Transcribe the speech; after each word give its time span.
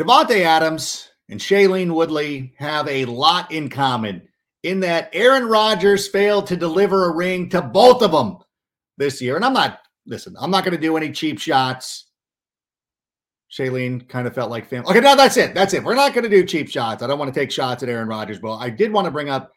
Davante 0.00 0.40
Adams 0.40 1.10
and 1.28 1.38
Shailene 1.38 1.92
Woodley 1.92 2.54
have 2.56 2.88
a 2.88 3.04
lot 3.04 3.52
in 3.52 3.68
common 3.68 4.22
in 4.62 4.80
that 4.80 5.10
Aaron 5.12 5.44
Rodgers 5.44 6.08
failed 6.08 6.46
to 6.46 6.56
deliver 6.56 7.04
a 7.04 7.14
ring 7.14 7.50
to 7.50 7.60
both 7.60 8.00
of 8.00 8.10
them 8.10 8.38
this 8.96 9.20
year. 9.20 9.36
And 9.36 9.44
I'm 9.44 9.52
not, 9.52 9.80
listen, 10.06 10.34
I'm 10.40 10.50
not 10.50 10.64
going 10.64 10.74
to 10.74 10.80
do 10.80 10.96
any 10.96 11.12
cheap 11.12 11.38
shots. 11.38 12.06
Shailene 13.52 14.08
kind 14.08 14.26
of 14.26 14.34
felt 14.34 14.50
like 14.50 14.70
family. 14.70 14.88
Okay, 14.88 15.00
now 15.00 15.14
that's 15.14 15.36
it. 15.36 15.54
That's 15.54 15.74
it. 15.74 15.84
We're 15.84 15.94
not 15.94 16.14
going 16.14 16.24
to 16.24 16.30
do 16.30 16.46
cheap 16.46 16.70
shots. 16.70 17.02
I 17.02 17.06
don't 17.06 17.18
want 17.18 17.34
to 17.34 17.38
take 17.38 17.50
shots 17.50 17.82
at 17.82 17.90
Aaron 17.90 18.08
Rodgers, 18.08 18.38
but 18.38 18.56
I 18.56 18.70
did 18.70 18.92
want 18.92 19.04
to 19.04 19.10
bring 19.10 19.28
up 19.28 19.52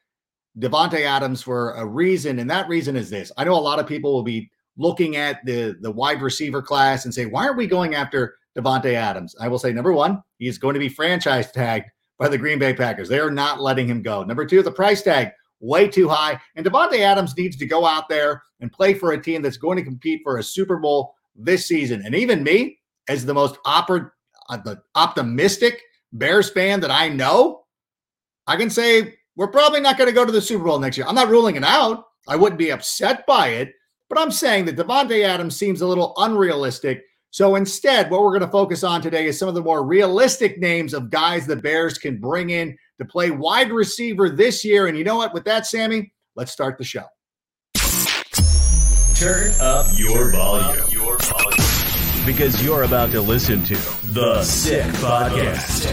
Davante 0.60 1.06
Adams 1.06 1.42
for 1.42 1.74
a 1.76 1.86
reason, 1.86 2.40
and 2.40 2.50
that 2.50 2.68
reason 2.68 2.98
is 2.98 3.10
this. 3.10 3.32
I 3.38 3.46
know 3.46 3.54
a 3.54 3.62
lot 3.62 3.80
of 3.80 3.88
people 3.88 4.12
will 4.12 4.24
be 4.24 4.52
looking 4.78 5.16
at 5.16 5.40
the 5.46 5.78
the 5.80 5.92
wide 5.92 6.22
receiver 6.22 6.62
class 6.62 7.06
and 7.06 7.14
say, 7.14 7.28
why 7.28 7.46
aren't 7.46 7.58
we 7.58 7.68
going 7.68 7.96
after 7.96 8.36
Davante 8.58 8.94
Adams? 8.94 9.36
I 9.40 9.48
will 9.48 9.60
say, 9.60 9.74
number 9.74 9.94
one, 9.94 10.22
he's 10.38 10.58
going 10.58 10.74
to 10.74 10.80
be 10.80 10.90
franchise 10.90 11.52
tagged 11.52 11.90
by 12.20 12.28
the 12.30 12.38
Green 12.38 12.60
Bay 12.60 12.74
Packers. 12.74 13.10
They 13.10 13.20
are 13.20 13.32
not 13.32 13.62
letting 13.62 13.88
him 13.88 14.02
go. 14.02 14.24
Number 14.24 14.46
two, 14.46 14.62
the 14.62 14.72
price 14.72 15.02
tag 15.02 15.30
way 15.60 15.88
too 15.88 16.10
high, 16.10 16.40
and 16.56 16.66
Davante 16.66 17.00
Adams 17.00 17.36
needs 17.38 17.56
to 17.58 17.66
go 17.66 17.86
out 17.86 18.10
there 18.10 18.44
and 18.60 18.72
play 18.72 18.94
for 18.94 19.14
a 19.14 19.22
team 19.22 19.42
that's 19.42 19.58
going 19.58 19.78
to 19.78 19.84
compete 19.84 20.22
for 20.24 20.38
a 20.38 20.44
Super 20.44 20.78
Bowl 20.78 21.16
this 21.36 21.68
season. 21.68 22.04
And 22.06 22.14
even 22.14 22.44
me, 22.44 22.80
as 23.08 23.26
the 23.26 23.34
most 23.34 23.58
oper- 23.66 24.12
uh, 24.50 24.58
the 24.58 24.82
optimistic 24.96 25.82
Bears 26.12 26.50
fan 26.50 26.80
that 26.82 26.92
I 26.92 27.10
know, 27.10 27.64
I 28.46 28.58
can 28.58 28.70
say 28.70 29.16
we're 29.36 29.48
probably 29.48 29.80
not 29.80 29.98
going 29.98 30.10
to 30.10 30.16
go 30.16 30.26
to 30.26 30.32
the 30.32 30.42
Super 30.42 30.66
Bowl 30.66 30.80
next 30.80 30.98
year. 30.98 31.08
I'm 31.08 31.16
not 31.16 31.30
ruling 31.30 31.56
it 31.56 31.64
out. 31.64 32.06
I 32.28 32.36
wouldn't 32.36 32.60
be 32.60 32.72
upset 32.72 33.26
by 33.26 33.48
it, 33.50 33.74
but 34.10 34.20
I'm 34.20 34.32
saying 34.32 34.66
that 34.66 34.76
Davante 34.76 35.24
Adams 35.24 35.58
seems 35.58 35.82
a 35.82 35.88
little 35.88 36.14
unrealistic. 36.18 37.04
So 37.34 37.56
instead, 37.56 38.12
what 38.12 38.22
we're 38.22 38.30
going 38.30 38.42
to 38.42 38.48
focus 38.48 38.84
on 38.84 39.02
today 39.02 39.26
is 39.26 39.40
some 39.40 39.50
of 39.50 39.56
the 39.56 39.62
more 39.64 39.84
realistic 39.84 40.60
names 40.60 40.94
of 40.94 41.10
guys 41.10 41.48
the 41.48 41.56
Bears 41.56 41.98
can 41.98 42.20
bring 42.20 42.52
in 42.52 42.78
to 43.00 43.06
play 43.06 43.32
wide 43.32 43.72
receiver 43.72 44.30
this 44.30 44.64
year. 44.64 44.86
And 44.86 44.96
you 44.96 45.04
know 45.04 45.16
what? 45.16 45.34
With 45.34 45.44
that, 45.46 45.66
Sammy, 45.66 46.14
let's 46.36 46.52
start 46.52 46.78
the 46.78 46.84
show. 46.84 47.06
Turn 49.16 49.52
up 49.60 49.88
your 49.98 50.32
volume. 50.32 50.86
Your 50.92 51.18
volume. 51.18 52.24
Because 52.24 52.64
you're 52.64 52.84
about 52.84 53.10
to 53.14 53.22
listen 53.22 53.64
to 53.64 53.74
The 54.14 54.44
Sick 54.44 54.86
Podcast, 54.98 55.90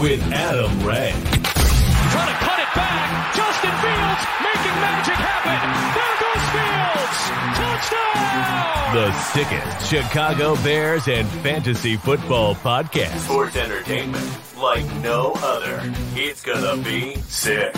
with 0.00 0.20
Adam 0.32 0.84
Ray. 0.84 1.12
Trying 1.12 2.26
to 2.26 2.38
cut 2.44 2.58
it 2.58 2.74
back. 2.74 3.36
Justin 3.36 3.70
Fields 3.70 4.26
making 4.42 4.80
magic 4.80 5.14
happen. 5.14 6.03
There 7.90 8.00
goes 8.00 8.14
Fields. 8.14 8.34
Touchdown. 8.34 8.94
The 8.94 9.12
sickest 9.12 9.90
Chicago 9.90 10.56
Bears 10.56 11.08
and 11.08 11.28
fantasy 11.42 11.96
football 11.96 12.54
podcast. 12.54 13.18
Sports 13.18 13.56
entertainment 13.56 14.30
like 14.58 14.84
no 15.02 15.32
other. 15.36 15.80
It's 16.14 16.42
gonna 16.42 16.82
be 16.82 17.16
sick. 17.16 17.74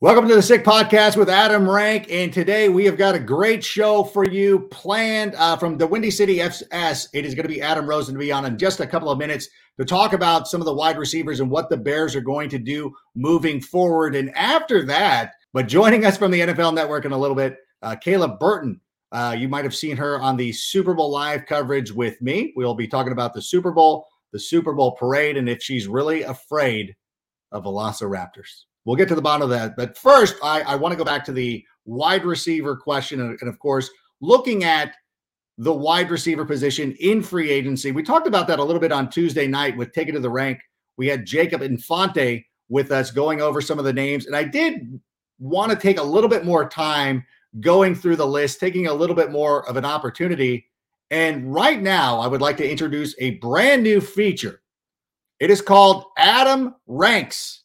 Welcome 0.00 0.26
to 0.28 0.34
the 0.34 0.42
Sick 0.42 0.64
Podcast 0.64 1.16
with 1.16 1.30
Adam 1.30 1.70
Rank. 1.70 2.08
And 2.10 2.32
today 2.32 2.68
we 2.68 2.84
have 2.86 2.96
got 2.96 3.14
a 3.14 3.20
great 3.20 3.62
show 3.62 4.02
for 4.02 4.24
you 4.26 4.66
planned 4.70 5.36
uh, 5.36 5.56
from 5.56 5.78
the 5.78 5.86
Windy 5.86 6.10
City 6.10 6.40
FS. 6.40 7.08
It 7.14 7.24
is 7.24 7.36
going 7.36 7.44
to 7.44 7.48
be 7.48 7.62
Adam 7.62 7.86
Rosen 7.86 8.14
to 8.14 8.18
be 8.18 8.32
on 8.32 8.44
in 8.44 8.58
just 8.58 8.80
a 8.80 8.86
couple 8.86 9.10
of 9.10 9.18
minutes 9.18 9.48
to 9.78 9.84
talk 9.84 10.12
about 10.12 10.48
some 10.48 10.60
of 10.60 10.64
the 10.64 10.74
wide 10.74 10.98
receivers 10.98 11.38
and 11.38 11.48
what 11.50 11.70
the 11.70 11.76
Bears 11.76 12.16
are 12.16 12.20
going 12.20 12.48
to 12.48 12.58
do 12.58 12.92
moving 13.14 13.60
forward. 13.60 14.16
And 14.16 14.34
after 14.36 14.84
that, 14.86 15.34
but 15.52 15.68
joining 15.68 16.04
us 16.04 16.16
from 16.16 16.32
the 16.32 16.40
NFL 16.40 16.74
Network 16.74 17.04
in 17.04 17.12
a 17.12 17.18
little 17.18 17.36
bit, 17.36 17.58
uh, 17.82 17.96
Kayla 17.96 18.38
Burton. 18.38 18.80
Uh, 19.10 19.36
you 19.38 19.48
might 19.48 19.64
have 19.64 19.74
seen 19.74 19.96
her 19.96 20.20
on 20.20 20.36
the 20.36 20.52
Super 20.52 20.94
Bowl 20.94 21.10
live 21.10 21.44
coverage 21.46 21.92
with 21.92 22.20
me. 22.22 22.52
We'll 22.56 22.74
be 22.74 22.88
talking 22.88 23.12
about 23.12 23.34
the 23.34 23.42
Super 23.42 23.70
Bowl, 23.70 24.06
the 24.32 24.38
Super 24.38 24.72
Bowl 24.72 24.92
parade, 24.92 25.36
and 25.36 25.48
if 25.48 25.62
she's 25.62 25.86
really 25.86 26.22
afraid 26.22 26.96
of 27.52 27.64
Velociraptors. 27.64 28.64
We'll 28.84 28.96
get 28.96 29.08
to 29.08 29.14
the 29.14 29.22
bottom 29.22 29.42
of 29.42 29.50
that. 29.50 29.76
But 29.76 29.96
first, 29.96 30.36
I, 30.42 30.62
I 30.62 30.74
want 30.76 30.92
to 30.92 30.96
go 30.96 31.04
back 31.04 31.24
to 31.26 31.32
the 31.32 31.64
wide 31.84 32.24
receiver 32.24 32.74
question. 32.76 33.20
And, 33.20 33.38
and, 33.40 33.48
of 33.48 33.58
course, 33.58 33.90
looking 34.20 34.64
at 34.64 34.94
the 35.58 35.72
wide 35.72 36.10
receiver 36.10 36.44
position 36.44 36.96
in 36.98 37.22
free 37.22 37.50
agency. 37.50 37.92
We 37.92 38.02
talked 38.02 38.26
about 38.26 38.46
that 38.48 38.58
a 38.58 38.64
little 38.64 38.80
bit 38.80 38.90
on 38.90 39.10
Tuesday 39.10 39.46
night 39.46 39.76
with 39.76 39.92
Take 39.92 40.08
It 40.08 40.12
to 40.12 40.20
the 40.20 40.30
Rank. 40.30 40.58
We 40.96 41.06
had 41.06 41.26
Jacob 41.26 41.62
Infante 41.62 42.46
with 42.68 42.90
us 42.90 43.10
going 43.10 43.42
over 43.42 43.60
some 43.60 43.78
of 43.78 43.84
the 43.84 43.92
names. 43.92 44.26
And 44.26 44.34
I 44.34 44.44
did 44.44 45.00
want 45.38 45.70
to 45.70 45.76
take 45.76 45.98
a 45.98 46.02
little 46.02 46.30
bit 46.30 46.44
more 46.44 46.68
time 46.68 47.24
going 47.60 47.94
through 47.94 48.16
the 48.16 48.26
list, 48.26 48.60
taking 48.60 48.86
a 48.86 48.94
little 48.94 49.16
bit 49.16 49.30
more 49.30 49.68
of 49.68 49.76
an 49.76 49.84
opportunity. 49.84 50.66
And 51.10 51.52
right 51.52 51.80
now, 51.80 52.18
I 52.18 52.26
would 52.26 52.40
like 52.40 52.56
to 52.58 52.70
introduce 52.70 53.14
a 53.18 53.32
brand 53.32 53.82
new 53.82 54.00
feature. 54.00 54.62
It 55.40 55.50
is 55.50 55.60
called 55.60 56.04
Adam 56.16 56.74
Ranks. 56.86 57.64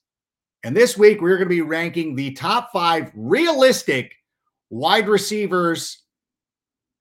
And 0.63 0.75
this 0.75 0.97
week, 0.97 1.21
we're 1.21 1.37
going 1.37 1.47
to 1.47 1.55
be 1.55 1.61
ranking 1.61 2.15
the 2.15 2.31
top 2.31 2.71
five 2.73 3.11
realistic 3.15 4.15
wide 4.69 5.07
receivers 5.07 6.03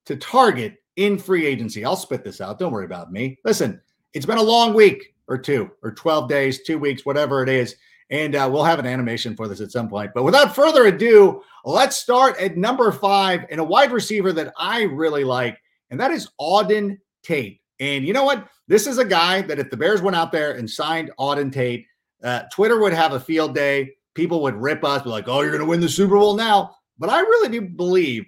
to 0.05 0.17
target 0.17 0.77
in 0.97 1.19
free 1.19 1.47
agency. 1.47 1.85
I'll 1.85 1.97
spit 1.97 2.25
this 2.25 2.41
out. 2.41 2.59
Don't 2.59 2.73
worry 2.73 2.85
about 2.85 3.11
me. 3.11 3.39
Listen, 3.45 3.81
it's 4.15 4.27
been 4.27 4.39
a 4.39 4.43
long 4.43 4.73
week 4.73 5.15
or 5.29 5.37
two, 5.37 5.71
or 5.83 5.93
12 5.93 6.29
days, 6.29 6.63
two 6.63 6.79
weeks, 6.79 7.05
whatever 7.05 7.43
it 7.43 7.49
is. 7.49 7.75
And 8.11 8.37
uh, 8.37 8.49
we'll 8.53 8.65
have 8.65 8.79
an 8.79 8.87
animation 8.87 9.35
for 9.35 9.49
this 9.49 9.61
at 9.61 9.73
some 9.73 9.89
point. 9.89 10.13
But 10.15 10.23
without 10.23 10.55
further 10.55 10.87
ado, 10.87 11.43
let's 11.65 11.97
start 11.97 12.39
at 12.39 12.57
number 12.57 12.93
five 12.93 13.45
and 13.51 13.61
a 13.61 13.65
wide 13.65 13.91
receiver 13.91 14.33
that 14.33 14.53
I 14.57 14.83
really 14.83 15.25
like, 15.25 15.59
and 15.91 15.99
that 15.99 16.13
is 16.13 16.31
Auden 16.41 16.99
Tate. 17.25 17.61
And 17.81 18.07
you 18.07 18.13
know 18.13 18.25
what? 18.25 18.49
This 18.69 18.87
is 18.87 18.99
a 18.99 19.05
guy 19.05 19.43
that 19.43 19.59
if 19.59 19.71
the 19.71 19.77
Bears 19.77 20.03
went 20.03 20.17
out 20.17 20.33
there 20.33 20.53
and 20.53 20.71
signed 20.71 21.11
Auden 21.19 21.53
Tate, 21.53 21.87
uh, 22.23 22.43
Twitter 22.53 22.81
would 22.81 22.93
have 22.93 23.13
a 23.13 23.21
field 23.21 23.55
day. 23.55 23.93
People 24.15 24.43
would 24.43 24.55
rip 24.55 24.83
us, 24.85 25.03
be 25.03 25.11
like, 25.11 25.29
oh, 25.29 25.43
you're 25.43 25.51
going 25.51 25.61
to 25.61 25.69
win 25.69 25.81
the 25.81 25.89
Super 25.89 26.17
Bowl 26.17 26.37
now. 26.37 26.75
But 26.99 27.11
I 27.11 27.21
really 27.21 27.49
do 27.49 27.61
believe 27.61 28.25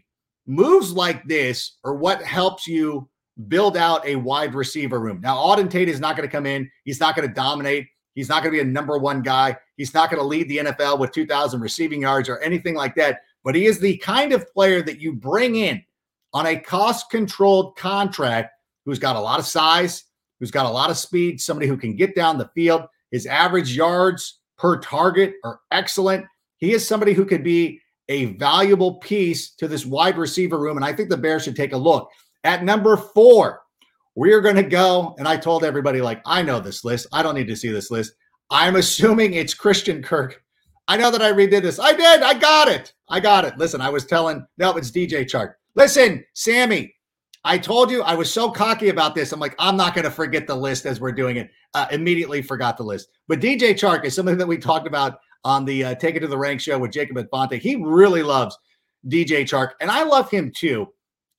moves 0.47 0.93
like 0.93 1.27
this 1.27 1.78
are 1.84 1.94
what 1.94 2.22
helps 2.22 2.67
you 2.67 3.09
build 3.47 3.77
out 3.77 4.05
a 4.06 4.17
wide 4.17 4.55
receiver 4.55 4.99
room. 4.99 5.21
Now, 5.21 5.37
Auden 5.37 5.71
Tate 5.71 5.88
is 5.88 6.00
not 6.00 6.17
going 6.17 6.29
to 6.29 6.32
come 6.32 6.47
in. 6.47 6.69
He's 6.85 7.00
not 7.00 7.14
going 7.14 7.29
to 7.29 7.35
dominate. 7.35 7.87
He's 8.19 8.29
not 8.29 8.43
going 8.43 8.53
to 8.53 8.65
be 8.65 8.69
a 8.69 8.73
number 8.73 8.99
one 8.99 9.23
guy. 9.23 9.56
He's 9.76 9.94
not 9.94 10.11
going 10.11 10.20
to 10.20 10.26
lead 10.26 10.49
the 10.49 10.56
NFL 10.56 10.99
with 10.99 11.12
2,000 11.12 11.61
receiving 11.61 12.03
yards 12.03 12.29
or 12.29 12.41
anything 12.41 12.75
like 12.75 12.97
that. 12.97 13.20
But 13.44 13.55
he 13.55 13.67
is 13.67 13.79
the 13.79 13.97
kind 13.99 14.32
of 14.32 14.53
player 14.53 14.82
that 14.82 15.00
you 15.00 15.12
bring 15.12 15.55
in 15.55 15.85
on 16.35 16.47
a 16.47 16.59
cost 16.59 17.11
controlled 17.11 17.76
contract 17.76 18.50
who's 18.85 18.99
got 18.99 19.15
a 19.15 19.20
lot 19.20 19.38
of 19.38 19.47
size, 19.47 20.03
who's 20.41 20.50
got 20.50 20.67
a 20.67 20.69
lot 20.69 20.91
of 20.91 20.99
speed, 20.99 21.41
somebody 21.41 21.69
who 21.69 21.76
can 21.76 21.94
get 21.94 22.17
down 22.17 22.38
the 22.38 22.50
field. 22.56 22.82
His 23.12 23.25
average 23.25 23.76
yards 23.76 24.41
per 24.56 24.81
target 24.81 25.35
are 25.44 25.61
excellent. 25.71 26.26
He 26.56 26.73
is 26.73 26.85
somebody 26.85 27.12
who 27.12 27.25
could 27.25 27.44
be 27.44 27.81
a 28.09 28.25
valuable 28.35 28.94
piece 28.94 29.53
to 29.53 29.69
this 29.69 29.87
wide 29.87 30.19
receiver 30.19 30.59
room. 30.59 30.76
And 30.76 30.85
I 30.85 30.93
think 30.93 31.09
the 31.09 31.17
Bears 31.17 31.44
should 31.44 31.55
take 31.55 31.73
a 31.73 31.76
look. 31.76 32.11
At 32.43 32.64
number 32.64 32.97
four, 32.97 33.61
we 34.19 34.32
are 34.32 34.41
going 34.41 34.56
to 34.56 34.65
go. 34.65 35.15
And 35.19 35.29
I 35.29 35.37
told 35.37 35.62
everybody, 35.62 36.00
like, 36.00 36.20
I 36.26 36.43
know 36.43 36.59
this 36.59 36.85
list. 36.85 37.06
I 37.12 37.23
don't 37.23 37.37
need 37.37 37.47
to 37.47 37.56
see 37.56 37.69
this 37.69 37.88
list. 37.88 38.15
I'm 38.50 38.75
assuming 38.75 39.35
it's 39.35 39.55
Christian 39.55 40.03
Kirk. 40.03 40.43
I 40.88 40.97
know 40.97 41.12
that 41.12 41.23
I 41.23 41.31
redid 41.31 41.62
this. 41.62 41.79
I 41.79 41.93
did. 41.93 42.23
I 42.23 42.35
got 42.35 42.67
it. 42.67 42.93
I 43.09 43.20
got 43.20 43.44
it. 43.44 43.56
Listen, 43.59 43.81
I 43.81 43.91
was 43.91 44.06
telling, 44.06 44.44
no, 44.56 44.76
it's 44.76 44.91
DJ 44.91 45.25
Chark. 45.25 45.55
Listen, 45.76 46.25
Sammy, 46.35 46.93
I 47.44 47.59
told 47.59 47.93
you 47.93 48.03
I 48.03 48.15
was 48.15 48.32
so 48.32 48.50
cocky 48.50 48.88
about 48.88 49.15
this. 49.15 49.31
I'm 49.31 49.38
like, 49.38 49.55
I'm 49.56 49.76
not 49.76 49.94
going 49.94 50.05
to 50.05 50.11
forget 50.11 50.49
the 50.49 50.56
list 50.56 50.85
as 50.85 51.00
we're 51.00 51.12
doing 51.12 51.37
it. 51.37 51.50
Uh, 51.75 51.87
immediately 51.93 52.43
forgot 52.43 52.76
the 52.76 52.82
list. 52.82 53.11
But 53.29 53.38
DJ 53.38 53.71
Chark 53.71 54.05
is 54.05 54.17
something 54.17 54.38
that 54.38 54.49
we 54.49 54.59
talked 54.59 54.88
about 54.88 55.21
on 55.44 55.64
the 55.64 55.85
uh, 55.85 55.94
Take 55.94 56.17
It 56.17 56.21
to 56.21 56.26
the 56.26 56.37
Rank 56.37 56.61
show 56.61 56.76
with 56.76 56.91
Jacob 56.91 57.19
Infante. 57.19 57.59
He 57.59 57.76
really 57.76 58.25
loves 58.25 58.59
DJ 59.06 59.43
Chark, 59.43 59.73
and 59.81 59.93
I 59.93 60.03
love 60.03 60.29
him 60.29 60.50
too. 60.53 60.88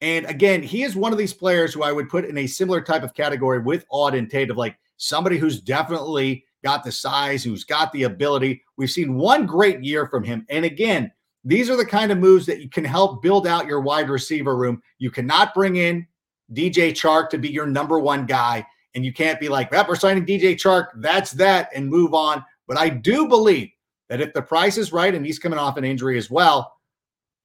And 0.02 0.26
again, 0.28 0.64
he 0.64 0.84
is 0.84 0.96
one 0.96 1.12
of 1.12 1.18
these 1.18 1.34
players 1.34 1.74
who 1.74 1.84
I 1.84 1.92
would 1.92 2.10
put 2.10 2.26
in 2.26 2.38
a 2.38 2.48
similar 2.48 2.82
type 2.82 3.04
of 3.04 3.14
category 3.14 3.60
with 3.60 3.86
Auden 3.92 4.30
Tate 4.30 4.50
of 4.50 4.58
like 4.58 4.78
somebody 4.98 5.38
who's 5.38 5.60
definitely 5.60 6.46
got 6.64 6.84
the 6.84 6.92
size, 6.92 7.44
who's 7.44 7.64
got 7.64 7.92
the 7.92 8.04
ability. 8.04 8.62
We've 8.78 8.90
seen 8.90 9.16
one 9.16 9.46
great 9.46 9.84
year 9.84 10.08
from 10.08 10.24
him. 10.24 10.46
And 10.50 10.66
again, 10.66 11.12
these 11.44 11.70
are 11.70 11.78
the 11.78 11.86
kind 11.86 12.12
of 12.12 12.18
moves 12.18 12.46
that 12.46 12.62
you 12.62 12.70
can 12.70 12.84
help 12.86 13.22
build 13.22 13.48
out 13.48 13.66
your 13.66 13.82
wide 13.82 14.10
receiver 14.10 14.56
room. 14.56 14.82
You 14.98 15.12
cannot 15.12 15.54
bring 15.54 15.78
in 15.78 16.06
DJ 16.54 16.92
Chark 16.92 17.30
to 17.30 17.38
be 17.38 17.50
your 17.50 17.68
number 17.68 18.00
one 18.00 18.26
guy. 18.26 18.66
And 18.96 19.06
you 19.06 19.14
can't 19.14 19.40
be 19.40 19.50
like, 19.50 19.72
well, 19.72 19.86
we're 19.88 19.96
signing 19.96 20.26
DJ 20.26 20.56
Chark. 20.56 20.88
That's 20.96 21.32
that 21.34 21.70
and 21.76 21.88
move 21.88 22.14
on. 22.14 22.44
But 22.68 22.78
I 22.78 22.90
do 22.90 23.28
believe 23.28 23.70
that 24.10 24.22
if 24.22 24.34
the 24.34 24.42
price 24.42 24.78
is 24.78 24.92
right 24.92 25.14
and 25.14 25.26
he's 25.26 25.40
coming 25.40 25.60
off 25.60 25.78
an 25.78 25.86
injury 25.86 26.18
as 26.18 26.30
well, 26.30 26.74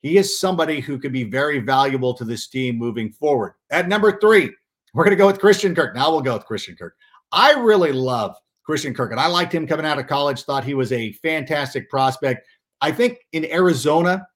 he 0.04 0.18
is 0.18 0.38
somebody 0.38 0.80
who 0.80 0.98
could 0.98 1.12
be 1.12 1.24
very 1.24 1.60
valuable 1.60 2.12
to 2.12 2.26
this 2.26 2.46
team 2.46 2.76
moving 2.76 3.10
forward. 3.10 3.54
At 3.70 3.88
number 3.88 4.20
three, 4.20 4.50
we're 4.92 5.02
going 5.02 5.16
to 5.16 5.20
go 5.20 5.26
with 5.26 5.40
Christian 5.40 5.74
Kirk. 5.74 5.94
Now 5.94 6.10
we'll 6.10 6.20
go 6.20 6.34
with 6.34 6.44
Christian 6.44 6.76
Kirk. 6.76 6.94
I 7.32 7.52
really 7.52 7.90
love 7.90 8.36
Christian 8.66 8.92
Kirk, 8.92 9.12
and 9.12 9.20
I 9.20 9.28
liked 9.28 9.54
him 9.54 9.66
coming 9.66 9.86
out 9.86 9.98
of 9.98 10.06
college, 10.06 10.42
thought 10.42 10.62
he 10.62 10.74
was 10.74 10.92
a 10.92 11.12
fantastic 11.14 11.88
prospect. 11.88 12.46
I 12.82 12.92
think 12.92 13.16
in 13.32 13.46
Arizona, 13.46 14.26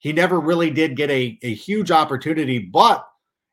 he 0.00 0.12
never 0.12 0.40
really 0.40 0.70
did 0.70 0.96
get 0.96 1.08
a, 1.08 1.38
a 1.44 1.54
huge 1.54 1.92
opportunity. 1.92 2.58
But 2.58 3.06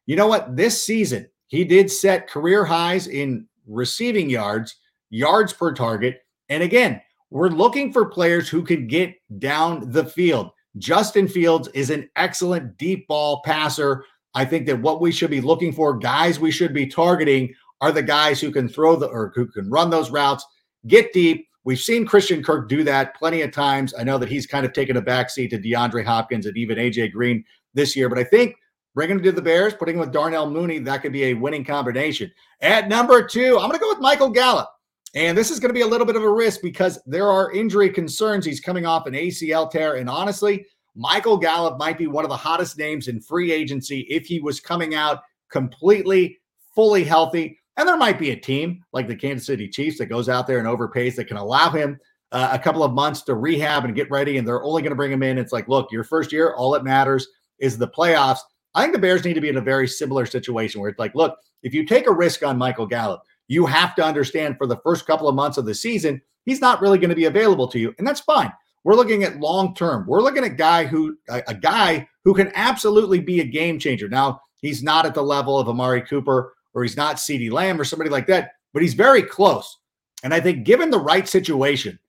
you 0.07 0.16
know 0.16 0.25
what? 0.25 0.56
This 0.56 0.83
season, 0.83 1.30
he 1.50 1.63
did 1.66 1.92
set 1.92 2.27
career 2.27 2.66
highs 2.66 3.06
in 3.06 3.48
receiving 3.68 4.27
yards, 4.27 4.75
yards 5.12 5.54
per 5.54 5.71
target. 5.71 6.24
And 6.50 6.63
again, 6.63 7.00
we're 7.30 7.50
looking 7.50 7.94
for 7.94 8.06
players 8.06 8.50
who 8.50 8.63
could 8.63 8.89
get 8.89 9.13
down 9.38 9.92
the 9.92 10.06
field. 10.06 10.50
Justin 10.77 11.27
Fields 11.27 11.68
is 11.74 11.89
an 11.89 12.10
excellent 12.16 12.77
deep 12.77 13.07
ball 13.07 13.42
passer. 13.44 14.06
I 14.36 14.45
think 14.45 14.68
that 14.68 14.81
what 14.81 15.01
we 15.01 15.12
should 15.12 15.31
be 15.31 15.42
looking 15.42 15.74
for, 15.74 15.98
guys 15.98 16.39
we 16.39 16.51
should 16.51 16.74
be 16.74 16.86
targeting, 16.86 17.54
are 17.81 17.92
the 17.92 18.04
guys 18.04 18.39
who 18.39 18.51
can 18.51 18.68
throw 18.68 18.95
the 18.95 19.07
or 19.07 19.31
who 19.36 19.48
can 19.48 19.69
run 19.69 19.89
those 19.89 20.12
routes, 20.12 20.45
get 20.88 21.13
deep. 21.13 21.48
We've 21.63 21.80
seen 21.80 22.06
Christian 22.06 22.44
Kirk 22.44 22.69
do 22.69 22.83
that 22.83 23.16
plenty 23.16 23.42
of 23.42 23.51
times. 23.51 23.94
I 23.98 24.04
know 24.04 24.18
that 24.18 24.30
he's 24.30 24.45
kind 24.45 24.66
of 24.66 24.74
taken 24.74 24.98
a 24.98 25.01
backseat 25.01 25.50
to 25.51 25.60
DeAndre 25.60 26.06
Hopkins 26.06 26.45
and 26.45 26.57
even 26.57 26.77
AJ 26.77 27.12
Green 27.12 27.44
this 27.74 27.95
year, 27.95 28.10
but 28.10 28.18
I 28.18 28.24
think 28.24 28.56
bringing 28.95 29.18
him 29.18 29.24
to 29.24 29.31
the 29.31 29.42
Bears, 29.42 29.74
putting 29.74 29.95
him 29.95 30.00
with 30.00 30.12
Darnell 30.12 30.50
Mooney, 30.50 30.80
that 30.80 31.01
could 31.01 31.13
be 31.13 31.25
a 31.25 31.33
winning 31.33 31.63
combination. 31.63 32.31
At 32.62 32.88
number 32.89 33.25
two, 33.25 33.57
I'm 33.60 33.69
going 33.69 33.74
to 33.74 33.80
go 33.80 33.89
with 33.89 34.00
Michael 34.00 34.30
Gallup. 34.30 34.69
And 35.15 35.38
this 35.38 35.50
is 35.50 35.59
going 35.59 35.69
to 35.69 35.73
be 35.73 35.81
a 35.81 35.88
little 35.88 36.06
bit 36.06 36.15
of 36.15 36.23
a 36.23 36.31
risk 36.31 36.61
because 36.61 37.00
there 37.06 37.27
are 37.27 37.51
injury 37.51 37.89
concerns. 37.89 38.45
He's 38.45 38.59
coming 38.59 38.85
off 38.85 39.07
an 39.07 39.13
ACL 39.13 39.69
tear. 39.69 39.95
And 39.95 40.09
honestly, 40.09 40.65
Michael 40.95 41.38
Gallup 41.38 41.79
might 41.79 41.97
be 41.97 42.07
one 42.07 42.25
of 42.25 42.29
the 42.29 42.38
hottest 42.38 42.77
names 42.77 43.07
in 43.07 43.21
free 43.21 43.51
agency 43.51 44.01
if 44.09 44.25
he 44.25 44.39
was 44.39 44.59
coming 44.59 44.94
out 44.94 45.21
completely, 45.50 46.38
fully 46.75 47.03
healthy. 47.03 47.57
And 47.77 47.88
there 47.88 47.97
might 47.97 48.19
be 48.19 48.31
a 48.31 48.35
team 48.35 48.83
like 48.94 49.07
the 49.07 49.15
Kansas 49.15 49.47
City 49.47 49.67
Chiefs 49.67 49.97
that 49.97 50.07
goes 50.07 50.29
out 50.29 50.45
there 50.45 50.59
and 50.59 50.67
overpays 50.67 51.15
that 51.15 51.27
can 51.27 51.38
allow 51.38 51.69
him 51.69 51.97
uh, 52.31 52.50
a 52.51 52.59
couple 52.59 52.83
of 52.83 52.94
months 52.94 53.21
to 53.23 53.35
rehab 53.35 53.85
and 53.85 53.95
get 53.95 54.11
ready. 54.11 54.38
And 54.38 54.47
they're 54.47 54.63
only 54.63 54.81
going 54.81 54.91
to 54.91 54.95
bring 54.95 55.11
him 55.11 55.23
in. 55.23 55.38
It's 55.38 55.53
like, 55.53 55.67
look, 55.67 55.91
your 55.91 56.03
first 56.03 56.31
year, 56.31 56.53
all 56.56 56.71
that 56.71 56.83
matters 56.83 57.27
is 57.57 57.77
the 57.77 57.88
playoffs. 57.88 58.39
I 58.75 58.81
think 58.81 58.94
the 58.94 59.00
Bears 59.00 59.25
need 59.25 59.33
to 59.33 59.41
be 59.41 59.50
in 59.50 59.57
a 59.57 59.61
very 59.61 59.88
similar 59.88 60.25
situation 60.25 60.79
where 60.79 60.89
it's 60.89 61.00
like, 61.00 61.15
look, 61.15 61.38
if 61.63 61.73
you 61.73 61.85
take 61.85 62.07
a 62.07 62.13
risk 62.13 62.44
on 62.44 62.57
Michael 62.57 62.85
Gallup, 62.85 63.21
you 63.50 63.66
have 63.66 63.96
to 63.96 64.04
understand 64.04 64.57
for 64.57 64.66
the 64.66 64.78
first 64.78 65.06
couple 65.06 65.28
of 65.28 65.36
months 65.36 65.57
of 65.57 65.66
the 65.66 65.75
season, 65.75 66.22
he's 66.46 66.62
not 66.62 66.81
really 66.81 66.98
going 66.98 67.10
to 67.10 67.16
be 67.16 67.25
available 67.25 67.68
to 67.68 67.80
you, 67.80 67.94
and 67.98 68.07
that's 68.07 68.22
fine. 68.22 68.54
We're 68.86 68.96
looking 68.96 69.24
at 69.24 69.40
long 69.40 69.75
term. 69.75 70.06
We're 70.07 70.22
looking 70.22 70.46
at 70.46 70.56
guy 70.56 70.86
who 70.86 71.18
a, 71.28 71.44
a, 71.48 71.54
guy 71.54 72.07
who 72.24 72.34
can 72.34 72.51
absolutely 72.56 73.19
be 73.19 73.42
a 73.42 73.46
game 73.46 73.78
changer. 73.78 74.07
Now, 74.07 74.40
he's 74.62 74.81
not 74.81 75.06
at 75.06 75.13
the 75.13 75.22
level 75.22 75.60
of 75.60 75.68
Amari 75.68 76.01
Cooper 76.01 76.54
or 76.74 76.84
he's 76.84 76.96
not 76.96 77.18
CeeDee 77.18 77.51
Lamb 77.51 77.80
or 77.80 77.84
somebody 77.84 78.10
like 78.10 78.28
that, 78.28 78.51
but 78.74 78.81
he's 78.81 78.94
very 78.94 79.22
close. 79.22 79.78
And 80.24 80.34
I 80.34 80.40
think 80.40 80.63
given 80.63 80.90
the 80.90 81.00
right 81.00 81.28
situation, 81.28 82.00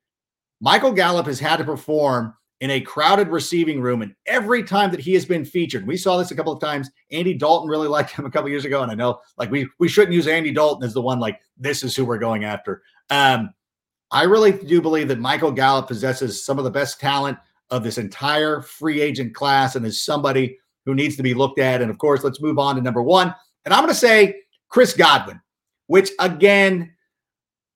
Michael 0.61 0.93
Gallup 0.93 1.27
has 1.27 1.41
had 1.41 1.57
to 1.57 1.65
perform 1.65 2.35
in 2.61 2.71
a 2.71 2.81
crowded 2.81 3.29
receiving 3.29 3.81
room. 3.81 4.03
And 4.03 4.15
every 4.27 4.63
time 4.63 4.91
that 4.91 5.01
he 5.01 5.15
has 5.15 5.25
been 5.25 5.45
featured, 5.45 5.87
we 5.87 5.97
saw 5.97 6.19
this 6.19 6.31
a 6.31 6.35
couple 6.35 6.53
of 6.53 6.61
times. 6.61 6.91
Andy 7.11 7.35
Dalton 7.35 7.69
really 7.69 7.89
liked 7.97 8.11
him 8.11 8.27
a 8.27 8.31
couple 8.31 8.51
years 8.51 8.65
ago. 8.65 8.83
And 8.83 8.93
I 8.93 8.95
know 8.95 9.21
like 9.39 9.51
we 9.51 9.69
we 9.79 9.89
shouldn't 9.89 10.15
use 10.15 10.27
Andy 10.27 10.53
Dalton 10.53 10.85
as 10.85 10.95
the 10.95 11.03
one 11.03 11.21
like 11.21 11.41
this 11.57 11.83
is 11.83 11.97
who 11.97 12.05
we're 12.05 12.19
going 12.19 12.45
after. 12.45 12.83
Um, 13.09 13.51
I 14.13 14.25
really 14.25 14.53
do 14.53 14.83
believe 14.83 15.09
that 15.09 15.21
Michael 15.21 15.53
Gallup 15.53 15.87
possesses 15.87 16.45
some 16.45 16.59
of 16.59 16.65
the 16.65 16.71
best 16.71 17.01
talent 17.01 17.39
of 17.71 17.85
this 17.85 17.99
entire 17.99 18.61
free 18.61 19.01
agent 19.01 19.35
class 19.35 19.77
and 19.77 19.87
is 19.87 20.05
somebody 20.05 20.59
who 20.85 20.95
needs 20.95 21.17
to 21.17 21.23
be 21.23 21.35
looked 21.35 21.61
at. 21.61 21.81
And 21.81 21.91
of 21.91 21.99
course, 21.99 22.25
let's 22.25 22.41
move 22.41 22.59
on 22.59 22.75
to 22.75 22.83
number 22.83 23.03
one. 23.03 23.35
And 23.65 23.73
I'm 23.73 23.83
going 23.83 23.93
to 23.93 23.99
say 23.99 24.43
Chris 24.69 24.93
Godwin, 24.95 25.41
which 25.87 26.11
again, 26.19 26.93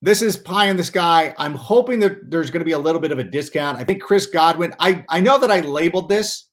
this 0.05 0.21
is 0.21 0.37
pie 0.37 0.67
in 0.67 0.77
the 0.77 0.85
sky. 0.85 1.35
I'm 1.39 1.55
hoping 1.55 1.99
that 2.01 2.31
there's 2.31 2.51
going 2.51 2.61
to 2.61 2.67
be 2.67 2.73
a 2.73 2.79
little 2.79 3.01
bit 3.01 3.11
of 3.11 3.19
a 3.19 3.25
discount. 3.25 3.79
I 3.79 3.85
think 3.85 4.03
Chris 4.03 4.27
Godwin, 4.27 4.75
I, 4.79 5.03
I 5.09 5.19
know 5.19 5.39
that 5.39 5.51
I 5.51 5.61
labeled 5.61 6.11
this 6.11 6.49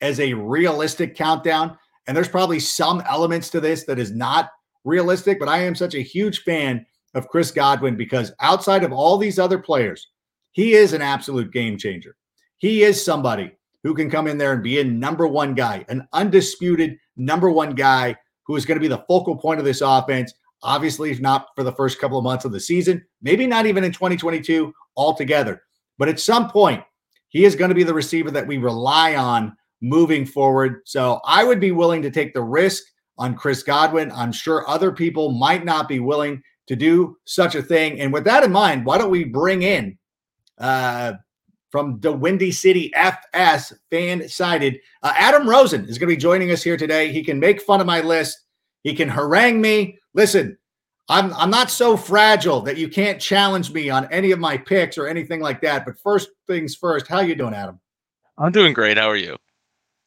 as 0.00 0.18
a 0.18 0.32
realistic 0.32 1.14
countdown, 1.14 1.76
and 2.06 2.16
there's 2.16 2.26
probably 2.26 2.58
some 2.58 3.02
elements 3.06 3.50
to 3.50 3.60
this 3.60 3.84
that 3.84 3.98
is 3.98 4.12
not 4.12 4.48
realistic, 4.84 5.38
but 5.38 5.48
I 5.48 5.58
am 5.58 5.74
such 5.74 5.94
a 5.94 6.00
huge 6.00 6.42
fan 6.44 6.86
of 7.14 7.28
Chris 7.28 7.50
Godwin 7.50 7.96
because 7.96 8.32
outside 8.40 8.82
of 8.82 8.92
all 8.92 9.18
these 9.18 9.38
other 9.38 9.58
players, 9.58 10.08
he 10.52 10.72
is 10.72 10.94
an 10.94 11.02
absolute 11.02 11.52
game 11.52 11.76
changer. 11.76 12.16
He 12.56 12.82
is 12.82 13.04
somebody 13.04 13.52
who 13.82 13.92
can 13.92 14.08
come 14.08 14.26
in 14.26 14.38
there 14.38 14.54
and 14.54 14.62
be 14.62 14.80
a 14.80 14.84
number 14.84 15.26
one 15.26 15.54
guy, 15.54 15.84
an 15.90 16.08
undisputed 16.14 16.96
number 17.18 17.50
one 17.50 17.74
guy 17.74 18.16
who 18.46 18.56
is 18.56 18.64
going 18.64 18.76
to 18.76 18.80
be 18.80 18.88
the 18.88 19.04
focal 19.06 19.36
point 19.36 19.58
of 19.58 19.66
this 19.66 19.82
offense. 19.82 20.32
Obviously, 20.66 21.10
if 21.12 21.20
not 21.20 21.46
for 21.54 21.62
the 21.62 21.72
first 21.72 22.00
couple 22.00 22.18
of 22.18 22.24
months 22.24 22.44
of 22.44 22.50
the 22.52 22.60
season, 22.60 23.04
maybe 23.22 23.46
not 23.46 23.66
even 23.66 23.84
in 23.84 23.92
2022 23.92 24.72
altogether. 24.96 25.62
But 25.96 26.08
at 26.08 26.20
some 26.20 26.50
point, 26.50 26.82
he 27.28 27.44
is 27.44 27.54
going 27.54 27.68
to 27.68 27.74
be 27.74 27.84
the 27.84 27.94
receiver 27.94 28.32
that 28.32 28.46
we 28.46 28.58
rely 28.58 29.14
on 29.14 29.56
moving 29.80 30.26
forward. 30.26 30.80
So 30.84 31.20
I 31.24 31.44
would 31.44 31.60
be 31.60 31.70
willing 31.70 32.02
to 32.02 32.10
take 32.10 32.34
the 32.34 32.42
risk 32.42 32.82
on 33.16 33.36
Chris 33.36 33.62
Godwin. 33.62 34.10
I'm 34.12 34.32
sure 34.32 34.68
other 34.68 34.90
people 34.90 35.30
might 35.30 35.64
not 35.64 35.88
be 35.88 36.00
willing 36.00 36.42
to 36.66 36.74
do 36.74 37.16
such 37.24 37.54
a 37.54 37.62
thing. 37.62 38.00
And 38.00 38.12
with 38.12 38.24
that 38.24 38.42
in 38.42 38.50
mind, 38.50 38.84
why 38.84 38.98
don't 38.98 39.10
we 39.10 39.24
bring 39.24 39.62
in 39.62 39.96
uh, 40.58 41.12
from 41.70 42.00
the 42.00 42.12
Windy 42.12 42.50
City 42.50 42.92
FS 42.94 43.72
fan 43.90 44.28
sided, 44.28 44.80
uh, 45.02 45.12
Adam 45.14 45.48
Rosen 45.48 45.84
is 45.84 45.98
going 45.98 46.08
to 46.08 46.16
be 46.16 46.20
joining 46.20 46.50
us 46.50 46.62
here 46.62 46.76
today. 46.76 47.12
He 47.12 47.22
can 47.22 47.38
make 47.38 47.60
fun 47.60 47.80
of 47.80 47.86
my 47.86 48.00
list. 48.00 48.38
He 48.86 48.94
can 48.94 49.08
harangue 49.08 49.60
me. 49.60 49.98
Listen, 50.14 50.56
I'm 51.08 51.34
I'm 51.34 51.50
not 51.50 51.72
so 51.72 51.96
fragile 51.96 52.60
that 52.60 52.76
you 52.76 52.88
can't 52.88 53.20
challenge 53.20 53.72
me 53.72 53.90
on 53.90 54.06
any 54.12 54.30
of 54.30 54.38
my 54.38 54.56
picks 54.56 54.96
or 54.96 55.08
anything 55.08 55.40
like 55.40 55.60
that. 55.62 55.84
But 55.84 55.98
first 55.98 56.28
things 56.46 56.76
first, 56.76 57.08
how 57.08 57.16
are 57.16 57.24
you 57.24 57.34
doing, 57.34 57.52
Adam? 57.52 57.80
I'm 58.38 58.52
doing 58.52 58.72
great. 58.72 58.96
How 58.96 59.08
are 59.08 59.16
you? 59.16 59.36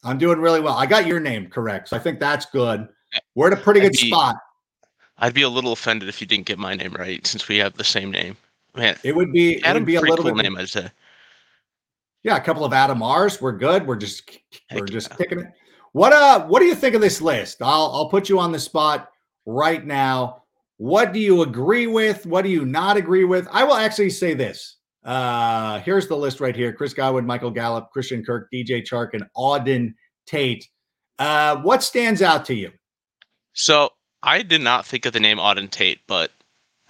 I'm 0.02 0.16
doing 0.16 0.38
really 0.38 0.60
well. 0.60 0.72
I 0.72 0.86
got 0.86 1.06
your 1.06 1.20
name 1.20 1.48
correct, 1.48 1.90
so 1.90 1.96
I 1.96 1.98
think 1.98 2.20
that's 2.20 2.46
good. 2.46 2.88
We're 3.34 3.48
at 3.48 3.52
a 3.52 3.60
pretty 3.60 3.80
good 3.80 3.92
be, 3.92 4.08
spot. 4.08 4.36
I'd 5.18 5.34
be 5.34 5.42
a 5.42 5.48
little 5.50 5.72
offended 5.72 6.08
if 6.08 6.22
you 6.22 6.26
didn't 6.26 6.46
get 6.46 6.58
my 6.58 6.74
name 6.74 6.94
right, 6.98 7.26
since 7.26 7.48
we 7.48 7.58
have 7.58 7.74
the 7.74 7.84
same 7.84 8.10
name. 8.10 8.34
Man, 8.74 8.96
it 9.04 9.14
would 9.14 9.30
be 9.30 9.62
Adam. 9.62 9.76
It 9.76 9.80
would 9.80 9.86
be 9.88 9.96
a 9.96 10.00
little 10.00 10.24
cool 10.24 10.34
bit 10.34 10.42
name, 10.42 10.56
I'd 10.56 10.70
say. 10.70 10.90
Yeah, 12.22 12.38
a 12.38 12.40
couple 12.40 12.64
of 12.64 12.72
Adam 12.72 13.02
R's. 13.02 13.42
We're 13.42 13.52
good. 13.52 13.86
We're 13.86 13.96
just 13.96 14.22
Heck 14.70 14.80
we're 14.80 14.86
just 14.86 15.10
yeah. 15.10 15.16
kicking 15.16 15.40
it. 15.40 15.52
What 15.92 16.12
uh 16.12 16.46
what 16.46 16.60
do 16.60 16.66
you 16.66 16.74
think 16.74 16.94
of 16.94 17.00
this 17.00 17.20
list? 17.20 17.62
I'll 17.62 17.90
I'll 17.92 18.08
put 18.08 18.28
you 18.28 18.38
on 18.38 18.52
the 18.52 18.60
spot 18.60 19.10
right 19.46 19.84
now. 19.84 20.42
What 20.76 21.12
do 21.12 21.20
you 21.20 21.42
agree 21.42 21.86
with? 21.86 22.26
What 22.26 22.42
do 22.42 22.50
you 22.50 22.64
not 22.64 22.96
agree 22.96 23.24
with? 23.24 23.48
I 23.50 23.64
will 23.64 23.74
actually 23.74 24.10
say 24.10 24.34
this. 24.34 24.76
Uh 25.04 25.80
here's 25.80 26.06
the 26.06 26.16
list 26.16 26.40
right 26.40 26.54
here. 26.54 26.72
Chris 26.72 26.94
Godwin, 26.94 27.26
Michael 27.26 27.50
Gallup, 27.50 27.90
Christian 27.90 28.24
Kirk, 28.24 28.48
DJ 28.52 28.86
Chark, 28.86 29.10
and 29.14 29.24
Auden 29.36 29.94
Tate. 30.26 30.68
Uh 31.18 31.56
what 31.56 31.82
stands 31.82 32.22
out 32.22 32.44
to 32.46 32.54
you? 32.54 32.70
So 33.52 33.90
I 34.22 34.42
did 34.42 34.60
not 34.60 34.86
think 34.86 35.06
of 35.06 35.12
the 35.12 35.20
name 35.20 35.38
Auden 35.38 35.70
Tate, 35.70 36.00
but 36.06 36.30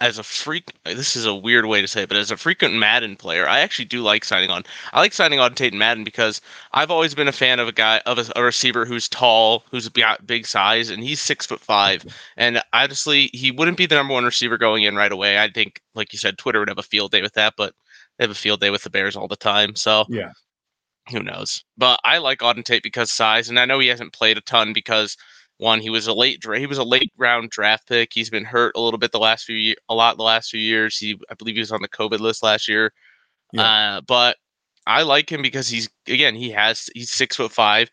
as 0.01 0.17
a 0.17 0.23
freak, 0.23 0.73
this 0.83 1.15
is 1.15 1.25
a 1.25 1.35
weird 1.35 1.67
way 1.67 1.79
to 1.79 1.87
say 1.87 2.01
it, 2.03 2.09
but 2.09 2.17
as 2.17 2.31
a 2.31 2.35
frequent 2.37 2.73
Madden 2.73 3.15
player, 3.15 3.47
I 3.47 3.59
actually 3.59 3.85
do 3.85 4.01
like 4.01 4.25
signing 4.25 4.49
on. 4.49 4.63
I 4.93 4.99
like 4.99 5.13
signing 5.13 5.37
Auden 5.39 5.55
Tate 5.55 5.71
and 5.73 5.79
Madden 5.79 6.03
because 6.03 6.41
I've 6.73 6.89
always 6.89 7.13
been 7.13 7.27
a 7.27 7.31
fan 7.31 7.59
of 7.59 7.67
a 7.67 7.71
guy 7.71 7.99
of 8.07 8.17
a, 8.17 8.25
a 8.35 8.43
receiver 8.43 8.83
who's 8.83 9.07
tall, 9.07 9.63
who's 9.69 9.87
got 9.89 10.25
big 10.25 10.47
size, 10.47 10.89
and 10.89 11.03
he's 11.03 11.21
six 11.21 11.45
foot 11.45 11.61
five. 11.61 12.03
And 12.35 12.61
honestly, 12.73 13.29
he 13.31 13.51
wouldn't 13.51 13.77
be 13.77 13.85
the 13.85 13.95
number 13.95 14.13
one 14.13 14.25
receiver 14.25 14.57
going 14.57 14.83
in 14.83 14.95
right 14.95 15.11
away. 15.11 15.39
I 15.39 15.49
think, 15.49 15.81
like 15.93 16.11
you 16.13 16.19
said, 16.19 16.37
Twitter 16.39 16.59
would 16.59 16.69
have 16.69 16.79
a 16.79 16.83
field 16.83 17.11
day 17.11 17.21
with 17.21 17.33
that, 17.33 17.53
but 17.55 17.75
they 18.17 18.23
have 18.23 18.31
a 18.31 18.35
field 18.35 18.59
day 18.59 18.71
with 18.71 18.83
the 18.83 18.89
Bears 18.89 19.15
all 19.15 19.27
the 19.27 19.35
time. 19.35 19.75
So 19.75 20.05
Yeah. 20.09 20.31
who 21.11 21.21
knows? 21.21 21.63
But 21.77 21.99
I 22.03 22.17
like 22.17 22.39
Auden 22.39 22.63
Tate 22.63 22.83
because 22.83 23.11
size, 23.11 23.49
and 23.49 23.59
I 23.59 23.65
know 23.65 23.79
he 23.79 23.87
hasn't 23.87 24.13
played 24.13 24.37
a 24.37 24.41
ton 24.41 24.73
because 24.73 25.15
one. 25.61 25.79
He 25.79 25.89
was 25.89 26.07
a 26.07 26.13
late 26.13 26.43
he 26.43 26.65
was 26.65 26.77
a 26.77 26.83
late 26.83 27.11
round 27.17 27.49
draft 27.51 27.87
pick. 27.87 28.11
He's 28.13 28.29
been 28.29 28.43
hurt 28.43 28.73
a 28.75 28.81
little 28.81 28.97
bit 28.97 29.11
the 29.11 29.19
last 29.19 29.45
few 29.45 29.55
years, 29.55 29.77
a 29.89 29.95
lot 29.95 30.17
the 30.17 30.23
last 30.23 30.49
few 30.49 30.59
years. 30.59 30.97
He 30.97 31.17
I 31.29 31.35
believe 31.35 31.55
he 31.55 31.61
was 31.61 31.71
on 31.71 31.81
the 31.81 31.87
COVID 31.87 32.19
list 32.19 32.43
last 32.43 32.67
year. 32.67 32.91
Yeah. 33.53 33.63
Uh, 33.97 34.01
but 34.01 34.37
I 34.87 35.03
like 35.03 35.31
him 35.31 35.41
because 35.41 35.67
he's 35.69 35.89
again 36.07 36.35
he 36.35 36.49
has 36.51 36.89
he's 36.93 37.11
six 37.11 37.35
foot 37.35 37.51
five. 37.51 37.89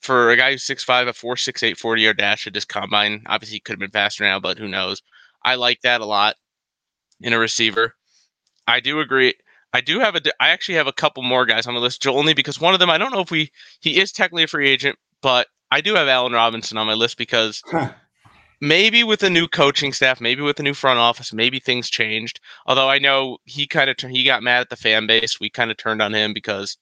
For 0.00 0.30
a 0.30 0.36
guy 0.36 0.52
who's 0.52 0.62
six 0.62 0.84
five, 0.84 1.08
a 1.08 1.12
four 1.12 1.36
six 1.36 1.62
eight 1.64 1.76
40 1.76 2.02
yard 2.02 2.18
dash 2.18 2.46
at 2.46 2.54
this 2.54 2.64
combine. 2.64 3.22
Obviously, 3.26 3.56
he 3.56 3.60
could 3.60 3.72
have 3.72 3.80
been 3.80 3.90
faster 3.90 4.22
now, 4.22 4.38
but 4.38 4.56
who 4.56 4.68
knows? 4.68 5.02
I 5.44 5.56
like 5.56 5.80
that 5.82 6.00
a 6.00 6.06
lot 6.06 6.36
in 7.20 7.32
a 7.32 7.38
receiver. 7.38 7.96
I 8.68 8.78
do 8.78 9.00
agree. 9.00 9.34
I 9.72 9.80
do 9.80 9.98
have 9.98 10.14
a. 10.14 10.20
I 10.40 10.50
actually 10.50 10.76
have 10.76 10.86
a 10.86 10.92
couple 10.92 11.24
more 11.24 11.46
guys 11.46 11.66
on 11.66 11.74
the 11.74 11.80
list, 11.80 12.06
only 12.06 12.32
because 12.32 12.60
one 12.60 12.74
of 12.74 12.80
them 12.80 12.90
I 12.90 12.98
don't 12.98 13.12
know 13.12 13.20
if 13.20 13.32
we 13.32 13.50
he 13.80 14.00
is 14.00 14.12
technically 14.12 14.44
a 14.44 14.46
free 14.46 14.68
agent, 14.68 14.96
but 15.20 15.48
I 15.70 15.80
do 15.80 15.94
have 15.94 16.08
Allen 16.08 16.32
Robinson 16.32 16.78
on 16.78 16.86
my 16.86 16.94
list 16.94 17.18
because 17.18 17.62
huh. 17.66 17.92
maybe 18.60 19.04
with 19.04 19.22
a 19.22 19.30
new 19.30 19.46
coaching 19.46 19.92
staff, 19.92 20.20
maybe 20.20 20.42
with 20.42 20.58
a 20.60 20.62
new 20.62 20.74
front 20.74 20.98
office, 20.98 21.32
maybe 21.32 21.58
things 21.58 21.90
changed. 21.90 22.40
Although 22.66 22.88
I 22.88 22.98
know 22.98 23.38
he 23.44 23.66
kind 23.66 23.90
of 23.90 23.96
he 23.98 24.24
got 24.24 24.42
mad 24.42 24.60
at 24.60 24.70
the 24.70 24.76
fan 24.76 25.06
base. 25.06 25.40
We 25.40 25.50
kind 25.50 25.70
of 25.70 25.76
turned 25.76 26.02
on 26.02 26.14
him 26.14 26.32
because 26.32 26.76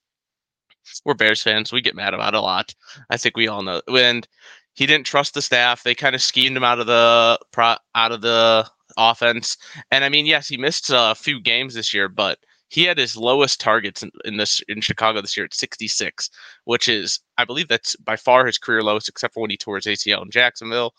we're 1.04 1.14
Bears 1.14 1.42
fans. 1.42 1.72
We 1.72 1.80
get 1.80 1.96
mad 1.96 2.14
about 2.14 2.34
it 2.34 2.38
a 2.38 2.40
lot. 2.40 2.74
I 3.10 3.16
think 3.16 3.36
we 3.36 3.48
all 3.48 3.62
know. 3.62 3.82
And 3.88 4.26
he 4.74 4.86
didn't 4.86 5.06
trust 5.06 5.34
the 5.34 5.42
staff. 5.42 5.82
They 5.82 5.94
kind 5.94 6.14
of 6.14 6.22
schemed 6.22 6.56
him 6.56 6.64
out 6.64 6.78
of 6.78 6.86
the 6.86 7.38
pro, 7.50 7.76
out 7.94 8.12
of 8.12 8.20
the 8.20 8.68
offense. 8.96 9.56
And 9.90 10.04
I 10.04 10.08
mean, 10.08 10.26
yes, 10.26 10.48
he 10.48 10.56
missed 10.56 10.90
a 10.92 11.14
few 11.14 11.40
games 11.40 11.74
this 11.74 11.92
year, 11.92 12.08
but 12.08 12.38
he 12.68 12.84
had 12.84 12.98
his 12.98 13.16
lowest 13.16 13.60
targets 13.60 14.02
in, 14.02 14.10
in, 14.24 14.36
this 14.36 14.60
in 14.68 14.80
Chicago 14.80 15.20
this 15.20 15.36
year 15.36 15.44
at 15.44 15.54
66, 15.54 16.30
which 16.64 16.88
is 16.88 17.20
I 17.38 17.44
believe 17.44 17.68
that's 17.68 17.96
by 17.96 18.16
far 18.16 18.46
his 18.46 18.58
career 18.58 18.82
lowest, 18.82 19.08
except 19.08 19.34
for 19.34 19.40
when 19.40 19.50
he 19.50 19.56
tore 19.56 19.76
his 19.76 19.86
ACL 19.86 20.22
in 20.22 20.30
Jacksonville. 20.30 20.94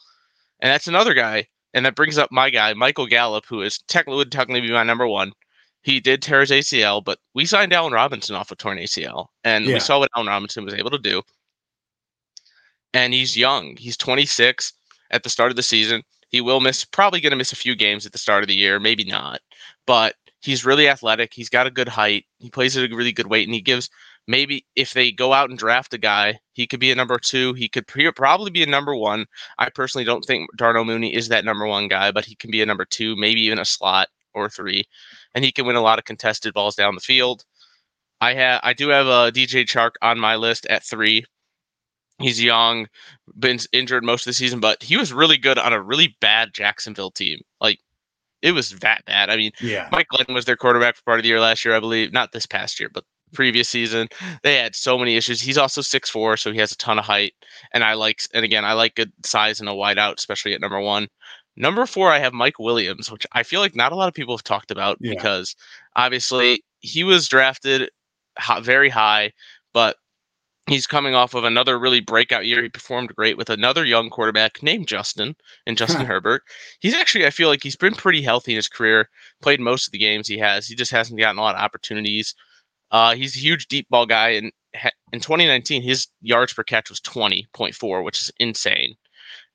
And 0.60 0.72
that's 0.72 0.88
another 0.88 1.14
guy, 1.14 1.48
and 1.74 1.86
that 1.86 1.96
brings 1.96 2.18
up 2.18 2.32
my 2.32 2.50
guy 2.50 2.74
Michael 2.74 3.08
Gallup, 3.08 3.46
who 3.48 3.62
is 3.62 3.80
technically 3.88 4.18
would 4.18 4.32
technically 4.32 4.62
be 4.62 4.72
my 4.72 4.84
number 4.84 5.08
one. 5.08 5.34
He 5.84 6.00
did 6.00 6.22
tear 6.22 6.42
his 6.42 6.52
ACL, 6.52 7.04
but 7.04 7.20
we 7.34 7.46
signed 7.46 7.72
Allen 7.72 7.94
Robinson 7.94 8.36
off 8.36 8.52
a 8.52 8.56
torn 8.56 8.78
ACL, 8.78 9.28
and 9.44 9.66
yeah. 9.66 9.76
we 9.76 9.80
saw 9.80 10.00
what 10.00 10.10
Allen 10.16 10.28
Robinson 10.28 10.66
was 10.66 10.74
able 10.74 10.90
to 10.90 10.98
do. 10.98 11.22
And 12.94 13.14
he's 13.14 13.38
young; 13.38 13.76
he's 13.78 13.98
26 13.98 14.74
at 15.12 15.24
the 15.24 15.30
start 15.30 15.52
of 15.52 15.56
the 15.56 15.64
season. 15.64 16.04
He 16.30 16.42
will 16.42 16.60
miss, 16.60 16.84
probably 16.84 17.22
going 17.22 17.32
to 17.32 17.38
miss 17.38 17.54
a 17.54 17.58
few 17.58 17.76
games 17.76 18.06
at 18.06 18.12
the 18.12 18.18
start 18.18 18.44
of 18.44 18.50
the 18.50 18.56
year, 18.56 18.80
maybe 18.80 19.06
not, 19.06 19.40
but 19.86 20.16
he's 20.48 20.66
really 20.66 20.88
athletic. 20.88 21.34
He's 21.34 21.50
got 21.50 21.68
a 21.68 21.72
good 21.72 21.90
height. 21.90 22.26
He 22.40 22.50
plays 22.50 22.78
at 22.78 22.90
a 22.90 22.96
really 22.96 23.12
good 23.12 23.28
weight, 23.28 23.46
and 23.48 23.54
he 23.54 23.60
gives 23.60 23.90
maybe 24.28 24.66
if 24.78 24.94
they 24.94 25.12
go 25.12 25.34
out 25.34 25.50
and 25.50 25.60
draft 25.60 25.94
a 25.94 25.98
guy, 25.98 26.40
he 26.54 26.66
could 26.66 26.80
be 26.80 26.90
a 26.90 26.96
number 26.96 27.20
two. 27.20 27.54
He 27.54 27.68
could 27.68 27.86
pre- 27.86 28.10
probably 28.14 28.50
be 28.50 28.64
a 28.64 28.68
number 28.68 28.96
one. 28.96 29.26
I 29.60 29.70
personally 29.70 30.06
don't 30.06 30.24
think 30.24 30.50
Darnell 30.56 30.86
Mooney 30.86 31.14
is 31.14 31.28
that 31.28 31.44
number 31.44 31.68
one 31.68 31.90
guy, 31.90 32.12
but 32.12 32.24
he 32.24 32.34
can 32.36 32.50
be 32.50 32.62
a 32.62 32.66
number 32.66 32.86
two, 32.86 33.18
maybe 33.18 33.42
even 33.42 33.60
a 33.60 33.66
slot 33.66 34.08
or 34.34 34.50
three, 34.50 34.86
and 35.36 35.44
he 35.44 35.52
can 35.52 35.66
win 35.66 35.76
a 35.76 35.82
lot 35.82 36.00
of 36.00 36.06
contested 36.06 36.54
balls 36.54 36.76
down 36.76 36.96
the 36.96 37.02
field. 37.02 37.44
I 38.22 38.34
have 38.34 38.62
I 38.64 38.72
do 38.74 38.88
have 38.88 39.08
uh, 39.08 39.28
a 39.28 39.32
DJ 39.34 39.66
Chark 39.66 39.92
on 40.02 40.18
my 40.18 40.38
list 40.38 40.66
at 40.68 40.86
three. 40.86 41.26
He's 42.20 42.42
young, 42.42 42.88
been 43.38 43.60
injured 43.74 44.04
most 44.04 44.22
of 44.22 44.32
the 44.32 44.34
season, 44.34 44.62
but 44.62 44.82
he 44.82 44.96
was 44.98 45.14
really 45.14 45.38
good 45.38 45.60
on 45.60 45.74
a 45.74 45.82
really 45.82 46.16
bad 46.22 46.54
Jacksonville 46.54 47.12
team. 47.12 47.42
Like 47.62 47.80
it 48.42 48.52
was 48.52 48.72
that 48.72 49.04
bad. 49.06 49.30
I 49.30 49.38
mean, 49.38 49.52
yeah. 49.62 49.90
Mike 49.92 50.08
Glennon 50.14 50.34
was 50.34 50.46
their 50.46 50.56
quarterback 50.56 50.96
for 50.96 51.04
part 51.04 51.20
of 51.20 51.24
the 51.24 51.30
year 51.30 51.40
last 51.40 51.66
year, 51.66 51.76
I 51.76 51.80
believe. 51.80 52.14
Not 52.14 52.32
this 52.32 52.46
past 52.46 52.80
year, 52.80 52.90
but 52.94 53.04
previous 53.34 53.70
season. 53.70 54.08
They 54.44 54.56
had 54.56 54.76
so 54.76 54.98
many 54.98 55.16
issues. 55.16 55.42
He's 55.42 55.58
also 55.58 55.82
six 55.82 56.10
four, 56.10 56.38
so 56.38 56.52
he 56.52 56.60
has 56.60 56.72
a 56.72 56.78
ton 56.78 57.00
of 57.00 57.06
height. 57.06 57.34
And 57.74 57.84
I 57.84 57.94
like, 57.94 58.22
and 58.34 58.46
again, 58.46 58.66
I 58.66 58.74
like 58.74 58.96
good 58.96 59.12
size 59.24 59.60
and 59.60 59.70
a 59.70 59.74
wide 59.74 59.98
out, 59.98 60.16
especially 60.18 60.54
at 60.54 60.62
number 60.62 60.80
one. 60.80 61.08
Number 61.56 61.86
four, 61.88 62.12
I 62.12 62.20
have 62.20 62.34
Mike 62.34 62.60
Williams, 62.60 63.12
which 63.12 63.26
I 63.32 63.42
feel 63.44 63.62
like 63.62 63.76
not 63.76 63.92
a 63.92 63.96
lot 63.96 64.08
of 64.08 64.14
people 64.14 64.36
have 64.36 64.44
talked 64.44 64.70
about 64.70 64.98
yeah. 65.00 65.14
because 65.16 65.56
obviously 65.96 66.64
he 66.80 67.04
was 67.04 67.28
drafted 67.28 67.90
very 68.62 68.90
high, 68.90 69.32
but 69.74 69.98
he's 70.68 70.88
coming 70.88 71.16
off 71.16 71.34
of 71.34 71.44
another 71.44 71.80
really 71.80 72.02
breakout 72.02 72.46
year. 72.46 72.62
He 72.62 72.70
performed 72.70 73.16
great 73.16 73.38
with 73.38 73.50
another 73.50 73.86
young 73.86 74.10
quarterback 74.10 74.62
named 74.62 74.88
Justin 74.88 75.36
and 75.66 75.78
Justin 75.78 76.06
Herbert. 76.06 76.44
He's 76.80 76.94
actually, 76.94 77.26
I 77.26 77.30
feel 77.30 77.50
like 77.50 77.64
he's 77.64 77.76
been 77.76 77.96
pretty 77.96 78.22
healthy 78.22 78.54
in 78.54 78.58
his 78.58 78.68
career, 78.68 79.10
played 79.42 79.60
most 79.60 79.88
of 79.88 79.92
the 79.92 79.98
games 79.98 80.28
he 80.28 80.38
has. 80.38 80.68
He 80.68 80.76
just 80.76 80.92
hasn't 80.92 81.20
gotten 81.20 81.40
a 81.40 81.42
lot 81.42 81.56
of 81.56 81.62
opportunities. 81.62 82.36
Uh, 82.92 83.16
he's 83.16 83.36
a 83.36 83.40
huge 83.40 83.68
deep 83.68 83.88
ball 83.90 84.06
guy, 84.06 84.30
and 84.30 84.52
in 85.12 85.20
2019, 85.20 85.82
his 85.82 86.08
yards 86.22 86.54
per 86.54 86.64
catch 86.64 86.90
was 86.90 87.02
20.4, 87.02 88.04
which 88.04 88.22
is 88.22 88.32
insane. 88.40 88.96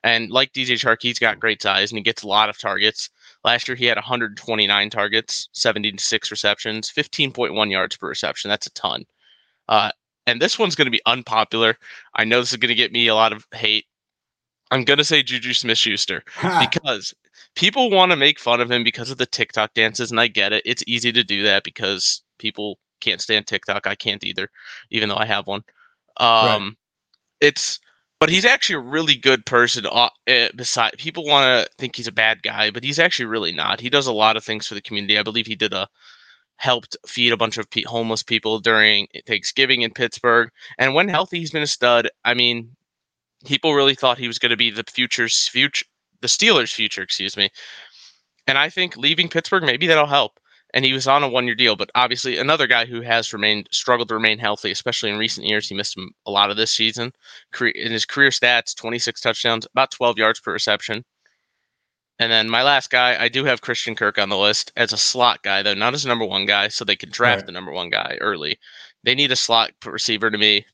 And 0.04 0.31
like 0.31 0.52
DJ 0.52 0.75
Chark, 0.75 0.99
he's 1.00 1.19
got 1.19 1.38
great 1.38 1.62
size 1.62 1.92
and 1.92 1.99
he 1.99 2.02
gets 2.02 2.25
a 2.25 2.28
lot 2.28 2.49
of 2.49 2.59
targets. 2.59 3.09
Last 3.45 3.69
year, 3.69 3.76
he 3.76 3.85
had 3.85 3.97
129 3.97 4.90
targets, 4.90 5.49
76 5.52 6.31
receptions, 6.31 6.90
15.1 6.90 7.71
yards 7.71 7.97
per 7.97 8.09
reception. 8.09 8.49
That's 8.49 8.66
a 8.66 8.73
ton. 8.73 9.04
Uh, 9.69 9.92
and 10.26 10.41
this 10.41 10.59
one's 10.59 10.75
going 10.75 10.87
to 10.87 10.91
be 10.91 11.02
unpopular. 11.07 11.76
I 12.14 12.25
know 12.25 12.41
this 12.41 12.52
is 12.52 12.59
going 12.59 12.69
to 12.69 12.75
get 12.75 12.93
me 12.93 13.09
a 13.09 13.14
lot 13.14 13.33
of 13.33 13.47
hate. 13.52 13.87
I'm 14.71 14.85
going 14.85 14.99
to 14.99 15.05
say 15.05 15.23
Juju 15.23 15.52
Smith 15.52 15.79
Schuster 15.79 16.25
because 16.61 17.14
people 17.55 17.91
want 17.91 18.11
to 18.12 18.17
make 18.17 18.38
fun 18.38 18.61
of 18.61 18.71
him 18.71 18.85
because 18.85 19.11
of 19.11 19.19
the 19.19 19.26
TikTok 19.26 19.75
dances, 19.75 20.11
and 20.11 20.21
I 20.21 20.29
get 20.29 20.52
it. 20.52 20.62
It's 20.64 20.85
easy 20.87 21.12
to 21.12 21.25
do 21.25 21.43
that 21.43 21.64
because 21.64 22.23
people 22.38 22.79
can't 23.00 23.21
stand 23.21 23.47
TikTok. 23.47 23.87
I 23.87 23.95
can't 23.95 24.25
either, 24.25 24.49
even 24.91 25.09
though 25.09 25.17
I 25.17 25.26
have 25.26 25.47
one. 25.47 25.62
Um, 26.19 26.26
right. 26.62 26.73
It's, 27.41 27.81
but 28.21 28.31
he's 28.31 28.45
actually 28.45 28.76
a 28.76 28.91
really 28.91 29.17
good 29.17 29.45
person. 29.45 29.85
Uh, 29.91 30.09
eh, 30.26 30.49
beside, 30.55 30.97
people 30.97 31.25
want 31.25 31.45
to 31.45 31.71
think 31.76 31.97
he's 31.97 32.07
a 32.07 32.12
bad 32.12 32.43
guy, 32.43 32.71
but 32.71 32.85
he's 32.85 33.00
actually 33.00 33.26
really 33.26 33.52
not. 33.52 33.81
He 33.81 33.91
does 33.91 34.07
a 34.07 34.12
lot 34.12 34.37
of 34.37 34.45
things 34.45 34.67
for 34.67 34.75
the 34.75 34.81
community. 34.81 35.19
I 35.19 35.25
believe 35.25 35.47
he 35.47 35.57
did 35.57 35.75
a 35.75 35.88
helped 36.62 36.97
feed 37.04 37.33
a 37.33 37.37
bunch 37.37 37.59
of 37.59 37.66
homeless 37.87 38.23
people 38.23 38.61
during 38.61 39.09
Thanksgiving 39.26 39.83
in 39.83 39.90
Pittsburgh. 39.90 40.49
And 40.78 40.95
when 40.95 41.09
healthy, 41.09 41.40
he's 41.40 41.50
been 41.50 41.62
a 41.62 41.66
stud. 41.66 42.09
I 42.25 42.35
mean, 42.35 42.76
people 43.45 43.75
really 43.75 43.97
thought 43.97 44.16
he 44.16 44.28
was 44.28 44.38
going 44.38 44.50
to 44.50 44.57
be 44.57 44.71
the 44.71 44.85
future's 44.88 45.49
future, 45.49 45.85
the 46.21 46.28
Steelers' 46.28 46.73
future, 46.73 47.02
excuse 47.02 47.37
me. 47.37 47.50
And 48.47 48.57
I 48.57 48.69
think 48.69 48.97
leaving 48.97 49.28
Pittsburgh, 49.28 49.64
maybe 49.64 49.88
that'll 49.88 50.07
help. 50.07 50.38
And 50.73 50.85
he 50.85 50.92
was 50.92 51.09
on 51.09 51.25
a 51.25 51.28
one-year 51.28 51.57
deal, 51.57 51.75
but 51.75 51.90
obviously 51.97 52.38
another 52.38 52.69
guy 52.69 52.87
who 52.87 53.00
has 53.00 53.33
remained 53.33 53.69
struggled 53.73 54.09
to 54.11 54.14
remain 54.14 54.38
healthy, 54.38 54.71
especially 54.71 55.11
in 55.11 55.19
recent 55.19 55.49
years. 55.49 55.69
He 55.69 55.75
missed 55.75 55.99
a 56.26 56.31
lot 56.31 56.52
of 56.52 56.57
this 56.57 56.71
season. 56.71 57.12
In 57.61 57.90
his 57.90 58.07
career 58.07 58.31
stats, 58.31 58.76
26 58.76 59.21
touchdowns, 59.21 59.66
about 59.73 59.90
12 59.90 60.16
yards 60.16 60.38
per 60.38 60.52
reception. 60.52 61.04
And 62.23 62.31
then 62.31 62.49
my 62.49 62.62
last 62.62 62.91
guy, 62.91 63.21
I 63.21 63.29
do 63.29 63.45
have 63.45 63.62
Christian 63.62 63.97
Kirk 63.97 64.17
on 64.17 64.29
the 64.29 64.38
list 64.38 64.71
as 64.76 64.93
a 64.93 64.97
slot 64.97 65.43
guy, 65.43 65.61
though 65.61 65.75
not 65.75 65.93
as 65.93 66.05
a 66.05 66.09
number 66.09 66.25
one 66.25 66.47
guy, 66.47 66.69
so 66.69 66.85
they 66.85 66.95
can 66.95 67.11
draft 67.11 67.38
right. 67.38 67.47
the 67.47 67.52
number 67.52 67.73
one 67.73 67.91
guy 67.91 68.17
early. 68.21 68.61
They 69.02 69.17
need 69.17 69.33
a 69.33 69.37
slot 69.37 69.73
receiver 69.85 70.31
to 70.31 70.38
me. 70.38 70.64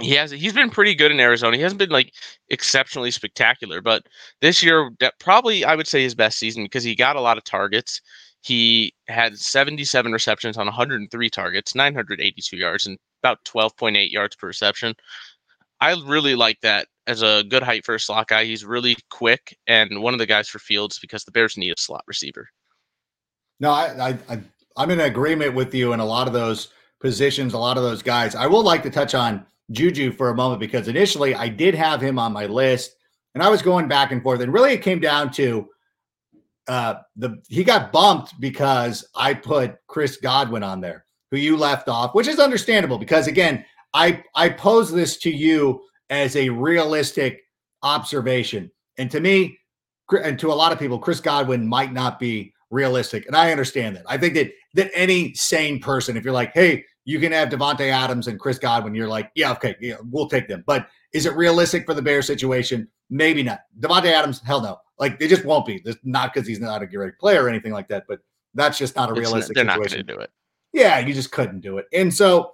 He 0.00 0.12
has 0.12 0.30
he's 0.30 0.52
been 0.52 0.70
pretty 0.70 0.94
good 0.94 1.10
in 1.10 1.18
Arizona. 1.18 1.56
He 1.56 1.62
hasn't 1.64 1.80
been 1.80 1.90
like 1.90 2.14
exceptionally 2.50 3.10
spectacular, 3.10 3.80
but 3.80 4.06
this 4.40 4.62
year 4.62 4.88
that 5.00 5.14
probably 5.18 5.64
I 5.64 5.74
would 5.74 5.88
say 5.88 6.00
his 6.04 6.14
best 6.14 6.38
season 6.38 6.62
because 6.62 6.84
he 6.84 6.94
got 6.94 7.16
a 7.16 7.20
lot 7.20 7.38
of 7.38 7.42
targets. 7.42 8.00
He 8.42 8.94
had 9.08 9.36
77 9.36 10.12
receptions 10.12 10.56
on 10.56 10.66
103 10.66 11.30
targets, 11.30 11.74
982 11.74 12.56
yards, 12.56 12.86
and 12.86 12.96
about 13.24 13.44
12.8 13.44 14.12
yards 14.12 14.36
per 14.36 14.46
reception. 14.46 14.94
I 15.80 15.94
really 16.04 16.34
like 16.34 16.60
that 16.62 16.88
as 17.06 17.22
a 17.22 17.44
good 17.48 17.62
height 17.62 17.84
for 17.84 17.94
a 17.94 18.00
slot 18.00 18.28
guy. 18.28 18.44
He's 18.44 18.64
really 18.64 18.96
quick 19.10 19.56
and 19.66 20.02
one 20.02 20.12
of 20.12 20.18
the 20.18 20.26
guys 20.26 20.48
for 20.48 20.58
Fields 20.58 20.98
because 20.98 21.24
the 21.24 21.30
Bears 21.30 21.56
need 21.56 21.70
a 21.70 21.80
slot 21.80 22.04
receiver. 22.06 22.48
No, 23.60 23.70
I, 23.70 24.18
I, 24.28 24.40
I 24.76 24.82
am 24.82 24.90
in 24.90 25.00
agreement 25.00 25.54
with 25.54 25.74
you 25.74 25.92
in 25.92 26.00
a 26.00 26.04
lot 26.04 26.26
of 26.26 26.32
those 26.32 26.68
positions, 27.00 27.54
a 27.54 27.58
lot 27.58 27.76
of 27.76 27.82
those 27.82 28.02
guys. 28.02 28.34
I 28.34 28.46
will 28.46 28.62
like 28.62 28.82
to 28.84 28.90
touch 28.90 29.14
on 29.14 29.46
Juju 29.70 30.12
for 30.12 30.30
a 30.30 30.34
moment 30.34 30.60
because 30.60 30.88
initially 30.88 31.34
I 31.34 31.48
did 31.48 31.74
have 31.74 32.00
him 32.00 32.18
on 32.18 32.32
my 32.32 32.46
list 32.46 32.96
and 33.34 33.42
I 33.42 33.48
was 33.48 33.62
going 33.62 33.88
back 33.88 34.12
and 34.12 34.22
forth. 34.22 34.40
And 34.40 34.52
really 34.52 34.72
it 34.72 34.82
came 34.82 35.00
down 35.00 35.30
to 35.32 35.68
uh 36.66 36.96
the 37.16 37.40
he 37.48 37.64
got 37.64 37.92
bumped 37.92 38.38
because 38.40 39.06
I 39.14 39.32
put 39.32 39.76
Chris 39.86 40.16
Godwin 40.18 40.62
on 40.62 40.80
there, 40.80 41.06
who 41.30 41.38
you 41.38 41.56
left 41.56 41.88
off, 41.88 42.14
which 42.14 42.28
is 42.28 42.38
understandable 42.38 42.98
because 42.98 43.26
again, 43.26 43.64
I 43.94 44.22
I 44.34 44.50
pose 44.50 44.92
this 44.92 45.16
to 45.18 45.30
you 45.30 45.80
as 46.10 46.36
a 46.36 46.48
realistic 46.48 47.40
observation. 47.82 48.70
And 48.96 49.10
to 49.10 49.20
me, 49.20 49.58
and 50.24 50.38
to 50.38 50.52
a 50.52 50.54
lot 50.54 50.72
of 50.72 50.78
people, 50.78 50.98
Chris 50.98 51.20
Godwin 51.20 51.66
might 51.66 51.92
not 51.92 52.18
be 52.18 52.52
realistic. 52.70 53.26
And 53.26 53.36
I 53.36 53.50
understand 53.50 53.96
that. 53.96 54.04
I 54.06 54.18
think 54.18 54.34
that 54.34 54.50
that 54.74 54.90
any 54.94 55.34
sane 55.34 55.80
person, 55.80 56.16
if 56.16 56.24
you're 56.24 56.32
like, 56.32 56.52
hey, 56.54 56.84
you 57.04 57.18
can 57.18 57.32
have 57.32 57.48
Davante 57.48 57.90
Adams 57.90 58.26
and 58.26 58.38
Chris 58.38 58.58
Godwin, 58.58 58.94
you're 58.94 59.08
like, 59.08 59.30
yeah, 59.34 59.52
okay, 59.52 59.74
yeah, 59.80 59.96
we'll 60.10 60.28
take 60.28 60.48
them. 60.48 60.62
But 60.66 60.88
is 61.12 61.24
it 61.24 61.34
realistic 61.34 61.86
for 61.86 61.94
the 61.94 62.02
Bear 62.02 62.20
situation? 62.20 62.88
Maybe 63.08 63.42
not. 63.42 63.60
Davante 63.80 64.12
Adams, 64.12 64.42
hell 64.44 64.60
no. 64.60 64.76
Like 64.98 65.16
it 65.20 65.28
just 65.28 65.44
won't 65.44 65.64
be. 65.64 65.82
not 66.04 66.34
because 66.34 66.46
he's 66.46 66.60
not 66.60 66.82
a 66.82 66.86
great 66.86 67.18
player 67.18 67.44
or 67.44 67.48
anything 67.48 67.72
like 67.72 67.88
that, 67.88 68.04
but 68.08 68.20
that's 68.54 68.78
just 68.78 68.96
not 68.96 69.10
a 69.10 69.12
realistic. 69.12 69.56
Not, 69.56 69.66
they're 69.66 69.74
situation. 69.74 69.98
not 69.98 70.06
going 70.06 70.06
to 70.06 70.14
do 70.14 70.20
it. 70.20 70.30
Yeah, 70.72 70.98
you 70.98 71.14
just 71.14 71.32
couldn't 71.32 71.60
do 71.60 71.78
it. 71.78 71.86
And 71.92 72.12
so 72.12 72.52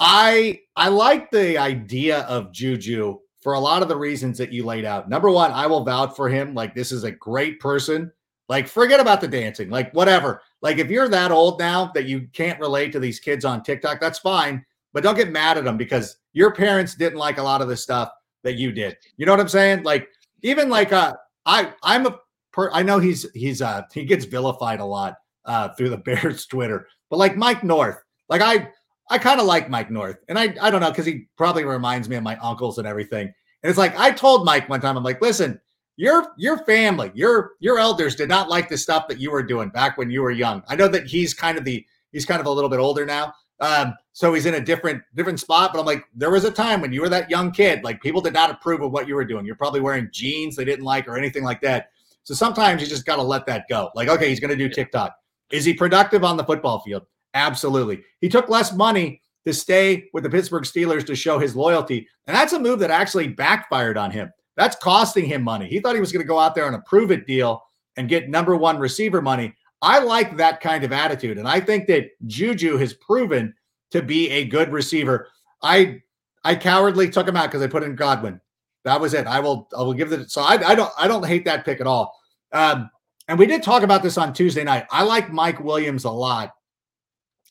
I 0.00 0.60
I 0.76 0.88
like 0.88 1.30
the 1.30 1.58
idea 1.58 2.20
of 2.20 2.52
Juju 2.52 3.18
for 3.42 3.52
a 3.52 3.60
lot 3.60 3.82
of 3.82 3.88
the 3.88 3.96
reasons 3.96 4.38
that 4.38 4.52
you 4.52 4.64
laid 4.64 4.84
out. 4.84 5.08
Number 5.08 5.30
one, 5.30 5.52
I 5.52 5.66
will 5.66 5.84
vouch 5.84 6.14
for 6.16 6.28
him. 6.28 6.54
Like, 6.54 6.74
this 6.74 6.92
is 6.92 7.04
a 7.04 7.10
great 7.10 7.60
person. 7.60 8.10
Like, 8.48 8.66
forget 8.66 9.00
about 9.00 9.20
the 9.20 9.28
dancing, 9.28 9.70
like, 9.70 9.92
whatever. 9.92 10.42
Like, 10.60 10.78
if 10.78 10.90
you're 10.90 11.08
that 11.08 11.30
old 11.30 11.58
now 11.58 11.90
that 11.94 12.06
you 12.06 12.28
can't 12.32 12.60
relate 12.60 12.92
to 12.92 13.00
these 13.00 13.20
kids 13.20 13.44
on 13.44 13.62
TikTok, 13.62 14.00
that's 14.00 14.18
fine. 14.18 14.64
But 14.92 15.04
don't 15.04 15.16
get 15.16 15.30
mad 15.30 15.56
at 15.56 15.64
them 15.64 15.76
because 15.76 16.16
your 16.32 16.52
parents 16.52 16.94
didn't 16.94 17.18
like 17.18 17.38
a 17.38 17.42
lot 17.42 17.62
of 17.62 17.68
the 17.68 17.76
stuff 17.76 18.10
that 18.42 18.56
you 18.56 18.72
did. 18.72 18.96
You 19.16 19.24
know 19.24 19.32
what 19.32 19.40
I'm 19.40 19.48
saying? 19.48 19.84
Like, 19.84 20.08
even 20.42 20.68
like, 20.68 20.92
uh, 20.92 21.14
I, 21.46 21.72
I'm 21.82 22.06
a, 22.06 22.18
per, 22.52 22.70
I 22.72 22.82
know 22.82 22.98
he's, 22.98 23.30
he's, 23.32 23.62
uh, 23.62 23.82
he 23.92 24.04
gets 24.04 24.24
vilified 24.24 24.80
a 24.80 24.84
lot 24.84 25.14
uh, 25.44 25.68
through 25.70 25.90
the 25.90 25.96
Bears 26.04 26.46
Twitter, 26.46 26.88
but 27.08 27.18
like 27.18 27.36
Mike 27.36 27.62
North, 27.62 28.02
like 28.28 28.42
I, 28.42 28.68
I 29.10 29.18
kind 29.18 29.40
of 29.40 29.46
like 29.46 29.68
Mike 29.68 29.90
North, 29.90 30.18
and 30.28 30.38
I 30.38 30.54
I 30.60 30.70
don't 30.70 30.80
know 30.80 30.90
because 30.90 31.06
he 31.06 31.26
probably 31.36 31.64
reminds 31.64 32.08
me 32.08 32.16
of 32.16 32.22
my 32.22 32.36
uncles 32.36 32.78
and 32.78 32.86
everything. 32.86 33.26
And 33.62 33.68
it's 33.68 33.78
like 33.78 33.98
I 33.98 34.12
told 34.12 34.44
Mike 34.44 34.68
one 34.68 34.80
time, 34.80 34.96
I'm 34.96 35.04
like, 35.04 35.20
listen, 35.20 35.60
your 35.96 36.32
your 36.38 36.58
family, 36.64 37.10
your 37.14 37.52
your 37.60 37.78
elders 37.78 38.16
did 38.16 38.28
not 38.28 38.48
like 38.48 38.68
the 38.68 38.78
stuff 38.78 39.08
that 39.08 39.20
you 39.20 39.30
were 39.30 39.42
doing 39.42 39.68
back 39.68 39.98
when 39.98 40.10
you 40.10 40.22
were 40.22 40.30
young. 40.30 40.62
I 40.68 40.76
know 40.76 40.88
that 40.88 41.06
he's 41.06 41.34
kind 41.34 41.58
of 41.58 41.64
the 41.64 41.84
he's 42.12 42.24
kind 42.24 42.40
of 42.40 42.46
a 42.46 42.50
little 42.50 42.70
bit 42.70 42.78
older 42.78 43.04
now, 43.04 43.34
um, 43.60 43.94
so 44.12 44.32
he's 44.32 44.46
in 44.46 44.54
a 44.54 44.60
different 44.60 45.02
different 45.14 45.40
spot. 45.40 45.72
But 45.72 45.80
I'm 45.80 45.86
like, 45.86 46.04
there 46.14 46.30
was 46.30 46.44
a 46.44 46.50
time 46.50 46.80
when 46.80 46.92
you 46.92 47.02
were 47.02 47.08
that 47.08 47.30
young 47.30 47.50
kid, 47.50 47.84
like 47.84 48.00
people 48.00 48.20
did 48.20 48.32
not 48.32 48.50
approve 48.50 48.80
of 48.80 48.92
what 48.92 49.08
you 49.08 49.14
were 49.14 49.24
doing. 49.24 49.44
You're 49.44 49.56
probably 49.56 49.80
wearing 49.80 50.08
jeans 50.12 50.56
they 50.56 50.64
didn't 50.64 50.84
like 50.84 51.08
or 51.08 51.18
anything 51.18 51.44
like 51.44 51.60
that. 51.62 51.90
So 52.22 52.34
sometimes 52.34 52.80
you 52.80 52.88
just 52.88 53.06
got 53.06 53.16
to 53.16 53.22
let 53.22 53.46
that 53.46 53.64
go. 53.68 53.90
Like, 53.94 54.08
okay, 54.08 54.28
he's 54.28 54.40
going 54.40 54.50
to 54.50 54.56
do 54.56 54.68
TikTok. 54.68 55.14
Is 55.50 55.64
he 55.64 55.74
productive 55.74 56.22
on 56.22 56.36
the 56.36 56.44
football 56.44 56.80
field? 56.80 57.02
Absolutely. 57.34 58.02
He 58.20 58.28
took 58.28 58.48
less 58.48 58.72
money 58.72 59.20
to 59.44 59.54
stay 59.54 60.08
with 60.12 60.24
the 60.24 60.30
Pittsburgh 60.30 60.64
Steelers 60.64 61.06
to 61.06 61.14
show 61.14 61.38
his 61.38 61.56
loyalty. 61.56 62.06
And 62.26 62.36
that's 62.36 62.52
a 62.52 62.58
move 62.58 62.78
that 62.80 62.90
actually 62.90 63.28
backfired 63.28 63.96
on 63.96 64.10
him. 64.10 64.30
That's 64.56 64.76
costing 64.76 65.24
him 65.24 65.42
money. 65.42 65.68
He 65.68 65.80
thought 65.80 65.94
he 65.94 66.00
was 66.00 66.12
going 66.12 66.24
to 66.24 66.28
go 66.28 66.38
out 66.38 66.54
there 66.54 66.66
on 66.66 66.74
a 66.74 66.82
prove 66.82 67.10
it 67.10 67.26
deal 67.26 67.62
and 67.96 68.08
get 68.08 68.28
number 68.28 68.56
one 68.56 68.78
receiver 68.78 69.22
money. 69.22 69.54
I 69.82 70.00
like 70.00 70.36
that 70.36 70.60
kind 70.60 70.84
of 70.84 70.92
attitude. 70.92 71.38
And 71.38 71.48
I 71.48 71.60
think 71.60 71.86
that 71.86 72.10
Juju 72.26 72.76
has 72.76 72.92
proven 72.94 73.54
to 73.92 74.02
be 74.02 74.28
a 74.30 74.44
good 74.44 74.72
receiver. 74.72 75.28
I 75.62 76.02
I 76.44 76.54
cowardly 76.54 77.10
took 77.10 77.28
him 77.28 77.36
out 77.36 77.46
because 77.46 77.62
I 77.62 77.66
put 77.66 77.82
in 77.82 77.96
Godwin. 77.96 78.40
That 78.84 79.00
was 79.00 79.14
it. 79.14 79.26
I 79.26 79.40
will 79.40 79.68
I 79.76 79.82
will 79.82 79.94
give 79.94 80.12
it 80.12 80.30
so 80.30 80.42
I, 80.42 80.54
I 80.54 80.74
don't 80.74 80.92
I 80.98 81.08
don't 81.08 81.26
hate 81.26 81.44
that 81.46 81.64
pick 81.64 81.80
at 81.80 81.86
all. 81.86 82.18
Um, 82.52 82.90
and 83.28 83.38
we 83.38 83.46
did 83.46 83.62
talk 83.62 83.82
about 83.82 84.02
this 84.02 84.18
on 84.18 84.32
Tuesday 84.32 84.64
night. 84.64 84.86
I 84.90 85.02
like 85.04 85.32
Mike 85.32 85.60
Williams 85.60 86.04
a 86.04 86.10
lot. 86.10 86.54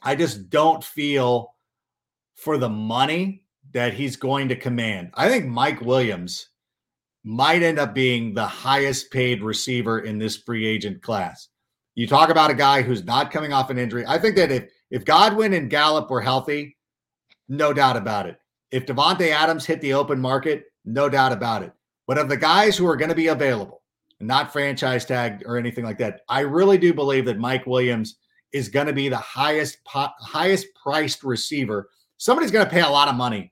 I 0.01 0.15
just 0.15 0.49
don't 0.49 0.83
feel 0.83 1.55
for 2.35 2.57
the 2.57 2.69
money 2.69 3.43
that 3.73 3.93
he's 3.93 4.15
going 4.15 4.49
to 4.49 4.55
command. 4.55 5.11
I 5.13 5.29
think 5.29 5.45
Mike 5.45 5.81
Williams 5.81 6.49
might 7.23 7.61
end 7.61 7.79
up 7.79 7.93
being 7.93 8.33
the 8.33 8.45
highest 8.45 9.11
paid 9.11 9.43
receiver 9.43 9.99
in 9.99 10.17
this 10.17 10.37
free 10.37 10.65
agent 10.65 11.01
class. 11.01 11.49
You 11.95 12.07
talk 12.07 12.29
about 12.29 12.49
a 12.49 12.55
guy 12.55 12.81
who's 12.81 13.03
not 13.03 13.31
coming 13.31 13.51
off 13.51 13.69
an 13.69 13.77
injury. 13.77 14.05
I 14.07 14.17
think 14.17 14.35
that 14.37 14.51
if 14.51 14.69
if 14.89 15.05
Godwin 15.05 15.53
and 15.53 15.69
Gallup 15.69 16.09
were 16.09 16.21
healthy, 16.21 16.77
no 17.47 17.73
doubt 17.73 17.97
about 17.97 18.25
it. 18.25 18.37
If 18.71 18.85
Davante 18.85 19.29
Adams 19.29 19.65
hit 19.65 19.81
the 19.81 19.93
open 19.93 20.19
market, 20.19 20.65
no 20.85 21.09
doubt 21.09 21.31
about 21.31 21.63
it. 21.63 21.73
But 22.07 22.17
of 22.17 22.29
the 22.29 22.37
guys 22.37 22.75
who 22.77 22.87
are 22.87 22.95
going 22.95 23.09
to 23.09 23.15
be 23.15 23.27
available, 23.27 23.83
not 24.19 24.51
franchise 24.51 25.05
tagged 25.05 25.43
or 25.45 25.57
anything 25.57 25.83
like 25.83 25.97
that, 25.99 26.21
I 26.27 26.39
really 26.41 26.77
do 26.77 26.93
believe 26.93 27.25
that 27.25 27.37
Mike 27.37 27.67
Williams 27.67 28.17
is 28.53 28.69
going 28.69 28.87
to 28.87 28.93
be 28.93 29.09
the 29.09 29.17
highest 29.17 29.77
highest 29.85 30.67
priced 30.81 31.23
receiver 31.23 31.89
somebody's 32.19 32.51
going 32.51 32.65
to 32.65 32.71
pay 32.71 32.81
a 32.81 32.89
lot 32.89 33.07
of 33.07 33.15
money 33.15 33.51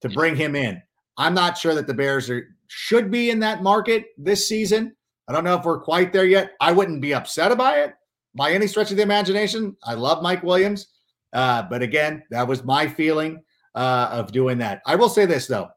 to 0.00 0.08
bring 0.08 0.34
him 0.34 0.56
in. 0.56 0.82
I'm 1.16 1.34
not 1.34 1.56
sure 1.56 1.74
that 1.74 1.86
the 1.86 1.94
Bears 1.94 2.28
are 2.28 2.48
should 2.68 3.12
be 3.12 3.30
in 3.30 3.38
that 3.40 3.62
market 3.62 4.06
this 4.18 4.48
season. 4.48 4.96
I 5.28 5.32
don't 5.32 5.44
know 5.44 5.56
if 5.56 5.64
we're 5.64 5.80
quite 5.80 6.12
there 6.12 6.24
yet. 6.24 6.52
I 6.60 6.72
wouldn't 6.72 7.00
be 7.00 7.14
upset 7.14 7.52
about 7.52 7.78
it 7.78 7.94
by 8.34 8.52
any 8.52 8.66
stretch 8.66 8.90
of 8.90 8.96
the 8.96 9.02
imagination. 9.02 9.76
I 9.84 9.94
love 9.94 10.22
Mike 10.22 10.42
Williams, 10.42 10.88
uh, 11.32 11.62
but 11.62 11.82
again, 11.82 12.24
that 12.30 12.46
was 12.46 12.64
my 12.64 12.88
feeling 12.88 13.42
uh, 13.74 14.08
of 14.10 14.32
doing 14.32 14.58
that. 14.58 14.82
I 14.84 14.96
will 14.96 15.08
say 15.08 15.26
this 15.26 15.46
though. 15.46 15.68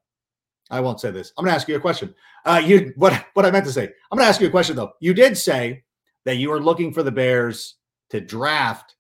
I 0.72 0.80
won't 0.82 1.00
say 1.00 1.12
this. 1.12 1.32
I'm 1.38 1.46
going 1.46 1.52
to 1.52 1.56
ask 1.56 1.68
you 1.68 1.76
a 1.76 1.80
question. 1.80 2.14
Uh, 2.46 2.62
you 2.64 2.94
what 2.96 3.26
what 3.34 3.46
I 3.46 3.52
meant 3.52 3.66
to 3.66 3.72
say. 3.72 3.84
I'm 3.84 4.18
going 4.18 4.26
to 4.26 4.30
ask 4.30 4.42
you 4.42 4.48
a 4.48 4.52
question 4.52 4.76
though. 4.76 4.94
You 5.00 5.14
did 5.14 5.38
say 5.38 5.84
that 6.26 6.38
you 6.38 6.50
were 6.50 6.62
looking 6.62 6.94
for 6.94 7.04
the 7.04 7.12
Bears 7.12 7.76
to 8.10 8.22
draft 8.22 8.96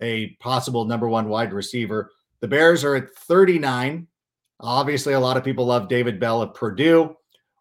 a 0.00 0.28
possible 0.40 0.84
number 0.84 1.08
one 1.08 1.28
wide 1.28 1.52
receiver 1.52 2.10
the 2.44 2.48
Bears 2.48 2.84
are 2.84 2.94
at 2.94 3.08
39. 3.10 4.06
Obviously, 4.60 5.14
a 5.14 5.18
lot 5.18 5.38
of 5.38 5.44
people 5.44 5.64
love 5.64 5.88
David 5.88 6.20
Bell 6.20 6.42
of 6.42 6.52
Purdue. 6.52 7.16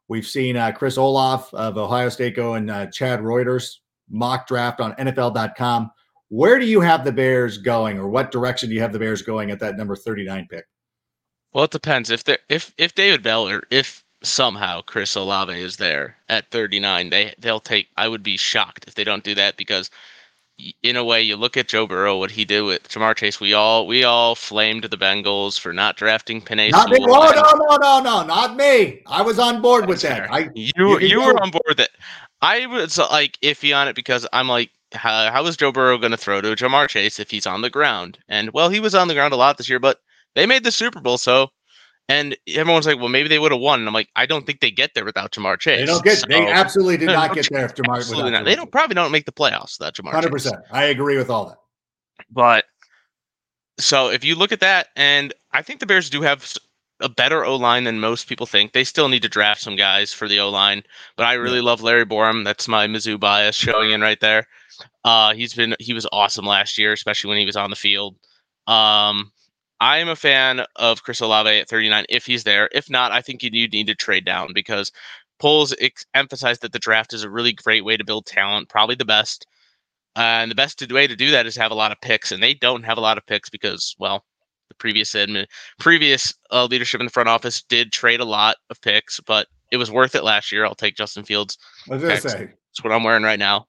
We've 0.10 0.28
seen 0.28 0.58
uh, 0.58 0.74
Chris 0.74 0.98
Olave 0.98 1.46
of 1.54 1.78
Ohio 1.78 2.10
State 2.10 2.36
go 2.36 2.56
and 2.56 2.70
uh, 2.70 2.88
Chad 2.88 3.22
Reuter's 3.22 3.80
mock 4.10 4.46
draft 4.46 4.82
on 4.82 4.92
NFL.com. 4.96 5.90
Where 6.28 6.60
do 6.60 6.66
you 6.66 6.82
have 6.82 7.06
the 7.06 7.14
Bears 7.14 7.58
going, 7.58 7.98
or 7.98 8.10
what 8.10 8.30
direction 8.30 8.68
do 8.68 8.76
you 8.76 8.82
have 8.82 8.92
the 8.92 9.00
Bears 9.00 9.22
going 9.22 9.52
at 9.52 9.60
that 9.62 9.78
number 9.78 9.96
39 9.96 10.48
pick? 10.52 10.66
Well, 11.54 11.64
it 11.64 11.72
depends. 11.72 12.10
If 12.10 12.26
they 12.26 12.38
if 12.50 12.74
if 12.78 12.94
David 12.94 13.24
Bell 13.24 13.48
or 13.48 13.64
if 13.72 14.04
somehow 14.22 14.82
Chris 14.82 15.16
Olave 15.16 15.54
is 15.54 15.78
there 15.78 16.18
at 16.28 16.52
39, 16.52 17.10
they 17.10 17.34
they'll 17.40 17.62
take. 17.62 17.88
I 17.96 18.10
would 18.10 18.22
be 18.22 18.36
shocked 18.36 18.84
if 18.86 18.96
they 18.96 19.06
don't 19.06 19.24
do 19.24 19.36
that 19.36 19.56
because 19.56 19.90
in 20.82 20.96
a 20.96 21.04
way, 21.04 21.22
you 21.22 21.36
look 21.36 21.58
at 21.58 21.68
Joe 21.68 21.88
Burrow, 21.88 22.18
what 22.18 22.32
he 22.32 22.46
did 22.46 22.62
with 22.62 22.88
Ja'Marr 22.88 23.16
Chase. 23.16 23.40
We 23.40 23.54
all 23.54 23.88
we 23.88 24.04
all 24.04 24.36
flamed 24.36 24.84
the 24.84 24.98
Bengals 24.98 25.60
for 25.60 25.74
not 25.74 25.98
drafting 25.98 26.42
Penei. 26.42 26.72
Not 26.72 26.90
me. 26.90 26.98
Oh, 27.02 27.06
no, 27.06 27.66
no, 27.66 27.78
no, 27.78 28.00
no, 28.00 28.24
not 28.26 28.56
me. 28.56 29.02
I 29.08 29.22
was 29.22 29.40
on 29.40 29.62
board 29.62 29.88
with 29.88 30.02
that. 30.02 30.32
I, 30.32 30.50
you 30.54 30.72
you, 30.78 31.00
you 31.00 31.22
were 31.22 31.42
on 31.42 31.52
board 31.52 31.64
with 31.68 31.80
it. 31.80 31.90
I 32.42 32.66
was 32.68 32.98
like 32.98 33.38
iffy 33.42 33.76
on 33.76 33.88
it 33.88 33.96
because 33.96 34.28
I'm 34.34 34.48
like, 34.48 34.70
how, 34.92 35.32
how 35.32 35.46
is 35.46 35.58
Joe 35.58 35.72
Burrow 35.72 35.98
going 35.98 36.12
to 36.12 36.18
throw 36.18 36.42
to 36.42 36.56
Ja'Marr 36.56 36.88
Chase 36.88 37.20
if 37.20 37.32
he's 37.32 37.48
on 37.48 37.62
the 37.62 37.70
ground? 37.70 38.20
And 38.28 38.52
well, 38.54 38.70
he 38.70 38.80
was 38.80 38.96
on 38.96 39.08
the 39.08 39.14
ground 39.14 39.34
a 39.34 39.38
lot 39.38 39.58
this 39.58 39.70
year, 39.70 39.80
but 39.80 40.00
they 40.36 40.46
made 40.46 40.64
the 40.64 40.72
Super 40.72 41.00
Bowl, 41.00 41.18
so 41.18 41.50
and 42.10 42.38
everyone's 42.48 42.86
like, 42.86 43.00
well, 43.00 43.10
maybe 43.10 43.30
they 43.30 43.40
would 43.40 43.52
have 43.52 43.62
won. 43.62 43.80
And 43.80 43.88
I'm 43.88 43.94
like, 43.94 44.10
I 44.16 44.26
don't 44.26 44.46
think 44.46 44.60
they 44.60 44.72
get 44.72 44.92
there 44.94 45.06
without 45.06 45.32
Ja'Marr 45.32 45.58
Chase. 45.58 45.80
They 45.80 45.86
don't 45.86 46.04
get. 46.04 46.18
So, 46.18 46.26
they 46.28 46.48
absolutely 46.48 46.98
did 46.98 47.06
not 47.08 47.34
get 47.34 47.48
there 47.50 47.66
if 47.66 47.76
Ja'Marr. 47.76 47.98
Absolutely 47.98 48.32
not. 48.32 48.46
They 48.46 48.56
don't 48.56 48.72
probably 48.72 48.96
don't 48.96 49.12
make 49.12 49.26
the 49.26 49.32
playoffs 49.32 49.80
without 49.80 49.96
Ja'Marr. 49.96 50.12
Hundred 50.12 50.32
percent. 50.32 50.58
I 50.72 50.86
agree 50.86 51.18
with 51.18 51.30
all 51.30 51.46
that. 51.48 51.58
But 52.30 52.66
so 53.80 54.10
if 54.10 54.24
you 54.24 54.36
look 54.36 54.52
at 54.52 54.60
that, 54.60 54.88
and 54.96 55.34
I 55.54 55.62
think 55.62 55.80
the 55.80 55.86
Bears 55.86 56.10
do 56.10 56.22
have 56.22 56.54
a 57.00 57.10
better 57.10 57.44
O 57.44 57.56
line 57.56 57.84
than 57.84 58.00
most 58.00 58.28
people 58.28 58.46
think. 58.46 58.72
They 58.72 58.84
still 58.84 59.10
need 59.10 59.22
to 59.24 59.30
draft 59.30 59.62
some 59.62 59.76
guys 59.76 60.14
for 60.14 60.28
the 60.28 60.40
O 60.40 60.50
line, 60.50 60.84
but 61.18 61.26
I 61.26 61.34
really 61.34 61.62
love 61.62 61.82
Larry 61.82 62.06
Borom. 62.06 62.44
That's 62.46 62.68
my 62.68 62.88
Mizzou 62.88 63.20
bias 63.20 63.56
showing 63.56 63.92
in 63.92 64.02
right 64.02 64.20
there. 64.20 64.48
Uh, 65.04 65.34
he's 65.34 65.54
been 65.54 65.76
he 65.80 65.94
was 65.94 66.08
awesome 66.12 66.46
last 66.46 66.78
year, 66.78 66.94
especially 66.94 67.30
when 67.30 67.38
he 67.38 67.46
was 67.46 67.58
on 67.58 67.70
the 67.70 67.76
field. 67.76 68.16
Um, 68.68 69.32
I 69.84 69.98
am 69.98 70.08
a 70.08 70.16
fan 70.16 70.66
of 70.78 71.04
Chris 71.04 71.20
Olave 71.20 71.50
at 71.50 71.68
39 71.68 72.06
if 72.08 72.26
he's 72.26 72.46
there. 72.46 72.70
If 72.72 72.90
not, 72.90 73.12
I 73.12 73.22
think 73.22 73.44
you 73.44 73.52
need 73.52 73.88
to 73.88 73.96
trade 73.96 74.24
down 74.24 74.54
because 74.54 74.94
polls 75.40 75.76
ex- 75.78 76.06
emphasize 76.14 76.60
that 76.60 76.72
the 76.72 76.80
draft 76.80 77.12
is 77.12 77.26
a 77.26 77.30
really 77.30 77.52
great 77.52 77.84
way 77.84 77.98
to 77.98 78.06
build 78.06 78.26
talent, 78.26 78.70
probably 78.70 78.96
the 78.96 79.04
best. 79.04 79.46
Uh, 80.16 80.40
and 80.40 80.50
the 80.50 80.56
best 80.56 80.90
way 80.90 81.06
to 81.06 81.18
do 81.18 81.32
that 81.32 81.46
is 81.46 81.58
have 81.58 81.72
a 81.72 81.76
lot 81.76 81.92
of 81.92 82.00
picks, 82.00 82.32
and 82.32 82.42
they 82.42 82.54
don't 82.54 82.84
have 82.84 82.98
a 82.98 83.02
lot 83.02 83.18
of 83.18 83.26
picks 83.26 83.50
because, 83.50 83.94
well, 84.00 84.24
the 84.70 84.76
previous 84.76 85.12
admin, 85.16 85.48
previous 85.80 86.34
uh, 86.50 86.64
leadership 86.64 87.02
in 87.02 87.06
the 87.06 87.12
front 87.12 87.28
office 87.28 87.62
did 87.64 87.92
trade 87.92 88.22
a 88.22 88.26
lot 88.26 88.56
of 88.70 88.80
picks, 88.80 89.20
but 89.20 89.48
it 89.70 89.76
was 89.76 89.92
worth 89.92 90.16
it 90.16 90.24
last 90.24 90.50
year. 90.50 90.64
I'll 90.64 90.76
take 90.76 90.96
Justin 90.96 91.26
Fields. 91.26 91.58
I 91.90 91.96
was 91.96 92.04
that's 92.70 92.84
what 92.86 92.94
I'm 92.94 93.04
wearing 93.04 93.24
right 93.24 93.38
now. 93.38 93.68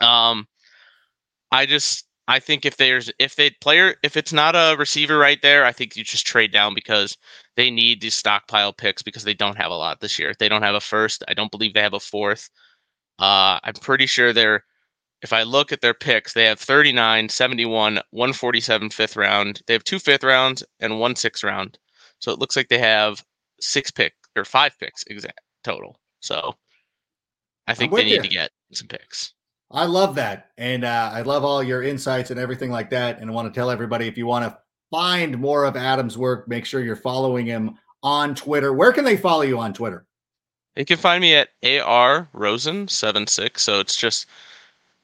Um, 0.00 0.46
I 1.50 1.66
just 1.66 2.06
I 2.28 2.38
think 2.38 2.64
if 2.64 2.76
there's 2.76 3.10
if 3.18 3.36
they 3.36 3.50
player 3.50 3.96
if 4.02 4.16
it's 4.16 4.32
not 4.32 4.54
a 4.54 4.76
receiver 4.78 5.18
right 5.18 5.40
there, 5.42 5.64
I 5.64 5.72
think 5.72 5.96
you 5.96 6.04
just 6.04 6.26
trade 6.26 6.52
down 6.52 6.74
because 6.74 7.16
they 7.56 7.70
need 7.70 8.00
these 8.00 8.14
stockpile 8.14 8.72
picks 8.72 9.02
because 9.02 9.24
they 9.24 9.34
don't 9.34 9.56
have 9.56 9.70
a 9.70 9.76
lot 9.76 10.00
this 10.00 10.18
year. 10.18 10.32
They 10.38 10.48
don't 10.48 10.62
have 10.62 10.74
a 10.74 10.80
first. 10.80 11.24
I 11.28 11.34
don't 11.34 11.50
believe 11.50 11.74
they 11.74 11.82
have 11.82 11.94
a 11.94 12.00
fourth. 12.00 12.48
Uh, 13.18 13.58
I'm 13.64 13.74
pretty 13.74 14.06
sure 14.06 14.32
they're 14.32 14.64
if 15.22 15.32
I 15.32 15.44
look 15.44 15.72
at 15.72 15.80
their 15.80 15.94
picks, 15.94 16.32
they 16.32 16.44
have 16.46 16.58
39, 16.58 17.28
71, 17.28 17.94
147 18.10 18.90
fifth 18.90 19.16
round. 19.16 19.62
They 19.66 19.72
have 19.72 19.84
two 19.84 20.00
fifth 20.00 20.24
rounds 20.24 20.64
and 20.80 20.98
one 20.98 21.14
sixth 21.16 21.44
round. 21.44 21.78
So 22.18 22.32
it 22.32 22.38
looks 22.38 22.56
like 22.56 22.68
they 22.68 22.78
have 22.78 23.24
six 23.60 23.90
pick 23.90 24.14
or 24.36 24.44
five 24.44 24.76
picks 24.78 25.04
exact 25.08 25.40
total. 25.64 25.98
So 26.20 26.56
I 27.66 27.74
think 27.74 27.92
they 27.92 28.04
need 28.04 28.16
you. 28.16 28.22
to 28.22 28.28
get 28.28 28.50
some 28.72 28.88
picks. 28.88 29.34
I 29.72 29.86
love 29.86 30.14
that. 30.16 30.50
And 30.58 30.84
uh, 30.84 31.10
I 31.12 31.22
love 31.22 31.44
all 31.44 31.62
your 31.62 31.82
insights 31.82 32.30
and 32.30 32.38
everything 32.38 32.70
like 32.70 32.90
that. 32.90 33.20
And 33.20 33.30
I 33.30 33.32
want 33.32 33.52
to 33.52 33.58
tell 33.58 33.70
everybody 33.70 34.06
if 34.06 34.18
you 34.18 34.26
want 34.26 34.44
to 34.44 34.58
find 34.90 35.38
more 35.38 35.64
of 35.64 35.76
Adam's 35.76 36.18
work, 36.18 36.46
make 36.46 36.66
sure 36.66 36.82
you're 36.82 36.94
following 36.94 37.46
him 37.46 37.78
on 38.02 38.34
Twitter. 38.34 38.72
Where 38.72 38.92
can 38.92 39.04
they 39.04 39.16
follow 39.16 39.42
you 39.42 39.58
on 39.58 39.72
Twitter? 39.72 40.06
You 40.76 40.84
can 40.84 40.98
find 40.98 41.20
me 41.20 41.34
at 41.34 41.50
AR 41.64 42.28
Rosen76. 42.34 43.58
So 43.58 43.80
it's 43.80 43.96
just 43.96 44.26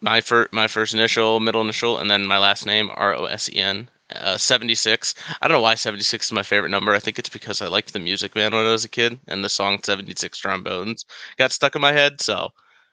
my 0.01 0.21
first 0.21 0.53
my 0.53 0.69
first 0.69 0.95
initial, 0.95 1.41
middle 1.41 1.61
initial, 1.61 1.99
and 1.99 2.11
then 2.11 2.27
my 2.27 2.39
last 2.39 2.67
name, 2.67 2.91
R 2.95 3.15
O 3.15 3.25
S 3.25 3.51
E 3.51 3.57
N. 3.57 3.89
Uh, 4.17 4.39
76. 4.39 5.15
I 5.43 5.47
don't 5.47 5.59
know 5.59 5.61
why 5.61 5.75
76 5.75 6.25
is 6.25 6.33
my 6.33 6.43
favorite 6.43 6.71
number. 6.71 6.95
I 6.95 6.99
think 6.99 7.19
it's 7.19 7.29
because 7.29 7.61
I 7.61 7.69
liked 7.69 7.93
the 7.93 7.99
Music 7.99 8.35
Man 8.35 8.53
when 8.55 8.65
I 8.65 8.71
was 8.73 8.87
a 8.87 8.89
kid, 8.89 9.21
and 9.29 9.45
the 9.45 9.51
song 9.51 9.81
76 9.83 10.39
Trombones 10.39 11.05
got 11.37 11.53
stuck 11.53 11.77
in 11.77 11.83
my 11.83 11.93
head. 11.93 12.23
So 12.23 12.49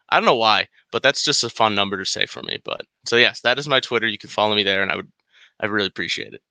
I 0.10 0.18
don't 0.18 0.26
know 0.26 0.36
why, 0.36 0.68
but 0.92 1.04
that's 1.04 1.24
just 1.24 1.44
a 1.44 1.50
fun 1.50 1.76
number 1.76 1.98
to 1.98 2.06
say 2.06 2.26
for 2.26 2.44
me. 2.44 2.60
But 2.64 2.86
so 3.06 3.16
yes, 3.16 3.42
that 3.42 3.60
is 3.60 3.68
my 3.68 3.80
Twitter. 3.80 4.08
You 4.08 4.18
can 4.18 4.30
follow 4.30 4.56
me 4.56 4.64
there, 4.64 4.82
and 4.82 4.92
I 4.92 4.98
would, 4.98 5.12
I 5.60 5.66
really 5.66 5.88
appreciate 5.88 6.34
it. 6.34 6.42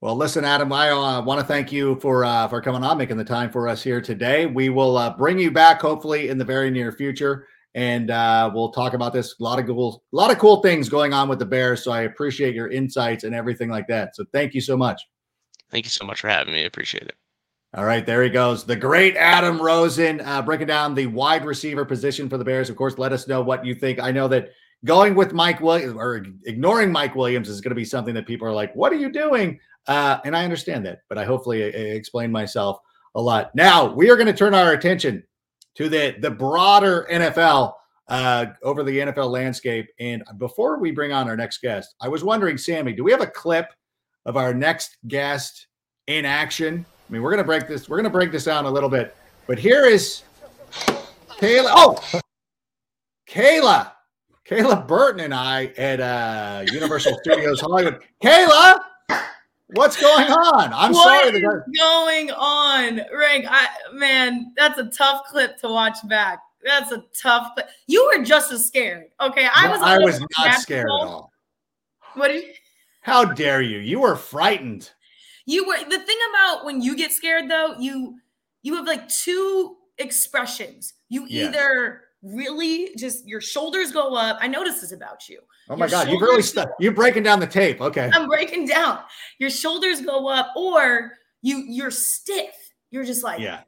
Well, 0.00 0.16
listen, 0.16 0.44
Adam, 0.44 0.72
I 0.72 0.90
uh, 0.90 1.22
want 1.22 1.40
to 1.40 1.46
thank 1.46 1.72
you 1.72 1.98
for 2.00 2.24
uh, 2.24 2.48
for 2.48 2.60
coming 2.60 2.84
on, 2.84 2.98
making 2.98 3.16
the 3.16 3.24
time 3.24 3.50
for 3.50 3.68
us 3.68 3.82
here 3.82 4.00
today. 4.00 4.46
We 4.46 4.68
will 4.68 4.96
uh, 4.96 5.16
bring 5.16 5.38
you 5.38 5.50
back 5.50 5.80
hopefully 5.80 6.28
in 6.28 6.38
the 6.38 6.44
very 6.44 6.70
near 6.70 6.92
future, 6.92 7.46
and 7.74 8.10
uh, 8.10 8.50
we'll 8.54 8.72
talk 8.72 8.92
about 8.92 9.12
this. 9.12 9.34
A 9.40 9.42
lot 9.42 9.58
of 9.58 9.66
cool, 9.66 10.02
a 10.12 10.16
lot 10.16 10.30
of 10.30 10.38
cool 10.38 10.60
things 10.60 10.88
going 10.88 11.12
on 11.12 11.28
with 11.28 11.38
the 11.38 11.46
Bears. 11.46 11.82
So 11.82 11.90
I 11.90 12.02
appreciate 12.02 12.54
your 12.54 12.68
insights 12.68 13.24
and 13.24 13.34
everything 13.34 13.70
like 13.70 13.86
that. 13.88 14.14
So 14.14 14.24
thank 14.32 14.54
you 14.54 14.60
so 14.60 14.76
much. 14.76 15.00
Thank 15.70 15.86
you 15.86 15.90
so 15.90 16.04
much 16.04 16.20
for 16.20 16.28
having 16.28 16.52
me. 16.52 16.62
I 16.62 16.66
appreciate 16.66 17.04
it. 17.04 17.16
All 17.76 17.84
right, 17.84 18.06
there 18.06 18.22
he 18.22 18.30
goes. 18.30 18.64
The 18.64 18.76
great 18.76 19.16
Adam 19.16 19.60
Rosen 19.60 20.20
uh, 20.20 20.42
breaking 20.42 20.68
down 20.68 20.94
the 20.94 21.08
wide 21.08 21.44
receiver 21.44 21.84
position 21.84 22.28
for 22.28 22.38
the 22.38 22.44
Bears. 22.44 22.70
Of 22.70 22.76
course, 22.76 22.98
let 22.98 23.12
us 23.12 23.26
know 23.26 23.42
what 23.42 23.66
you 23.66 23.74
think. 23.74 23.98
I 23.98 24.12
know 24.12 24.28
that 24.28 24.50
going 24.84 25.16
with 25.16 25.32
Mike 25.32 25.60
Williams 25.60 25.96
or 25.96 26.24
ignoring 26.44 26.92
Mike 26.92 27.16
Williams 27.16 27.48
is 27.48 27.60
going 27.60 27.72
to 27.72 27.74
be 27.74 27.84
something 27.84 28.14
that 28.14 28.26
people 28.26 28.46
are 28.46 28.52
like, 28.52 28.72
"What 28.76 28.92
are 28.92 28.96
you 28.96 29.10
doing?" 29.10 29.58
Uh, 29.88 30.18
and 30.24 30.36
I 30.36 30.44
understand 30.44 30.86
that, 30.86 31.00
but 31.08 31.18
I 31.18 31.24
hopefully 31.24 31.64
I, 31.64 31.66
I 31.66 31.94
explained 31.94 32.32
myself 32.32 32.78
a 33.16 33.20
lot. 33.20 33.52
Now 33.56 33.92
we 33.92 34.08
are 34.08 34.16
going 34.16 34.28
to 34.28 34.32
turn 34.32 34.54
our 34.54 34.72
attention 34.72 35.24
to 35.74 35.88
the 35.88 36.14
the 36.20 36.30
broader 36.30 37.08
NFL 37.10 37.72
uh, 38.06 38.46
over 38.62 38.84
the 38.84 38.98
NFL 38.98 39.30
landscape. 39.30 39.88
And 39.98 40.22
before 40.38 40.78
we 40.78 40.92
bring 40.92 41.12
on 41.12 41.28
our 41.28 41.36
next 41.36 41.60
guest, 41.60 41.96
I 42.00 42.06
was 42.06 42.22
wondering, 42.22 42.56
Sammy, 42.56 42.92
do 42.92 43.02
we 43.02 43.10
have 43.10 43.20
a 43.20 43.26
clip 43.26 43.66
of 44.26 44.36
our 44.36 44.54
next 44.54 44.96
guest 45.08 45.66
in 46.06 46.24
action? 46.24 46.86
Mean, 47.14 47.22
we're 47.22 47.36
to 47.36 47.44
break 47.44 47.68
this. 47.68 47.88
We're 47.88 48.02
to 48.02 48.10
break 48.10 48.32
this 48.32 48.42
down 48.42 48.64
a 48.64 48.70
little 48.70 48.88
bit, 48.88 49.14
but 49.46 49.56
here 49.56 49.84
is 49.84 50.24
Kayla. 51.38 51.68
Oh, 51.68 52.20
Kayla, 53.28 53.92
Kayla 54.44 54.84
Burton 54.84 55.20
and 55.20 55.32
I 55.32 55.66
at 55.78 56.00
uh, 56.00 56.64
Universal 56.72 57.16
Studios 57.22 57.60
Hollywood. 57.60 58.00
Kayla. 58.20 58.80
What's 59.68 59.96
going 60.00 60.26
on? 60.26 60.72
I'm 60.72 60.92
what 60.92 61.24
sorry. 61.24 61.40
Is 61.40 61.62
going 61.78 62.32
on, 62.32 63.00
Rank? 63.16 63.46
I 63.48 63.68
man, 63.92 64.52
that's 64.56 64.80
a 64.80 64.86
tough 64.86 65.22
clip 65.30 65.56
to 65.58 65.68
watch 65.68 65.98
back. 66.08 66.40
That's 66.64 66.90
a 66.90 67.04
tough 67.16 67.54
clip. 67.54 67.68
You 67.86 68.04
were 68.06 68.24
just 68.24 68.50
as 68.50 68.66
scared. 68.66 69.04
Okay, 69.20 69.46
I 69.54 69.68
was. 69.68 69.80
I 69.80 69.98
was 69.98 70.20
not 70.36 70.54
scared 70.58 70.86
at 70.86 70.90
all. 70.90 71.30
What? 72.14 72.34
You, 72.34 72.42
How 73.02 73.24
dare 73.24 73.62
you? 73.62 73.78
You 73.78 74.00
were 74.00 74.16
frightened. 74.16 74.90
You 75.46 75.66
were. 75.66 75.78
The 75.78 75.98
thing 75.98 76.18
about 76.30 76.64
when 76.64 76.80
you 76.80 76.96
get 76.96 77.12
scared, 77.12 77.50
though, 77.50 77.74
you 77.78 78.18
you 78.62 78.74
have 78.76 78.86
like 78.86 79.08
two 79.08 79.76
expressions. 79.98 80.94
You 81.08 81.26
Yes. 81.28 81.48
either 81.48 82.02
really 82.22 82.94
just 82.96 83.26
your 83.26 83.40
shoulders 83.40 83.92
go 83.92 84.14
up. 84.14 84.38
I 84.40 84.48
noticed 84.48 84.80
this 84.80 84.92
about 84.92 85.28
you. 85.28 85.40
Oh 85.68 85.76
my 85.76 85.84
Your 85.84 85.90
God, 85.90 86.08
you've 86.08 86.22
really 86.22 86.42
stuck. 86.42 86.70
You're 86.80 86.92
breaking 86.92 87.22
down 87.22 87.40
the 87.40 87.46
tape. 87.46 87.80
Okay. 87.80 88.10
I'm 88.12 88.26
breaking 88.26 88.66
down. 88.66 89.00
Your 89.38 89.50
shoulders 89.50 90.00
go 90.00 90.28
up, 90.28 90.52
or 90.56 91.12
you 91.42 91.58
you're 91.68 91.90
stiff. 91.90 92.54
You're 92.90 93.04
just 93.04 93.22
like 93.22 93.40
Yeah. 93.40 93.60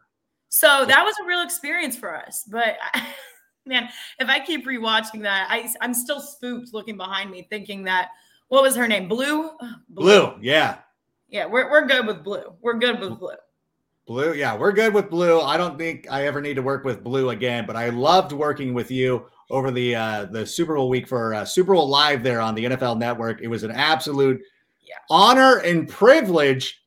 So 0.48 0.86
that 0.86 1.04
was 1.04 1.14
a 1.22 1.26
real 1.26 1.42
experience 1.42 1.96
for 1.96 2.16
us. 2.16 2.44
But 2.50 2.76
man, 3.66 3.90
if 4.18 4.28
I 4.28 4.40
keep 4.40 4.66
rewatching 4.66 5.22
that, 5.22 5.48
I 5.50 5.68
I'm 5.82 5.92
still 5.92 6.20
spooked 6.20 6.72
looking 6.72 6.96
behind 6.96 7.30
me, 7.30 7.46
thinking 7.50 7.84
that 7.84 8.08
what 8.48 8.62
was 8.62 8.74
her 8.76 8.88
name? 8.88 9.08
Blue. 9.08 9.50
Ugh, 9.60 9.74
Blue. 9.90 10.38
Yeah. 10.40 10.78
Yeah, 11.28 11.46
we're 11.46 11.70
we're 11.70 11.86
good 11.86 12.06
with 12.06 12.22
blue. 12.22 12.54
We're 12.60 12.78
good 12.78 13.00
with 13.00 13.18
blue. 13.18 13.32
Blue. 14.06 14.34
Yeah. 14.34 14.56
We're 14.56 14.70
good 14.72 14.94
with 14.94 15.10
Blue. 15.10 15.40
I 15.40 15.56
don't 15.56 15.76
think 15.76 16.06
I 16.08 16.26
ever 16.28 16.40
need 16.40 16.54
to 16.54 16.62
work 16.62 16.84
with 16.84 17.02
Blue 17.02 17.30
again, 17.30 17.66
but 17.66 17.74
I 17.74 17.88
loved 17.88 18.30
working 18.30 18.72
with 18.72 18.88
you 18.88 19.26
over 19.50 19.72
the 19.72 19.96
uh, 19.96 20.24
the 20.26 20.46
Super 20.46 20.76
Bowl 20.76 20.88
week 20.88 21.08
for 21.08 21.34
uh, 21.34 21.44
Super 21.44 21.74
Bowl 21.74 21.88
Live 21.88 22.22
there 22.22 22.40
on 22.40 22.54
the 22.54 22.66
NFL 22.66 22.98
Network. 22.98 23.42
It 23.42 23.48
was 23.48 23.64
an 23.64 23.72
absolute 23.72 24.40
Yeah. 24.80 24.94
honor 25.10 25.56
and 25.58 25.88
privilege. 25.88 26.80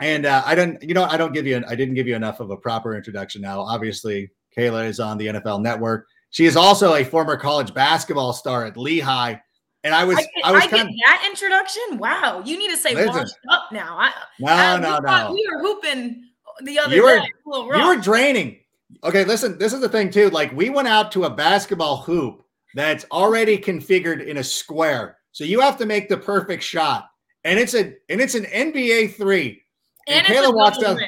And 0.00 0.26
uh, 0.26 0.42
I 0.44 0.54
don't, 0.54 0.80
you 0.82 0.92
know, 0.94 1.04
I 1.04 1.16
don't 1.16 1.32
give 1.32 1.46
you, 1.46 1.60
I 1.66 1.74
didn't 1.74 1.94
give 1.94 2.06
you 2.06 2.14
enough 2.14 2.38
of 2.38 2.50
a 2.50 2.56
proper 2.56 2.94
introduction. 2.94 3.40
Now, 3.42 3.60
obviously, 3.62 4.30
Kayla 4.56 4.86
is 4.86 5.00
on 5.00 5.16
the 5.18 5.26
NFL 5.28 5.62
Network. 5.62 6.06
She 6.30 6.44
is 6.44 6.54
also 6.56 6.94
a 6.94 7.04
former 7.04 7.36
college 7.36 7.72
basketball 7.74 8.32
star 8.34 8.66
at 8.66 8.76
Lehigh. 8.76 9.36
And 9.84 9.94
I 9.94 10.04
was, 10.04 10.16
I, 10.18 10.22
get, 10.22 10.30
I 10.44 10.52
was 10.52 10.62
I 10.64 10.66
kind 10.66 10.88
get 10.88 10.88
of, 10.88 10.94
that 11.06 11.24
introduction. 11.28 11.98
Wow, 11.98 12.42
you 12.44 12.58
need 12.58 12.70
to 12.70 12.76
say 12.76 12.94
Listen. 12.94 13.12
washed 13.14 13.34
up 13.50 13.70
now. 13.72 13.96
I, 13.98 14.12
no, 14.40 14.48
I- 14.52 14.78
no, 14.78 14.98
we 15.00 15.06
no. 15.06 15.32
We 15.32 15.48
were 15.52 15.60
hooping 15.62 16.24
the 16.62 16.78
other 16.78 16.96
You 16.96 17.04
were- 17.04 17.18
day. 17.20 17.28
You 17.46 17.86
were 17.86 17.96
draining. 17.96 18.58
Okay, 19.04 19.24
listen, 19.24 19.58
this 19.58 19.72
is 19.72 19.80
the 19.80 19.88
thing 19.88 20.10
too. 20.10 20.30
Like 20.30 20.52
we 20.52 20.70
went 20.70 20.88
out 20.88 21.12
to 21.12 21.24
a 21.24 21.30
basketball 21.30 21.98
hoop 21.98 22.42
that's 22.74 23.04
already 23.12 23.56
configured 23.58 24.26
in 24.26 24.38
a 24.38 24.44
square. 24.44 25.18
So 25.32 25.44
you 25.44 25.60
have 25.60 25.76
to 25.78 25.86
make 25.86 26.08
the 26.08 26.16
perfect 26.16 26.62
shot. 26.64 27.08
And 27.44 27.58
it's 27.58 27.74
a 27.74 27.94
and 28.08 28.20
it's 28.20 28.34
an 28.34 28.44
NBA 28.46 29.14
three. 29.14 29.62
and 30.08 30.26
and 30.26 30.36
Kayla 30.36 30.48
a 30.48 30.50
watched 30.50 30.82
rim. 30.82 30.98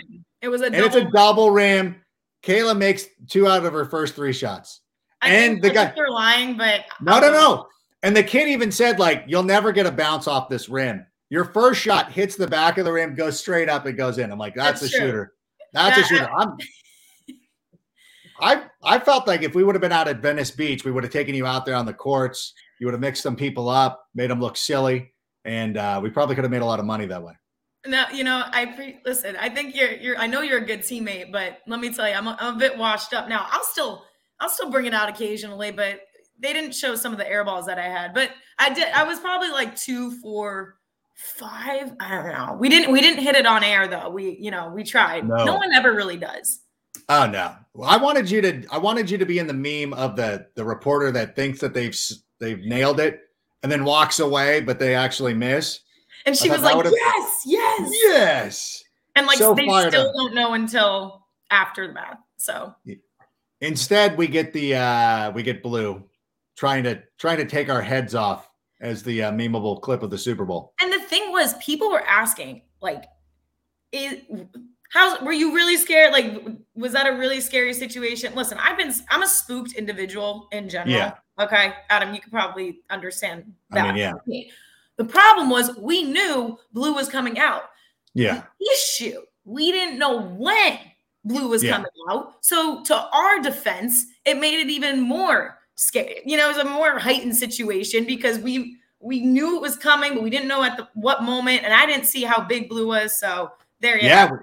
It 0.42 0.48
was 0.48 0.62
a 0.62 0.66
And 0.66 0.76
it's 0.76 0.94
a 0.94 1.10
double 1.10 1.50
rim. 1.50 1.96
Kayla 2.44 2.76
makes 2.76 3.06
two 3.28 3.48
out 3.48 3.64
of 3.64 3.72
her 3.72 3.84
first 3.84 4.14
three 4.14 4.32
shots. 4.32 4.80
I 5.20 5.30
and 5.30 5.60
the 5.60 5.70
guy- 5.70 5.92
They're 5.96 6.10
lying, 6.10 6.56
but 6.56 6.82
No, 7.00 7.18
no, 7.18 7.32
no. 7.32 7.66
And 8.02 8.16
the 8.16 8.22
kid 8.22 8.48
even 8.48 8.72
said, 8.72 8.98
like, 8.98 9.24
you'll 9.26 9.42
never 9.42 9.72
get 9.72 9.86
a 9.86 9.92
bounce 9.92 10.26
off 10.26 10.48
this 10.48 10.68
rim. 10.68 11.06
Your 11.28 11.44
first 11.44 11.80
shot 11.80 12.10
hits 12.10 12.34
the 12.36 12.46
back 12.46 12.78
of 12.78 12.84
the 12.84 12.92
rim, 12.92 13.14
goes 13.14 13.38
straight 13.38 13.68
up, 13.68 13.86
and 13.86 13.96
goes 13.96 14.18
in. 14.18 14.32
I'm 14.32 14.38
like, 14.38 14.54
that's, 14.54 14.80
That's 14.80 14.94
a 14.94 14.98
true. 14.98 15.06
shooter. 15.06 15.32
That's 15.72 15.98
a 15.98 16.04
shooter. 16.04 16.30
I'm 16.30 16.56
I 18.40 18.62
I 18.82 18.98
felt 18.98 19.26
like 19.26 19.42
if 19.42 19.54
we 19.54 19.62
would 19.62 19.74
have 19.74 19.82
been 19.82 19.92
out 19.92 20.08
at 20.08 20.20
Venice 20.20 20.50
Beach, 20.50 20.84
we 20.84 20.90
would 20.90 21.04
have 21.04 21.12
taken 21.12 21.34
you 21.34 21.46
out 21.46 21.66
there 21.66 21.74
on 21.74 21.86
the 21.86 21.92
courts. 21.92 22.54
You 22.80 22.86
would 22.86 22.94
have 22.94 23.00
mixed 23.00 23.22
some 23.22 23.36
people 23.36 23.68
up, 23.68 24.02
made 24.14 24.30
them 24.30 24.40
look 24.40 24.56
silly, 24.56 25.12
and 25.44 25.76
uh, 25.76 26.00
we 26.02 26.08
probably 26.10 26.34
could 26.34 26.44
have 26.44 26.50
made 26.50 26.62
a 26.62 26.66
lot 26.66 26.80
of 26.80 26.86
money 26.86 27.06
that 27.06 27.22
way. 27.22 27.34
No, 27.86 28.06
you 28.12 28.24
know, 28.24 28.42
I 28.46 28.66
pre- 28.66 29.00
listen. 29.04 29.36
I 29.36 29.50
think 29.50 29.76
you're 29.76 29.92
you're. 29.92 30.16
I 30.16 30.26
know 30.26 30.40
you're 30.40 30.58
a 30.58 30.66
good 30.66 30.80
teammate, 30.80 31.32
but 31.32 31.58
let 31.66 31.80
me 31.80 31.92
tell 31.92 32.08
you, 32.08 32.14
I'm 32.14 32.26
a, 32.26 32.36
I'm 32.40 32.56
a 32.56 32.58
bit 32.58 32.76
washed 32.78 33.12
up 33.12 33.28
now. 33.28 33.46
I'll 33.50 33.64
still 33.64 34.04
I'll 34.40 34.48
still 34.48 34.70
bring 34.70 34.86
it 34.86 34.94
out 34.94 35.08
occasionally, 35.08 35.70
but 35.70 36.00
they 36.40 36.52
didn't 36.52 36.74
show 36.74 36.94
some 36.96 37.12
of 37.12 37.18
the 37.18 37.28
air 37.28 37.44
balls 37.44 37.66
that 37.66 37.78
I 37.78 37.88
had. 37.88 38.14
But 38.14 38.30
I 38.58 38.72
did. 38.72 38.88
I 38.92 39.04
was 39.04 39.18
probably 39.20 39.50
like 39.50 39.76
two, 39.76 40.18
four, 40.20 40.76
five. 41.14 41.92
I 42.00 42.10
don't 42.16 42.26
know. 42.32 42.56
We 42.58 42.68
didn't 42.68 42.92
we 42.92 43.00
didn't 43.00 43.22
hit 43.22 43.36
it 43.36 43.46
on 43.46 43.62
air 43.64 43.86
though. 43.88 44.10
We 44.10 44.36
you 44.40 44.50
know 44.50 44.70
we 44.74 44.84
tried. 44.84 45.28
No. 45.28 45.44
no 45.44 45.54
one 45.56 45.72
ever 45.72 45.92
really 45.92 46.16
does. 46.16 46.60
Oh 47.08 47.26
no! 47.26 47.54
Well, 47.74 47.88
I 47.88 47.96
wanted 47.96 48.30
you 48.30 48.40
to. 48.42 48.64
I 48.70 48.78
wanted 48.78 49.10
you 49.10 49.18
to 49.18 49.26
be 49.26 49.38
in 49.38 49.46
the 49.46 49.52
meme 49.54 49.92
of 49.94 50.16
the 50.16 50.46
the 50.56 50.64
reporter 50.64 51.10
that 51.12 51.36
thinks 51.36 51.60
that 51.60 51.74
they've 51.74 51.96
they've 52.40 52.60
nailed 52.60 53.00
it 53.00 53.20
and 53.62 53.70
then 53.70 53.84
walks 53.84 54.18
away, 54.18 54.60
but 54.60 54.78
they 54.78 54.94
actually 54.94 55.34
miss. 55.34 55.80
And 56.26 56.36
she 56.36 56.50
was 56.50 56.62
like, 56.62 56.84
yes, 56.84 57.42
yes, 57.46 57.90
Yes. 58.04 58.84
and 59.16 59.26
like 59.26 59.38
So 59.38 59.54
they 59.54 59.62
still 59.64 60.08
up. 60.08 60.14
don't 60.14 60.34
know 60.34 60.52
until 60.54 61.26
after 61.50 61.86
the 61.86 61.94
math. 61.94 62.18
So 62.36 62.74
Instead, 63.60 64.16
we 64.16 64.26
get 64.26 64.52
the 64.52 64.74
uh 64.74 65.30
we 65.32 65.42
get 65.42 65.62
blue 65.62 66.02
trying 66.60 66.84
to 66.84 67.02
trying 67.16 67.38
to 67.38 67.46
take 67.46 67.70
our 67.70 67.80
heads 67.80 68.14
off 68.14 68.50
as 68.82 69.02
the 69.02 69.22
uh, 69.22 69.32
memeable 69.32 69.80
clip 69.80 70.02
of 70.02 70.10
the 70.10 70.18
Super 70.18 70.44
Bowl. 70.44 70.74
And 70.82 70.92
the 70.92 71.00
thing 71.00 71.32
was, 71.32 71.54
people 71.54 71.90
were 71.90 72.06
asking, 72.06 72.60
like, 72.82 73.04
is 73.92 74.16
how 74.90 75.24
were 75.24 75.32
you 75.32 75.54
really 75.54 75.78
scared? 75.78 76.12
Like, 76.12 76.44
was 76.74 76.92
that 76.92 77.06
a 77.06 77.16
really 77.16 77.40
scary 77.40 77.72
situation? 77.72 78.34
Listen, 78.34 78.58
I've 78.60 78.76
been 78.76 78.92
I'm 79.08 79.22
a 79.22 79.26
spooked 79.26 79.72
individual 79.72 80.48
in 80.52 80.68
general. 80.68 80.94
Yeah. 80.94 81.14
Okay, 81.38 81.72
Adam, 81.88 82.12
you 82.14 82.20
could 82.20 82.32
probably 82.32 82.80
understand 82.90 83.50
I 83.72 83.76
that. 83.76 83.94
mean, 83.94 83.96
yeah. 84.26 84.42
The 84.98 85.04
problem 85.06 85.48
was 85.48 85.74
we 85.78 86.02
knew 86.02 86.58
blue 86.74 86.92
was 86.92 87.08
coming 87.08 87.38
out. 87.38 87.62
Yeah. 88.12 88.42
The 88.60 88.70
issue, 88.70 89.22
we 89.46 89.72
didn't 89.72 89.98
know 89.98 90.20
when 90.20 90.78
blue 91.24 91.48
was 91.48 91.64
Yeah. 91.64 91.76
coming 91.76 91.90
out. 92.10 92.44
So 92.44 92.82
to 92.82 92.94
our 92.94 93.40
defense, 93.40 94.04
it 94.26 94.38
made 94.38 94.60
it 94.60 94.68
even 94.68 95.00
more 95.00 95.59
scary. 95.80 96.20
You 96.24 96.36
know, 96.36 96.50
it 96.50 96.56
was 96.56 96.66
a 96.66 96.68
more 96.68 96.98
heightened 96.98 97.36
situation 97.36 98.04
because 98.04 98.38
we 98.38 98.76
we 99.02 99.20
knew 99.20 99.56
it 99.56 99.62
was 99.62 99.76
coming, 99.76 100.12
but 100.14 100.22
we 100.22 100.28
didn't 100.28 100.46
know 100.48 100.62
at 100.62 100.76
the, 100.76 100.86
what 100.92 101.22
moment. 101.22 101.62
And 101.64 101.72
I 101.72 101.86
didn't 101.86 102.04
see 102.04 102.22
how 102.22 102.42
big 102.42 102.68
blue 102.68 102.88
was. 102.88 103.18
So 103.18 103.50
there 103.80 103.96
you 103.98 104.06
Yeah. 104.06 104.28
go. 104.28 104.38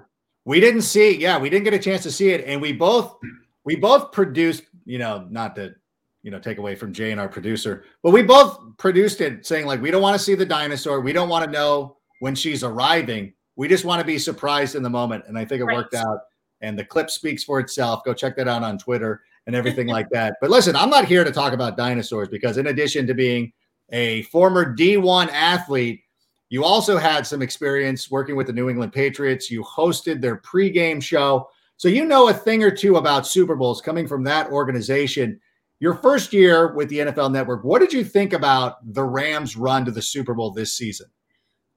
We 0.45 0.59
didn't 0.59 0.81
see, 0.81 1.15
yeah, 1.15 1.37
we 1.37 1.49
didn't 1.49 1.65
get 1.65 1.75
a 1.75 1.79
chance 1.79 2.01
to 2.03 2.11
see 2.11 2.29
it. 2.31 2.43
And 2.47 2.59
we 2.61 2.73
both 2.73 3.17
we 3.65 3.75
both 3.75 4.11
produced, 4.11 4.63
you 4.85 4.97
know, 4.97 5.27
not 5.29 5.55
to, 5.57 5.75
you 6.23 6.31
know, 6.31 6.39
take 6.39 6.57
away 6.57 6.73
from 6.73 6.91
Jay 6.93 7.11
and 7.11 7.19
our 7.19 7.27
producer, 7.27 7.83
but 8.01 8.11
we 8.11 8.23
both 8.23 8.59
produced 8.77 9.21
it 9.21 9.45
saying, 9.45 9.65
like, 9.65 9.81
we 9.81 9.91
don't 9.91 10.01
want 10.01 10.15
to 10.17 10.23
see 10.23 10.35
the 10.35 10.45
dinosaur. 10.45 11.01
We 11.01 11.13
don't 11.13 11.29
want 11.29 11.45
to 11.45 11.51
know 11.51 11.97
when 12.21 12.33
she's 12.33 12.63
arriving. 12.63 13.33
We 13.57 13.67
just 13.67 13.85
want 13.85 13.99
to 13.99 14.05
be 14.05 14.17
surprised 14.17 14.75
in 14.75 14.83
the 14.83 14.89
moment. 14.89 15.25
And 15.27 15.37
I 15.37 15.45
think 15.45 15.61
it 15.61 15.65
Right. 15.65 15.75
worked 15.75 15.93
out. 15.95 16.19
And 16.61 16.79
the 16.79 16.85
clip 16.85 17.11
speaks 17.11 17.43
for 17.43 17.59
itself. 17.59 18.03
Go 18.05 18.13
check 18.13 18.35
that 18.37 18.47
out 18.47 18.63
on 18.63 18.77
Twitter 18.79 19.21
and 19.47 19.55
everything 19.55 19.87
like 19.87 20.09
that. 20.11 20.35
But 20.41 20.51
listen, 20.51 20.75
I'm 20.75 20.89
not 20.89 21.05
here 21.05 21.23
to 21.23 21.31
talk 21.31 21.53
about 21.53 21.77
dinosaurs 21.77 22.27
because 22.27 22.57
in 22.57 22.67
addition 22.67 23.07
to 23.07 23.13
being 23.13 23.51
a 23.89 24.23
former 24.23 24.75
D1 24.75 25.29
athlete 25.29 26.03
You 26.49 26.63
also 26.63 26.97
had 26.97 27.27
some 27.27 27.41
experience 27.41 28.09
working 28.09 28.35
with 28.35 28.47
the 28.47 28.53
New 28.53 28.69
England 28.69 28.93
Patriots. 28.93 29.51
You 29.51 29.63
hosted 29.63 30.21
their 30.21 30.37
pregame 30.37 31.01
show. 31.01 31.49
So 31.77 31.87
you 31.87 32.05
know 32.05 32.29
a 32.29 32.33
thing 32.33 32.63
or 32.63 32.71
two 32.71 32.95
about 32.95 33.27
Super 33.27 33.55
Bowls 33.55 33.81
coming 33.81 34.07
from 34.07 34.23
that 34.23 34.49
organization. 34.51 35.39
Your 35.79 35.95
first 35.95 36.33
year 36.33 36.73
with 36.73 36.89
the 36.89 36.99
NFL 36.99 37.31
Network, 37.31 37.63
what 37.63 37.79
did 37.79 37.93
you 37.93 38.03
think 38.03 38.33
about 38.33 38.77
the 38.93 39.03
Rams' 39.03 39.55
run 39.55 39.85
to 39.85 39.91
the 39.91 40.01
Super 40.01 40.33
Bowl 40.33 40.51
this 40.51 40.73
season? 40.73 41.07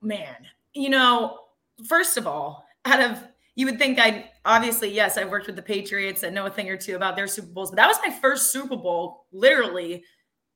Man, 0.01 0.37
you 0.73 0.89
know, 0.89 1.39
first 1.87 2.17
of 2.17 2.27
all, 2.27 2.65
out 2.87 3.01
of 3.01 3.19
you 3.55 3.67
would 3.67 3.79
think 3.79 3.99
I 3.99 4.31
obviously 4.45 4.93
yes, 4.93 5.17
I've 5.17 5.31
worked 5.31 5.47
with 5.47 5.57
the 5.57 5.63
Patriots 5.63 6.23
and 6.23 6.35
know 6.35 6.47
a 6.47 6.51
thing 6.51 6.69
or 6.69 6.77
two 6.77 6.97
about 6.97 7.17
their 7.17 7.27
Super 7.27 7.49
Bowls, 7.49 7.71
but 7.71 7.77
that 7.77 7.89
was 7.89 7.99
my 8.05 8.13
first 8.13 8.53
Super 8.53 8.77
Bowl, 8.77 9.27
literally, 9.33 10.05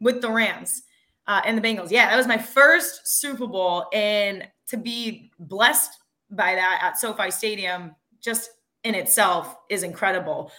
with 0.01 0.21
the 0.21 0.31
Rams 0.31 0.83
uh, 1.27 1.43
and 1.45 1.57
the 1.57 1.63
Bengals. 1.63 1.91
Yeah, 1.91 2.09
that 2.11 2.17
was 2.17 2.27
my 2.27 2.39
first 2.39 3.01
Super 3.21 3.47
Bowl, 3.47 3.87
and 3.93 4.47
to 4.69 4.77
be 4.77 5.31
blessed 5.39 5.91
by 6.31 6.55
that 6.55 6.81
at 6.83 6.99
SoFi 6.99 7.31
Stadium 7.31 7.95
just 8.21 8.51
in 8.83 8.95
itself 8.95 9.57
is 9.69 9.83
incredible. 9.83 10.51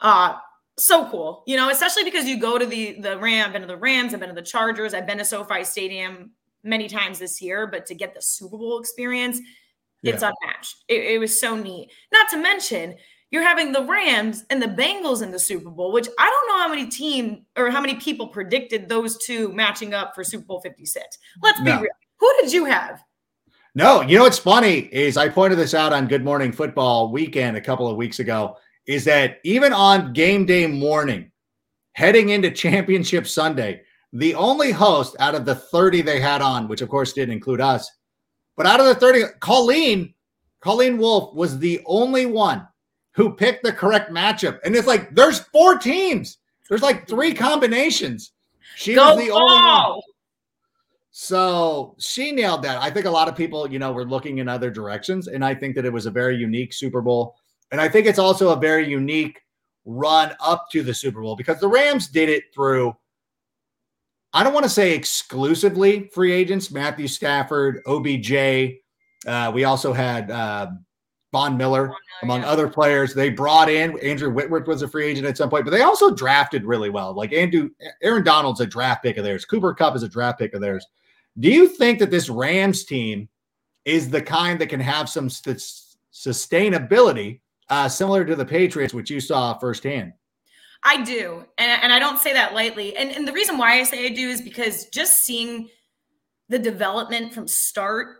Uh, 0.00 0.36
so 0.78 1.08
cool, 1.10 1.44
you 1.46 1.56
know, 1.56 1.68
especially 1.68 2.04
because 2.04 2.24
you 2.24 2.40
go 2.40 2.58
to 2.58 2.66
the 2.66 3.00
the 3.00 3.18
Ram, 3.18 3.46
I've 3.46 3.52
been 3.52 3.62
to 3.62 3.68
the 3.68 3.76
Rams, 3.76 4.14
I've 4.14 4.20
been 4.20 4.30
to 4.30 4.34
the 4.34 4.42
Chargers, 4.42 4.94
I've 4.94 5.06
been 5.06 5.18
to 5.18 5.24
SoFi 5.24 5.64
Stadium 5.64 6.32
many 6.64 6.88
times 6.88 7.18
this 7.18 7.42
year, 7.42 7.66
but 7.66 7.86
to 7.86 7.94
get 7.94 8.14
the 8.14 8.22
Super 8.22 8.56
Bowl 8.56 8.78
experience, 8.78 9.40
yeah. 10.02 10.14
it's 10.14 10.22
unmatched. 10.22 10.84
It, 10.88 11.14
it 11.14 11.18
was 11.18 11.38
so 11.38 11.56
neat. 11.56 11.90
Not 12.12 12.28
to 12.30 12.36
mention, 12.36 12.96
you're 13.30 13.42
having 13.42 13.72
the 13.72 13.84
Rams 13.84 14.44
and 14.50 14.60
the 14.60 14.66
Bengals 14.66 15.22
in 15.22 15.30
the 15.30 15.38
Super 15.38 15.70
Bowl, 15.70 15.90
which 15.90 16.08
I 16.18 16.28
don't 16.28 16.48
know 16.48 16.62
how 16.62 16.68
many 16.68 16.86
team 16.90 17.46
or 17.56 17.70
how 17.70 17.80
many 17.80 17.94
people 17.94 18.28
predicted 18.28 18.88
those 18.88 19.16
two 19.24 19.52
matching 19.52 19.94
up 19.94 20.14
for 20.14 20.22
Super 20.22 20.44
Bowl 20.44 20.60
56. 20.60 21.18
Let's 21.42 21.58
be 21.60 21.66
no. 21.66 21.80
real. 21.80 21.90
Who 22.20 22.32
did 22.40 22.52
you 22.52 22.66
have? 22.66 23.02
No, 23.74 24.02
you 24.02 24.18
know 24.18 24.24
what's 24.24 24.38
funny 24.38 24.80
is 24.92 25.16
I 25.16 25.30
pointed 25.30 25.58
this 25.58 25.72
out 25.72 25.94
on 25.94 26.06
Good 26.06 26.22
Morning 26.22 26.52
Football 26.52 27.10
weekend 27.10 27.56
a 27.56 27.60
couple 27.60 27.88
of 27.88 27.96
weeks 27.96 28.18
ago 28.18 28.58
is 28.86 29.04
that 29.04 29.38
even 29.44 29.72
on 29.72 30.12
game 30.12 30.44
day 30.44 30.66
morning, 30.66 31.30
heading 31.94 32.28
into 32.28 32.50
championship 32.50 33.26
Sunday, 33.26 33.80
the 34.12 34.34
only 34.34 34.72
host 34.72 35.16
out 35.20 35.34
of 35.34 35.46
the 35.46 35.54
30 35.54 36.02
they 36.02 36.20
had 36.20 36.42
on, 36.42 36.68
which 36.68 36.82
of 36.82 36.90
course 36.90 37.14
didn't 37.14 37.32
include 37.32 37.62
us, 37.62 37.90
but 38.56 38.66
out 38.66 38.80
of 38.80 38.86
the 38.86 38.94
30, 38.94 39.22
Colleen, 39.40 40.14
Colleen 40.60 40.98
Wolfe 40.98 41.34
was 41.34 41.58
the 41.58 41.80
only 41.86 42.26
one 42.26 42.66
who 43.12 43.34
picked 43.34 43.62
the 43.62 43.72
correct 43.72 44.10
matchup. 44.10 44.58
And 44.64 44.74
it's 44.74 44.86
like 44.86 45.14
there's 45.14 45.40
four 45.40 45.78
teams. 45.78 46.38
There's 46.68 46.82
like 46.82 47.06
three 47.06 47.34
combinations. 47.34 48.32
She 48.76 48.94
Go 48.94 49.14
was 49.14 49.24
the 49.24 49.30
ball. 49.30 49.50
only 49.50 49.92
one. 49.94 50.00
So 51.10 51.94
she 51.98 52.32
nailed 52.32 52.62
that. 52.62 52.80
I 52.80 52.88
think 52.90 53.04
a 53.04 53.10
lot 53.10 53.28
of 53.28 53.36
people, 53.36 53.70
you 53.70 53.78
know, 53.78 53.92
were 53.92 54.06
looking 54.06 54.38
in 54.38 54.48
other 54.48 54.70
directions. 54.70 55.28
And 55.28 55.44
I 55.44 55.54
think 55.54 55.74
that 55.74 55.84
it 55.84 55.92
was 55.92 56.06
a 56.06 56.10
very 56.10 56.36
unique 56.36 56.72
Super 56.72 57.02
Bowl. 57.02 57.36
And 57.70 57.80
I 57.80 57.88
think 57.88 58.06
it's 58.06 58.18
also 58.18 58.50
a 58.50 58.56
very 58.56 58.88
unique 58.88 59.40
run 59.84 60.34
up 60.40 60.70
to 60.72 60.82
the 60.82 60.94
Super 60.94 61.20
Bowl 61.20 61.36
because 61.36 61.60
the 61.60 61.68
Rams 61.68 62.08
did 62.08 62.30
it 62.30 62.44
through, 62.54 62.96
I 64.34 64.42
don't 64.42 64.54
want 64.54 64.64
to 64.64 64.70
say 64.70 64.94
exclusively 64.94 66.08
free 66.14 66.32
agents, 66.32 66.70
Matthew 66.70 67.06
Stafford, 67.06 67.82
OBJ. 67.86 68.78
Uh, 69.26 69.52
we 69.54 69.64
also 69.64 69.92
had 69.92 70.30
uh, 70.30 70.68
Von 71.32 71.56
Miller, 71.56 71.92
among 72.22 72.42
yeah. 72.42 72.48
other 72.48 72.68
players. 72.68 73.14
They 73.14 73.30
brought 73.30 73.68
in 73.68 73.98
Andrew 74.00 74.30
Whitworth 74.30 74.66
was 74.66 74.82
a 74.82 74.88
free 74.88 75.06
agent 75.06 75.26
at 75.26 75.36
some 75.36 75.50
point, 75.50 75.64
but 75.64 75.70
they 75.70 75.82
also 75.82 76.14
drafted 76.14 76.64
really 76.64 76.90
well. 76.90 77.14
Like 77.14 77.32
Andrew, 77.32 77.70
Aaron 78.02 78.22
Donald's 78.22 78.60
a 78.60 78.66
draft 78.66 79.02
pick 79.02 79.16
of 79.16 79.24
theirs. 79.24 79.44
Cooper 79.44 79.74
Kupp 79.74 79.96
is 79.96 80.02
a 80.02 80.08
draft 80.08 80.38
pick 80.38 80.54
of 80.54 80.60
theirs. 80.60 80.86
Do 81.38 81.50
you 81.50 81.66
think 81.66 81.98
that 81.98 82.10
this 82.10 82.28
Rams 82.28 82.84
team 82.84 83.28
is 83.84 84.10
the 84.10 84.22
kind 84.22 84.60
that 84.60 84.68
can 84.68 84.80
have 84.80 85.08
some 85.08 85.30
st- 85.30 85.58
sustainability 86.12 87.40
uh, 87.70 87.88
similar 87.88 88.24
to 88.24 88.36
the 88.36 88.44
Patriots, 88.44 88.92
which 88.94 89.10
you 89.10 89.20
saw 89.20 89.58
firsthand? 89.58 90.12
I 90.84 91.02
do. 91.02 91.44
And, 91.58 91.82
and 91.82 91.92
I 91.92 91.98
don't 91.98 92.18
say 92.18 92.32
that 92.32 92.54
lightly. 92.54 92.96
And, 92.96 93.10
and 93.10 93.26
the 93.26 93.32
reason 93.32 93.56
why 93.56 93.78
I 93.78 93.84
say 93.84 94.06
I 94.06 94.08
do 94.08 94.28
is 94.28 94.42
because 94.42 94.86
just 94.86 95.24
seeing 95.24 95.68
the 96.48 96.58
development 96.58 97.32
from 97.32 97.46
start 97.46 98.16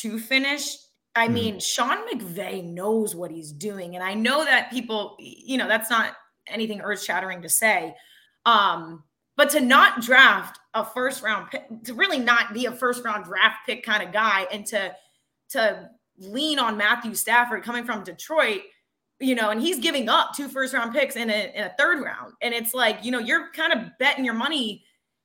to 0.00 0.18
finish 0.18 0.76
I 1.16 1.28
mm. 1.28 1.32
mean, 1.32 1.60
Sean 1.60 2.06
McVay 2.06 2.62
knows 2.62 3.16
what 3.16 3.30
he's 3.30 3.50
doing. 3.50 3.96
And 3.96 4.04
I 4.04 4.14
know 4.14 4.44
that 4.44 4.70
people, 4.70 5.16
you 5.18 5.56
know, 5.56 5.66
that's 5.66 5.90
not 5.90 6.12
anything 6.46 6.80
earth 6.82 7.02
shattering 7.02 7.42
to 7.42 7.48
say. 7.48 7.96
Um, 8.44 9.02
but 9.36 9.50
to 9.50 9.60
not 9.60 10.02
draft 10.02 10.60
a 10.74 10.84
first 10.84 11.22
round 11.22 11.50
pick, 11.50 11.64
to 11.84 11.94
really 11.94 12.18
not 12.18 12.54
be 12.54 12.66
a 12.66 12.72
first 12.72 13.04
round 13.04 13.24
draft 13.24 13.56
pick 13.66 13.84
kind 13.84 14.02
of 14.02 14.12
guy 14.12 14.46
and 14.52 14.64
to 14.66 14.94
to 15.50 15.90
lean 16.18 16.58
on 16.58 16.76
Matthew 16.76 17.14
Stafford 17.14 17.62
coming 17.62 17.84
from 17.84 18.02
Detroit, 18.02 18.62
you 19.20 19.34
know, 19.34 19.50
and 19.50 19.60
he's 19.60 19.78
giving 19.78 20.08
up 20.08 20.34
two 20.34 20.48
first 20.48 20.74
round 20.74 20.92
picks 20.92 21.16
in 21.16 21.30
a, 21.30 21.52
in 21.54 21.64
a 21.64 21.74
third 21.78 22.02
round. 22.02 22.34
And 22.42 22.52
it's 22.52 22.74
like, 22.74 23.04
you 23.04 23.10
know, 23.10 23.18
you're 23.18 23.50
kind 23.52 23.72
of 23.72 23.90
betting 23.98 24.24
your 24.24 24.34
money 24.34 24.84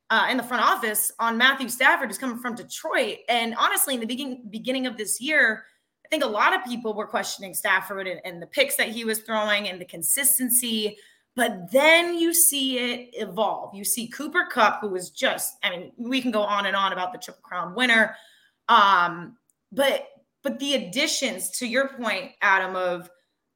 uh, 0.09 0.27
in 0.29 0.37
the 0.37 0.43
front 0.43 0.63
office 0.63 1.11
on 1.19 1.37
Matthew 1.37 1.69
Stafford 1.69 2.09
who's 2.09 2.17
coming 2.17 2.37
from 2.37 2.55
Detroit. 2.55 3.19
And 3.29 3.55
honestly, 3.57 3.93
in 3.93 3.99
the 3.99 4.05
beginning 4.05 4.43
beginning 4.49 4.87
of 4.87 4.97
this 4.97 5.19
year, 5.19 5.65
I 6.05 6.09
think 6.09 6.23
a 6.23 6.27
lot 6.27 6.53
of 6.53 6.63
people 6.65 6.93
were 6.93 7.07
questioning 7.07 7.53
Stafford 7.53 8.07
and, 8.07 8.21
and 8.25 8.41
the 8.41 8.47
picks 8.47 8.75
that 8.77 8.89
he 8.89 9.05
was 9.05 9.19
throwing 9.19 9.69
and 9.69 9.79
the 9.79 9.85
consistency. 9.85 10.97
But 11.35 11.71
then 11.71 12.17
you 12.17 12.33
see 12.33 12.77
it 12.77 13.09
evolve. 13.13 13.73
You 13.73 13.85
see 13.85 14.09
Cooper 14.09 14.47
Kupp, 14.51 14.81
who 14.81 14.89
was 14.89 15.09
just, 15.09 15.55
I 15.63 15.69
mean, 15.69 15.93
we 15.97 16.21
can 16.21 16.31
go 16.31 16.41
on 16.41 16.65
and 16.65 16.75
on 16.75 16.91
about 16.91 17.13
the 17.13 17.19
Triple 17.19 17.41
Crown 17.43 17.73
winner. 17.73 18.15
Um, 18.67 19.37
but 19.71 20.07
but 20.43 20.59
the 20.59 20.73
additions 20.73 21.51
to 21.59 21.67
your 21.67 21.89
point, 21.89 22.31
Adam, 22.41 22.75
of 22.75 23.09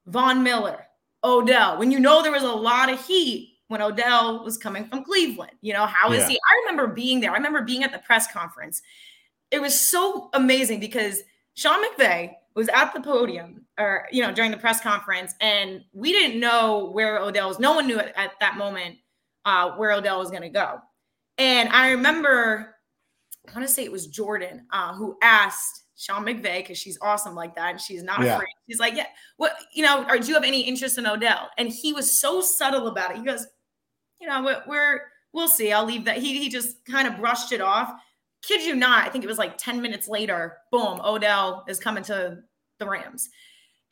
Von 0.06 0.42
Miller, 0.42 0.86
Odell, 1.24 1.78
when 1.78 1.90
you 1.90 2.00
know 2.00 2.22
there 2.22 2.32
was 2.32 2.42
a 2.42 2.52
lot 2.52 2.90
of 2.90 3.04
heat 3.04 3.54
when 3.68 3.82
Odell 3.82 4.44
was 4.44 4.56
coming 4.56 4.86
from 4.86 5.04
Cleveland. 5.04 5.52
You 5.60 5.72
know, 5.72 5.86
how 5.86 6.12
is 6.12 6.20
yeah. 6.22 6.28
he? 6.28 6.34
I 6.36 6.60
remember 6.60 6.92
being 6.92 7.20
there. 7.20 7.32
I 7.32 7.36
remember 7.36 7.62
being 7.62 7.82
at 7.82 7.92
the 7.92 7.98
press 7.98 8.30
conference. 8.32 8.80
It 9.50 9.60
was 9.60 9.78
so 9.78 10.30
amazing 10.34 10.80
because 10.80 11.22
Sean 11.54 11.82
McVay 11.84 12.32
was 12.56 12.68
at 12.70 12.92
the 12.94 13.00
podium 13.00 13.66
or 13.78 14.08
you 14.10 14.22
know 14.22 14.32
during 14.32 14.50
the 14.50 14.56
press 14.56 14.80
conference 14.80 15.34
and 15.40 15.84
we 15.92 16.10
didn't 16.10 16.40
know 16.40 16.90
where 16.92 17.20
odell 17.20 17.48
was 17.48 17.60
no 17.60 17.74
one 17.74 17.86
knew 17.86 17.98
at, 17.98 18.16
at 18.16 18.32
that 18.40 18.56
moment 18.56 18.96
uh, 19.44 19.70
where 19.72 19.92
odell 19.92 20.18
was 20.18 20.30
going 20.30 20.42
to 20.42 20.48
go 20.48 20.80
and 21.38 21.68
i 21.68 21.90
remember 21.90 22.74
i 23.46 23.52
want 23.52 23.66
to 23.66 23.72
say 23.72 23.84
it 23.84 23.92
was 23.92 24.06
jordan 24.06 24.66
uh, 24.72 24.94
who 24.94 25.16
asked 25.22 25.82
sean 25.96 26.24
mcvay 26.24 26.58
because 26.58 26.78
she's 26.78 26.98
awesome 27.00 27.34
like 27.34 27.54
that 27.54 27.70
and 27.70 27.80
she's 27.80 28.02
not 28.02 28.22
yeah. 28.22 28.34
afraid 28.34 28.48
she's 28.68 28.78
like 28.78 28.94
yeah 28.94 29.06
what 29.38 29.56
you 29.74 29.82
know 29.82 30.04
or 30.08 30.18
do 30.18 30.28
you 30.28 30.34
have 30.34 30.44
any 30.44 30.60
interest 30.60 30.98
in 30.98 31.06
odell 31.06 31.48
and 31.58 31.70
he 31.70 31.92
was 31.92 32.20
so 32.20 32.40
subtle 32.40 32.86
about 32.86 33.10
it 33.10 33.16
he 33.16 33.24
goes 33.24 33.46
you 34.20 34.26
know 34.26 34.42
we're, 34.42 34.62
we're 34.66 35.00
we'll 35.32 35.48
see 35.48 35.72
i'll 35.72 35.86
leave 35.86 36.04
that 36.04 36.18
he, 36.18 36.38
he 36.38 36.48
just 36.48 36.84
kind 36.84 37.08
of 37.08 37.16
brushed 37.16 37.52
it 37.52 37.60
off 37.60 37.92
kid 38.46 38.64
you 38.64 38.74
not, 38.74 39.04
I 39.04 39.08
think 39.08 39.24
it 39.24 39.28
was 39.28 39.38
like 39.38 39.58
10 39.58 39.82
minutes 39.82 40.08
later, 40.08 40.58
boom, 40.70 41.00
Odell 41.04 41.64
is 41.68 41.78
coming 41.78 42.04
to 42.04 42.38
the 42.78 42.88
Rams. 42.88 43.28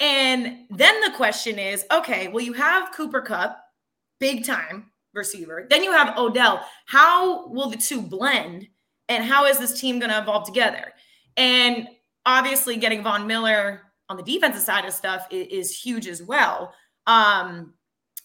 And 0.01 0.67
then 0.71 1.01
the 1.03 1.13
question 1.17 1.59
is 1.59 1.85
okay, 1.91 2.29
well, 2.29 2.45
you 2.45 2.53
have 2.55 2.93
Cooper 2.93 3.21
Kupp, 3.21 3.59
big 4.19 4.45
time 4.45 4.91
receiver. 5.13 5.67
Then 5.71 5.85
you 5.85 5.93
have 5.93 6.19
Odell. 6.19 6.65
How 6.87 7.49
will 7.49 7.71
the 7.71 7.77
two 7.77 8.03
blend? 8.03 8.67
And 9.09 9.23
how 9.23 9.45
is 9.45 9.59
this 9.59 9.79
team 9.81 9.99
going 9.99 10.11
to 10.11 10.19
evolve 10.19 10.47
together? 10.47 10.93
And 11.37 11.89
obviously, 12.27 12.77
getting 12.77 13.03
Von 13.03 13.27
Miller 13.27 13.83
on 14.09 14.17
the 14.17 14.23
defensive 14.23 14.63
side 14.63 14.85
of 14.85 14.93
stuff 14.93 15.27
is, 15.31 15.69
is 15.71 15.79
huge 15.79 16.07
as 16.07 16.23
well. 16.23 16.73
Um, 17.07 17.75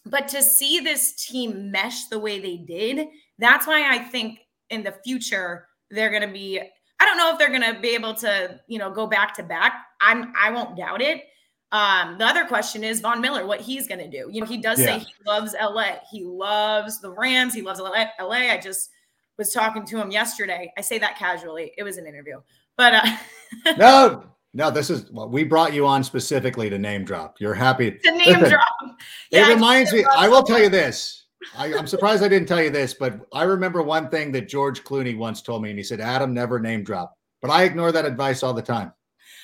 but 0.06 0.28
to 0.28 0.42
see 0.42 0.80
this 0.80 1.26
team 1.26 1.70
mesh 1.70 2.06
the 2.06 2.18
way 2.18 2.40
they 2.40 2.56
did, 2.56 3.08
that's 3.38 3.66
why 3.66 3.88
I 3.90 3.98
think 3.98 4.40
in 4.70 4.82
the 4.82 4.94
future 5.04 5.66
they're 5.90 6.10
going 6.10 6.22
to 6.22 6.32
be 6.32 6.60
I 7.00 7.06
don't 7.06 7.16
know 7.16 7.32
if 7.32 7.38
they're 7.38 7.48
going 7.48 7.74
to 7.74 7.80
be 7.80 7.94
able 7.94 8.14
to, 8.16 8.60
you 8.66 8.78
know, 8.78 8.90
go 8.90 9.06
back 9.06 9.34
to 9.36 9.42
back. 9.42 9.72
I'm 10.02 10.32
I 10.38 10.50
won't 10.50 10.76
doubt 10.76 11.00
it. 11.00 11.22
Um, 11.72 12.18
the 12.18 12.26
other 12.26 12.44
question 12.44 12.84
is 12.84 13.00
Von 13.00 13.20
Miller, 13.20 13.46
what 13.46 13.60
he's 13.60 13.86
going 13.86 14.00
to 14.00 14.10
do. 14.10 14.28
You 14.30 14.40
know, 14.40 14.46
he 14.46 14.58
does 14.58 14.80
yeah. 14.80 14.98
say 14.98 14.98
he 14.98 15.14
loves 15.26 15.54
LA. 15.58 15.94
He 16.10 16.24
loves 16.24 17.00
the 17.00 17.10
Rams. 17.10 17.54
He 17.54 17.62
loves 17.62 17.80
LA. 17.80 18.06
LA. 18.20 18.50
I 18.50 18.60
just 18.62 18.90
was 19.38 19.52
talking 19.52 19.86
to 19.86 19.98
him 19.98 20.10
yesterday. 20.10 20.72
I 20.76 20.82
say 20.82 20.98
that 20.98 21.16
casually. 21.16 21.72
It 21.78 21.84
was 21.84 21.96
an 21.96 22.06
interview, 22.06 22.40
but 22.80 22.94
uh, 22.94 23.16
no, 23.76 24.24
no, 24.54 24.70
this 24.70 24.88
is 24.88 25.10
well, 25.12 25.28
we 25.28 25.44
brought 25.44 25.74
you 25.74 25.86
on 25.86 26.02
specifically 26.02 26.70
to 26.70 26.78
name 26.78 27.04
drop. 27.04 27.36
You're 27.38 27.52
happy 27.52 27.90
to 27.90 28.12
name 28.12 28.38
drop. 28.38 28.66
Yeah, 29.30 29.50
it 29.50 29.54
reminds 29.54 29.92
me. 29.92 30.04
I 30.04 30.28
will 30.28 30.42
tell 30.42 30.60
you 30.60 30.68
this. 30.68 31.26
I, 31.56 31.68
am 31.68 31.86
surprised 31.86 32.22
I 32.22 32.28
didn't 32.28 32.48
tell 32.48 32.62
you 32.62 32.70
this, 32.70 32.92
but 32.92 33.20
I 33.32 33.44
remember 33.44 33.82
one 33.82 34.08
thing 34.08 34.32
that 34.32 34.48
George 34.48 34.82
Clooney 34.82 35.16
once 35.16 35.40
told 35.40 35.62
me, 35.62 35.70
and 35.70 35.78
he 35.78 35.82
said, 35.82 36.00
"Adam, 36.00 36.32
never 36.32 36.58
name 36.58 36.82
drop." 36.82 37.14
But 37.42 37.50
I 37.50 37.64
ignore 37.64 37.92
that 37.92 38.04
advice 38.06 38.42
all 38.42 38.54
the 38.54 38.62
time. 38.62 38.92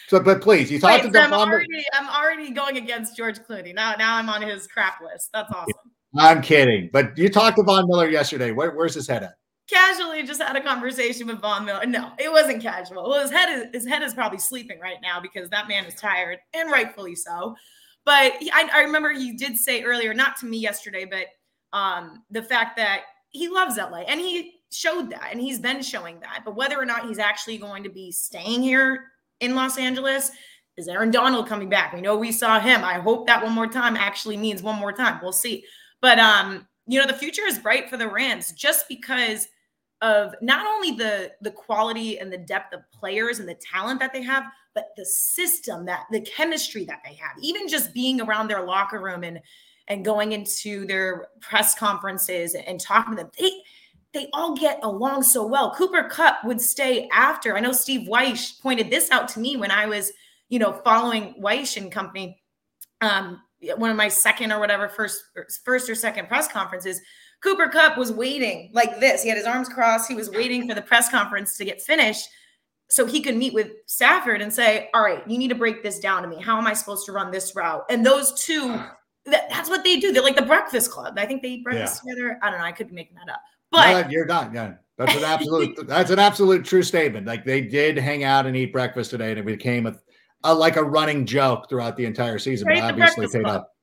So, 0.09 0.21
but 0.21 0.41
please, 0.41 0.71
you 0.71 0.81
talked 0.81 1.13
to 1.13 1.21
I'm 1.21 1.33
already, 1.33 1.67
I'm 1.93 2.09
already 2.09 2.51
going 2.53 2.79
against 2.79 3.17
George 3.17 3.39
Clooney. 3.39 3.75
Now, 3.75 3.95
now 3.99 4.17
I'm 4.17 4.29
on 4.31 4.41
his 4.41 4.67
crap 4.67 5.01
list. 5.03 5.31
That's 5.35 5.53
awesome. 5.53 5.73
I'm 6.19 6.41
kidding, 6.41 6.89
but 6.93 7.17
you 7.19 7.29
talked 7.29 7.59
to 7.59 7.63
Von 7.63 7.87
Miller 7.87 8.09
yesterday. 8.09 8.53
Where, 8.53 8.71
where's 8.71 8.95
his 8.95 9.07
head 9.07 9.25
at? 9.25 9.35
Casually 9.69 10.23
just 10.23 10.41
had 10.41 10.57
a 10.57 10.61
conversation 10.61 11.27
with 11.27 11.41
Von 11.41 11.65
Miller. 11.65 11.87
No, 11.87 12.13
it 12.19 12.31
wasn't 12.31 12.63
casual. 12.63 13.09
Well, 13.09 13.23
his 13.23 13.31
head 13.31 13.49
is 13.49 13.67
his 13.73 13.87
head 13.87 14.03
is 14.03 14.15
probably 14.15 14.39
sleeping 14.39 14.81
right 14.81 14.99
now 15.03 15.21
because 15.21 15.51
that 15.51 15.69
man 15.69 15.85
is 15.85 15.95
tired 15.95 16.39
and 16.55 16.71
rightfully 16.71 17.15
so. 17.15 17.57
But 18.05 18.35
he, 18.39 18.51
I, 18.53 18.69
I 18.73 18.81
remember 18.83 19.13
he 19.13 19.33
did 19.33 19.57
say 19.57 19.83
earlier, 19.83 20.15
not 20.15 20.37
to 20.39 20.47
me 20.47 20.59
yesterday, 20.59 21.05
but 21.05 21.27
um, 21.77 22.23
the 22.31 22.43
fact 22.43 22.77
that 22.77 23.03
he 23.31 23.49
loves 23.49 23.77
LA 23.77 24.03
and 24.03 24.21
he 24.21 24.61
showed 24.71 25.11
that 25.11 25.29
and 25.33 25.41
he's 25.41 25.59
been 25.59 25.83
showing 25.83 26.21
that. 26.21 26.43
But 26.45 26.55
whether 26.55 26.79
or 26.79 26.87
not 26.87 27.07
he's 27.07 27.19
actually 27.19 27.59
going 27.59 27.83
to 27.83 27.91
be 27.91 28.13
staying 28.13 28.63
here 28.63 29.07
in 29.41 29.55
Los 29.55 29.77
Angeles, 29.77 30.31
is 30.77 30.89
Aaron 30.89 31.11
Donald 31.11 31.49
coming 31.49 31.69
back? 31.69 31.93
We 31.93 32.01
know 32.01 32.17
we 32.17 32.33
saw 32.33 32.61
him. 32.61 32.85
I 32.85 32.95
hope 32.95 33.27
that 33.27 33.43
one 33.43 33.53
more 33.53 33.67
time 33.67 33.97
actually 33.97 34.37
means 34.37 34.63
one 34.63 34.79
more 34.79 34.93
time. 34.93 35.19
We'll 35.23 35.33
see. 35.33 35.65
But 36.01 36.19
um, 36.19 36.67
you 36.87 37.01
know, 37.01 37.07
the 37.07 37.15
future 37.15 37.47
is 37.47 37.59
bright 37.59 37.91
for 37.91 37.97
the 37.97 38.09
Rams 38.09 38.53
just 38.53 38.89
because 38.89 39.49
of 40.03 40.35
not 40.43 40.67
only 40.67 40.93
the 40.93 41.33
the 41.41 41.51
quality 41.51 42.19
and 42.19 42.33
the 42.33 42.39
depth 42.39 42.75
of 42.75 42.81
players 42.93 43.39
and 43.39 43.49
the 43.49 43.55
talent 43.55 44.01
that 44.01 44.13
they 44.13 44.23
have, 44.23 44.45
but 44.75 44.89
the 44.97 45.05
system 45.05 45.87
that 45.87 46.05
the 46.11 46.21
chemistry 46.21 46.85
that 46.85 47.01
they 47.05 47.15
have. 47.15 47.33
Even 47.41 47.67
just 47.69 47.95
being 47.95 48.21
around 48.21 48.49
their 48.49 48.65
locker 48.65 49.01
room 49.01 49.25
and 49.25 49.41
and 49.89 50.05
going 50.05 50.33
into 50.33 50.87
their 50.87 51.29
press 51.41 51.79
conferences 51.79 52.55
and 52.55 52.81
talking 52.81 53.17
to 53.17 53.23
them, 53.23 53.31
they 53.39 53.51
they 54.13 54.29
all 54.33 54.57
get 54.57 54.79
along 54.83 55.23
so 55.23 55.47
well. 55.47 55.75
Cooper 55.75 56.05
Kupp 56.05 56.45
would 56.45 56.61
stay 56.61 57.09
after. 57.13 57.57
I 57.57 57.61
know 57.61 57.73
Steve 57.73 58.09
Wyche 58.09 58.61
pointed 58.61 58.91
this 58.91 59.11
out 59.11 59.29
to 59.29 59.41
me 59.41 59.57
when 59.57 59.71
I 59.71 59.87
was, 59.87 60.13
you 60.49 60.59
know, 60.59 60.73
following 60.85 61.35
Wyche 61.41 61.77
and 61.77 61.93
company. 61.93 62.41
Um, 63.01 63.43
one 63.77 63.91
of 63.91 63.97
my 63.97 64.09
second 64.09 64.53
or 64.53 64.61
whatever 64.61 64.89
first 64.89 65.25
first 65.65 65.89
or 65.89 65.95
second 65.95 66.29
press 66.29 66.49
conferences 66.49 67.01
Cooper 67.43 67.69
Kupp 67.69 67.97
was 67.97 68.13
waiting 68.13 68.71
like 68.73 68.99
this. 69.01 69.23
He 69.23 69.29
had 69.29 69.39
his 69.39 69.47
arms 69.47 69.69
crossed. 69.69 70.09
He 70.09 70.15
was 70.15 70.31
waiting 70.31 70.69
for 70.69 70.75
the 70.75 70.83
press 70.83 71.09
conference 71.09 71.57
to 71.57 71.65
get 71.65 71.81
finished 71.81 72.29
so 72.89 73.05
he 73.05 73.21
could 73.21 73.37
meet 73.37 73.53
with 73.53 73.73
Stafford 73.87 74.41
and 74.41 74.53
say, 74.53 74.91
All 74.95 75.03
right, 75.03 75.23
you 75.29 75.39
need 75.39 75.49
to 75.49 75.55
break 75.55 75.83
this 75.83 75.99
down 75.99 76.23
to 76.23 76.29
me. 76.29 76.41
How 76.41 76.59
am 76.59 76.67
I 76.67 76.73
supposed 76.73 77.07
to 77.07 77.13
run 77.13 77.31
this 77.31 77.55
route? 77.55 77.85
And 77.91 78.05
those 78.05 78.33
two, 78.45 78.69
that, 79.27 79.49
that's 79.51 79.69
what 79.69 79.85
they 79.85 79.99
do. 79.99 80.13
They're 80.13 80.23
like 80.23 80.37
the 80.37 80.43
breakfast 80.43 80.91
club. 80.91 81.19
I 81.19 81.27
think 81.27 81.43
they 81.43 81.51
eat 81.51 81.65
breakfast 81.65 82.03
yeah. 82.05 82.15
together. 82.15 82.39
I 82.43 82.51
don't 82.51 82.61
know. 82.61 82.65
I 82.65 82.73
could 82.73 82.89
be 82.89 82.95
making 82.95 83.17
that 83.17 83.33
up. 83.33 83.41
But 83.71 84.03
no, 84.03 84.09
you're 84.09 84.27
not. 84.27 84.55
Yeah. 84.55 84.75
That's 84.97 85.15
an 85.15 85.25
absolute 85.25 85.77
that's 85.87 86.11
an 86.11 86.19
absolute 86.19 86.65
true 86.65 86.83
statement. 86.83 87.27
Like 87.27 87.45
they 87.45 87.61
did 87.61 87.99
hang 87.99 88.25
out 88.25 88.47
and 88.47 88.57
eat 88.57 88.73
breakfast 88.73 89.11
today, 89.11 89.31
and 89.31 89.39
it 89.39 89.45
became 89.45 89.87
a, 89.87 89.95
a 90.45 90.55
like 90.55 90.77
a 90.77 90.83
running 90.83 91.27
joke 91.27 91.69
throughout 91.69 91.97
the 91.97 92.07
entire 92.07 92.39
season. 92.39 92.69
Right, 92.69 92.81
but 92.81 92.93
obviously 92.93 93.27
paid 93.27 93.45
club. 93.45 93.63
up. 93.63 93.76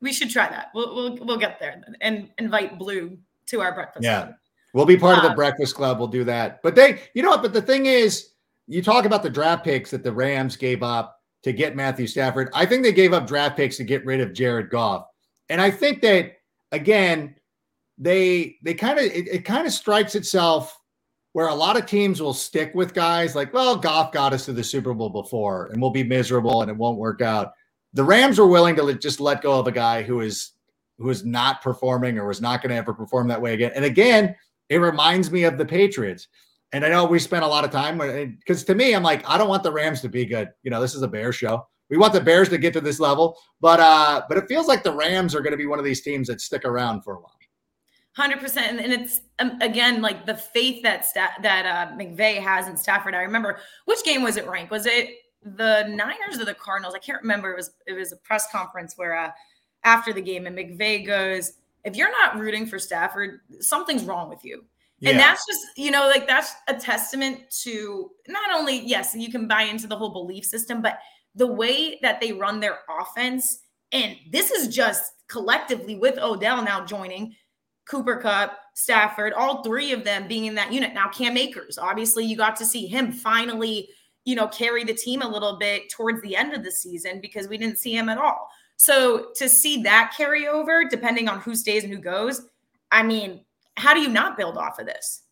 We 0.00 0.12
should 0.12 0.30
try 0.30 0.48
that. 0.48 0.68
We'll 0.74 0.94
we'll 0.94 1.16
we'll 1.26 1.38
get 1.38 1.58
there 1.58 1.82
and 2.00 2.30
invite 2.38 2.78
Blue 2.78 3.18
to 3.46 3.60
our 3.60 3.74
breakfast. 3.74 4.04
Yeah. 4.04 4.22
Club. 4.22 4.34
We'll 4.74 4.86
be 4.86 4.98
part 4.98 5.16
of 5.16 5.24
the 5.24 5.30
um, 5.30 5.36
breakfast 5.36 5.74
club. 5.74 5.98
We'll 5.98 6.08
do 6.08 6.24
that. 6.24 6.62
But 6.62 6.74
they, 6.74 7.00
you 7.14 7.22
know 7.22 7.30
what? 7.30 7.42
But 7.42 7.54
the 7.54 7.62
thing 7.62 7.86
is, 7.86 8.30
you 8.66 8.82
talk 8.82 9.06
about 9.06 9.22
the 9.22 9.30
draft 9.30 9.64
picks 9.64 9.90
that 9.90 10.04
the 10.04 10.12
Rams 10.12 10.56
gave 10.56 10.82
up 10.82 11.20
to 11.42 11.52
get 11.52 11.74
Matthew 11.74 12.06
Stafford. 12.06 12.50
I 12.52 12.66
think 12.66 12.82
they 12.82 12.92
gave 12.92 13.12
up 13.12 13.26
draft 13.26 13.56
picks 13.56 13.78
to 13.78 13.84
get 13.84 14.04
rid 14.04 14.20
of 14.20 14.34
Jared 14.34 14.70
Goff. 14.70 15.06
And 15.48 15.60
I 15.60 15.70
think 15.70 16.02
that 16.02 16.32
again, 16.70 17.34
they 17.96 18.56
they 18.62 18.74
kind 18.74 18.98
of 18.98 19.06
it, 19.06 19.26
it 19.28 19.44
kind 19.44 19.66
of 19.66 19.72
strikes 19.72 20.14
itself 20.14 20.78
where 21.32 21.48
a 21.48 21.54
lot 21.54 21.78
of 21.78 21.86
teams 21.86 22.20
will 22.20 22.34
stick 22.34 22.74
with 22.74 22.94
guys 22.94 23.34
like, 23.34 23.52
well, 23.52 23.76
Goff 23.76 24.12
got 24.12 24.32
us 24.32 24.44
to 24.46 24.52
the 24.52 24.64
Super 24.64 24.92
Bowl 24.92 25.10
before 25.10 25.66
and 25.66 25.80
we'll 25.80 25.90
be 25.90 26.04
miserable 26.04 26.62
and 26.62 26.70
it 26.70 26.76
won't 26.76 26.98
work 26.98 27.22
out 27.22 27.52
the 27.92 28.04
Rams 28.04 28.38
were 28.38 28.46
willing 28.46 28.76
to 28.76 28.94
just 28.94 29.20
let 29.20 29.42
go 29.42 29.58
of 29.58 29.66
a 29.66 29.72
guy 29.72 30.02
who 30.02 30.20
is 30.20 30.52
who 30.98 31.10
is 31.10 31.24
not 31.24 31.62
performing 31.62 32.18
or 32.18 32.26
was 32.26 32.40
not 32.40 32.60
going 32.60 32.70
to 32.70 32.76
ever 32.76 32.92
perform 32.92 33.28
that 33.28 33.40
way 33.40 33.54
again. 33.54 33.70
And 33.74 33.84
again, 33.84 34.34
it 34.68 34.78
reminds 34.78 35.30
me 35.30 35.44
of 35.44 35.56
the 35.56 35.64
Patriots. 35.64 36.26
And 36.72 36.84
I 36.84 36.88
know 36.88 37.04
we 37.04 37.18
spent 37.18 37.44
a 37.44 37.48
lot 37.48 37.64
of 37.64 37.70
time 37.70 37.98
because 37.98 38.64
to 38.64 38.74
me, 38.74 38.94
I'm 38.94 39.02
like, 39.02 39.28
I 39.28 39.38
don't 39.38 39.48
want 39.48 39.62
the 39.62 39.72
Rams 39.72 40.00
to 40.02 40.08
be 40.08 40.26
good. 40.26 40.50
You 40.64 40.70
know, 40.70 40.80
this 40.80 40.94
is 40.94 41.02
a 41.02 41.08
Bears 41.08 41.36
show. 41.36 41.66
We 41.88 41.96
want 41.96 42.12
the 42.12 42.20
Bears 42.20 42.50
to 42.50 42.58
get 42.58 42.74
to 42.74 42.80
this 42.80 43.00
level, 43.00 43.38
but 43.60 43.80
uh, 43.80 44.22
but 44.28 44.36
it 44.36 44.44
feels 44.48 44.68
like 44.68 44.82
the 44.82 44.92
Rams 44.92 45.34
are 45.34 45.40
going 45.40 45.52
to 45.52 45.56
be 45.56 45.66
one 45.66 45.78
of 45.78 45.84
these 45.84 46.02
teams 46.02 46.28
that 46.28 46.40
stick 46.40 46.66
around 46.66 47.02
for 47.02 47.14
a 47.14 47.20
while. 47.20 47.32
Hundred 48.14 48.40
percent, 48.40 48.80
and 48.80 48.92
it's 48.92 49.20
um, 49.38 49.58
again 49.60 50.02
like 50.02 50.26
the 50.26 50.34
faith 50.34 50.82
that 50.82 51.06
Sta- 51.06 51.40
that 51.40 51.64
uh, 51.64 51.96
McVay 51.96 52.38
has 52.42 52.66
in 52.66 52.76
Stafford. 52.76 53.14
I 53.14 53.22
remember 53.22 53.60
which 53.84 54.02
game 54.04 54.22
was 54.22 54.36
it? 54.36 54.46
Rank 54.48 54.70
was 54.70 54.86
it 54.86 55.10
the 55.42 55.84
Niners 55.88 56.40
or 56.40 56.44
the 56.44 56.54
Cardinals. 56.54 56.94
I 56.94 56.98
can't 56.98 57.20
remember. 57.20 57.52
It 57.52 57.56
was 57.56 57.70
it 57.86 57.92
was 57.92 58.12
a 58.12 58.16
press 58.16 58.50
conference 58.50 58.94
where 58.96 59.16
uh, 59.16 59.30
after 59.84 60.12
the 60.12 60.20
game, 60.20 60.46
and 60.46 60.56
McVay 60.56 61.06
goes, 61.06 61.54
"If 61.84 61.96
you're 61.96 62.10
not 62.10 62.38
rooting 62.38 62.66
for 62.66 62.78
Stafford, 62.78 63.40
something's 63.60 64.04
wrong 64.04 64.28
with 64.28 64.44
you." 64.44 64.64
Yeah. 65.00 65.10
And 65.10 65.18
that's 65.20 65.46
just 65.46 65.60
you 65.76 65.90
know 65.90 66.08
like 66.08 66.26
that's 66.26 66.54
a 66.68 66.74
testament 66.74 67.42
to 67.62 68.10
not 68.26 68.50
only 68.52 68.80
yes 68.80 69.14
you 69.14 69.30
can 69.30 69.46
buy 69.46 69.62
into 69.62 69.86
the 69.86 69.96
whole 69.96 70.12
belief 70.12 70.44
system, 70.44 70.82
but 70.82 70.98
the 71.34 71.46
way 71.46 71.98
that 72.02 72.20
they 72.20 72.32
run 72.32 72.60
their 72.60 72.80
offense. 73.00 73.60
And 73.92 74.16
this 74.30 74.50
is 74.50 74.74
just 74.74 75.12
collectively 75.28 75.96
with 75.96 76.18
Odell 76.18 76.62
now 76.62 76.84
joining. 76.84 77.34
Cooper 77.88 78.18
Kupp, 78.18 78.58
Stafford, 78.74 79.32
all 79.32 79.62
three 79.62 79.92
of 79.92 80.04
them 80.04 80.28
being 80.28 80.44
in 80.44 80.54
that 80.56 80.72
unit. 80.72 80.92
Now, 80.92 81.08
Cam 81.08 81.38
Akers, 81.38 81.78
obviously, 81.78 82.22
you 82.22 82.36
got 82.36 82.54
to 82.56 82.66
see 82.66 82.86
him 82.86 83.10
finally 83.12 83.88
you 84.28 84.34
know, 84.34 84.46
carry 84.46 84.84
the 84.84 84.92
team 84.92 85.22
a 85.22 85.26
little 85.26 85.56
bit 85.56 85.88
towards 85.88 86.20
the 86.20 86.36
end 86.36 86.52
of 86.52 86.62
the 86.62 86.70
season 86.70 87.18
because 87.18 87.48
we 87.48 87.56
didn't 87.56 87.78
see 87.78 87.96
him 87.96 88.10
at 88.10 88.18
all. 88.18 88.50
So 88.76 89.28
to 89.36 89.48
see 89.48 89.82
that 89.84 90.12
carry 90.14 90.46
over, 90.46 90.84
depending 90.84 91.30
on 91.30 91.40
who 91.40 91.54
stays 91.56 91.82
and 91.82 91.90
who 91.90 91.98
goes, 91.98 92.42
I 92.92 93.04
mean, 93.04 93.40
how 93.78 93.94
do 93.94 94.00
you 94.00 94.10
not 94.10 94.36
build 94.36 94.58
off 94.58 94.78
of 94.78 94.84
this? 94.84 95.22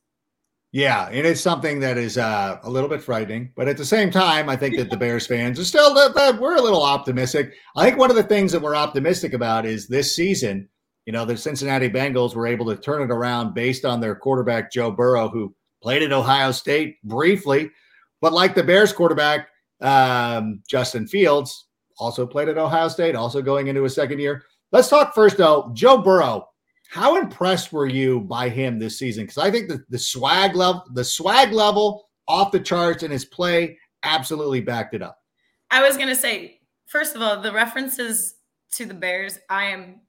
Yeah, 0.72 1.10
it 1.10 1.26
is 1.26 1.42
something 1.42 1.78
that 1.80 1.98
is 1.98 2.16
uh, 2.16 2.58
a 2.62 2.70
little 2.70 2.88
bit 2.88 3.02
frightening, 3.02 3.52
but 3.54 3.68
at 3.68 3.76
the 3.76 3.84
same 3.84 4.10
time, 4.10 4.48
I 4.48 4.56
think 4.56 4.78
that 4.78 4.88
the 4.88 4.96
Bears 4.96 5.26
fans 5.26 5.60
are 5.60 5.64
still 5.64 5.92
that 5.92 6.38
we're 6.40 6.56
a 6.56 6.62
little 6.62 6.82
optimistic. 6.82 7.52
I 7.76 7.84
think 7.84 7.98
one 7.98 8.08
of 8.08 8.16
the 8.16 8.22
things 8.22 8.50
that 8.52 8.62
we're 8.62 8.74
optimistic 8.74 9.34
about 9.34 9.66
is 9.66 9.88
this 9.88 10.16
season. 10.16 10.70
You 11.04 11.12
know, 11.12 11.26
the 11.26 11.36
Cincinnati 11.36 11.90
Bengals 11.90 12.34
were 12.34 12.46
able 12.46 12.64
to 12.74 12.76
turn 12.76 13.02
it 13.02 13.12
around 13.12 13.52
based 13.52 13.84
on 13.84 14.00
their 14.00 14.14
quarterback 14.14 14.72
Joe 14.72 14.90
Burrow, 14.90 15.28
who 15.28 15.54
played 15.82 16.02
at 16.02 16.12
Ohio 16.12 16.50
State 16.50 16.96
briefly, 17.04 17.70
but 18.20 18.32
like 18.32 18.54
the 18.54 18.62
Bears 18.62 18.92
quarterback, 18.92 19.48
um, 19.80 20.62
Justin 20.68 21.06
Fields 21.06 21.66
also 21.98 22.26
played 22.26 22.48
at 22.48 22.58
Ohio 22.58 22.88
State, 22.88 23.14
also 23.14 23.42
going 23.42 23.68
into 23.68 23.82
his 23.82 23.94
second 23.94 24.18
year. 24.18 24.42
Let's 24.72 24.88
talk 24.88 25.14
first, 25.14 25.36
though. 25.36 25.70
Joe 25.74 25.98
Burrow. 25.98 26.48
How 26.88 27.16
impressed 27.16 27.72
were 27.72 27.86
you 27.86 28.20
by 28.20 28.48
him 28.48 28.78
this 28.78 28.98
season? 28.98 29.24
Because 29.24 29.38
I 29.38 29.50
think 29.50 29.68
the, 29.68 29.84
the 29.88 29.98
swag 29.98 30.54
level, 30.54 30.84
the 30.92 31.04
swag 31.04 31.52
level 31.52 32.08
off 32.28 32.52
the 32.52 32.60
charts 32.60 33.02
and 33.02 33.12
his 33.12 33.24
play 33.24 33.76
absolutely 34.02 34.60
backed 34.60 34.94
it 34.94 35.02
up. 35.02 35.18
I 35.70 35.82
was 35.82 35.96
gonna 35.96 36.14
say, 36.14 36.60
first 36.86 37.16
of 37.16 37.22
all, 37.22 37.40
the 37.40 37.52
references 37.52 38.36
to 38.74 38.86
the 38.86 38.94
Bears, 38.94 39.38
I 39.50 39.64
am 39.64 40.00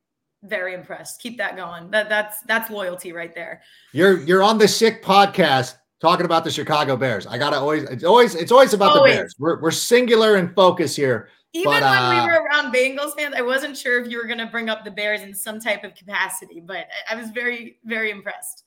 very 0.43 0.73
impressed. 0.75 1.19
Keep 1.19 1.37
that 1.39 1.55
going. 1.55 1.89
That 1.89 2.09
that's 2.09 2.41
that's 2.41 2.69
loyalty 2.69 3.11
right 3.11 3.33
there. 3.33 3.61
You're 3.91 4.19
you're 4.21 4.43
on 4.43 4.59
the 4.59 4.67
sick 4.67 5.03
podcast 5.03 5.75
talking 5.99 6.25
about 6.25 6.43
the 6.43 6.51
Chicago 6.51 6.95
Bears. 6.95 7.27
I 7.27 7.37
gotta 7.37 7.57
always 7.57 7.83
it's 7.83 8.03
always 8.03 8.35
it's 8.35 8.51
always 8.51 8.73
about 8.73 8.97
always. 8.97 9.13
the 9.13 9.17
Bears. 9.17 9.35
We're 9.39 9.61
we're 9.61 9.71
singular 9.71 10.37
in 10.37 10.53
focus 10.53 10.95
here. 10.95 11.29
Even 11.53 11.71
but, 11.71 11.81
when 11.81 11.83
uh, 11.83 12.09
we 12.09 12.29
were 12.29 12.43
around 12.43 12.73
Bengals 12.73 13.15
fans, 13.15 13.33
I 13.35 13.41
wasn't 13.41 13.77
sure 13.77 13.99
if 14.03 14.11
you 14.11 14.17
were 14.17 14.27
gonna 14.27 14.47
bring 14.47 14.69
up 14.69 14.83
the 14.85 14.91
Bears 14.91 15.21
in 15.21 15.33
some 15.33 15.59
type 15.59 15.83
of 15.83 15.95
capacity, 15.95 16.61
but 16.65 16.87
I, 17.09 17.13
I 17.13 17.15
was 17.15 17.29
very, 17.29 17.77
very 17.85 18.11
impressed. 18.11 18.63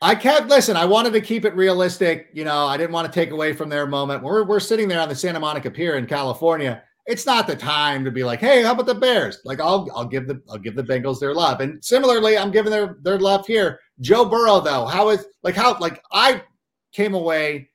I 0.00 0.14
kept 0.14 0.48
listen. 0.48 0.76
I 0.76 0.84
wanted 0.84 1.12
to 1.14 1.20
keep 1.20 1.44
it 1.44 1.54
realistic. 1.56 2.28
You 2.32 2.44
know, 2.44 2.66
I 2.66 2.76
didn't 2.76 2.92
want 2.92 3.12
to 3.12 3.12
take 3.12 3.30
away 3.30 3.52
from 3.52 3.68
their 3.68 3.86
moment. 3.86 4.22
We're 4.22 4.44
we're 4.44 4.60
sitting 4.60 4.88
there 4.88 5.00
on 5.00 5.08
the 5.08 5.14
Santa 5.14 5.40
Monica 5.40 5.70
Pier 5.70 5.96
in 5.96 6.06
California. 6.06 6.82
It's 7.08 7.24
not 7.24 7.46
the 7.46 7.56
time 7.56 8.04
to 8.04 8.10
be 8.10 8.22
like, 8.22 8.38
hey, 8.38 8.62
how 8.62 8.72
about 8.72 8.84
the 8.84 8.94
Bears? 8.94 9.40
Like, 9.44 9.60
I'll 9.60 9.88
I'll 9.96 10.04
give 10.04 10.28
the 10.28 10.42
I'll 10.50 10.58
give 10.58 10.76
the 10.76 10.84
Bengals 10.84 11.18
their 11.18 11.34
love. 11.34 11.60
And 11.60 11.82
similarly, 11.82 12.36
I'm 12.36 12.50
giving 12.50 12.70
their 12.70 12.98
their 13.02 13.18
love 13.18 13.46
here. 13.46 13.80
Joe 14.00 14.26
Burrow, 14.26 14.60
though, 14.60 14.84
how 14.84 15.08
is 15.08 15.26
like 15.42 15.56
how 15.56 15.78
like 15.78 16.02
I 16.12 16.42
came 16.92 17.14
away 17.14 17.70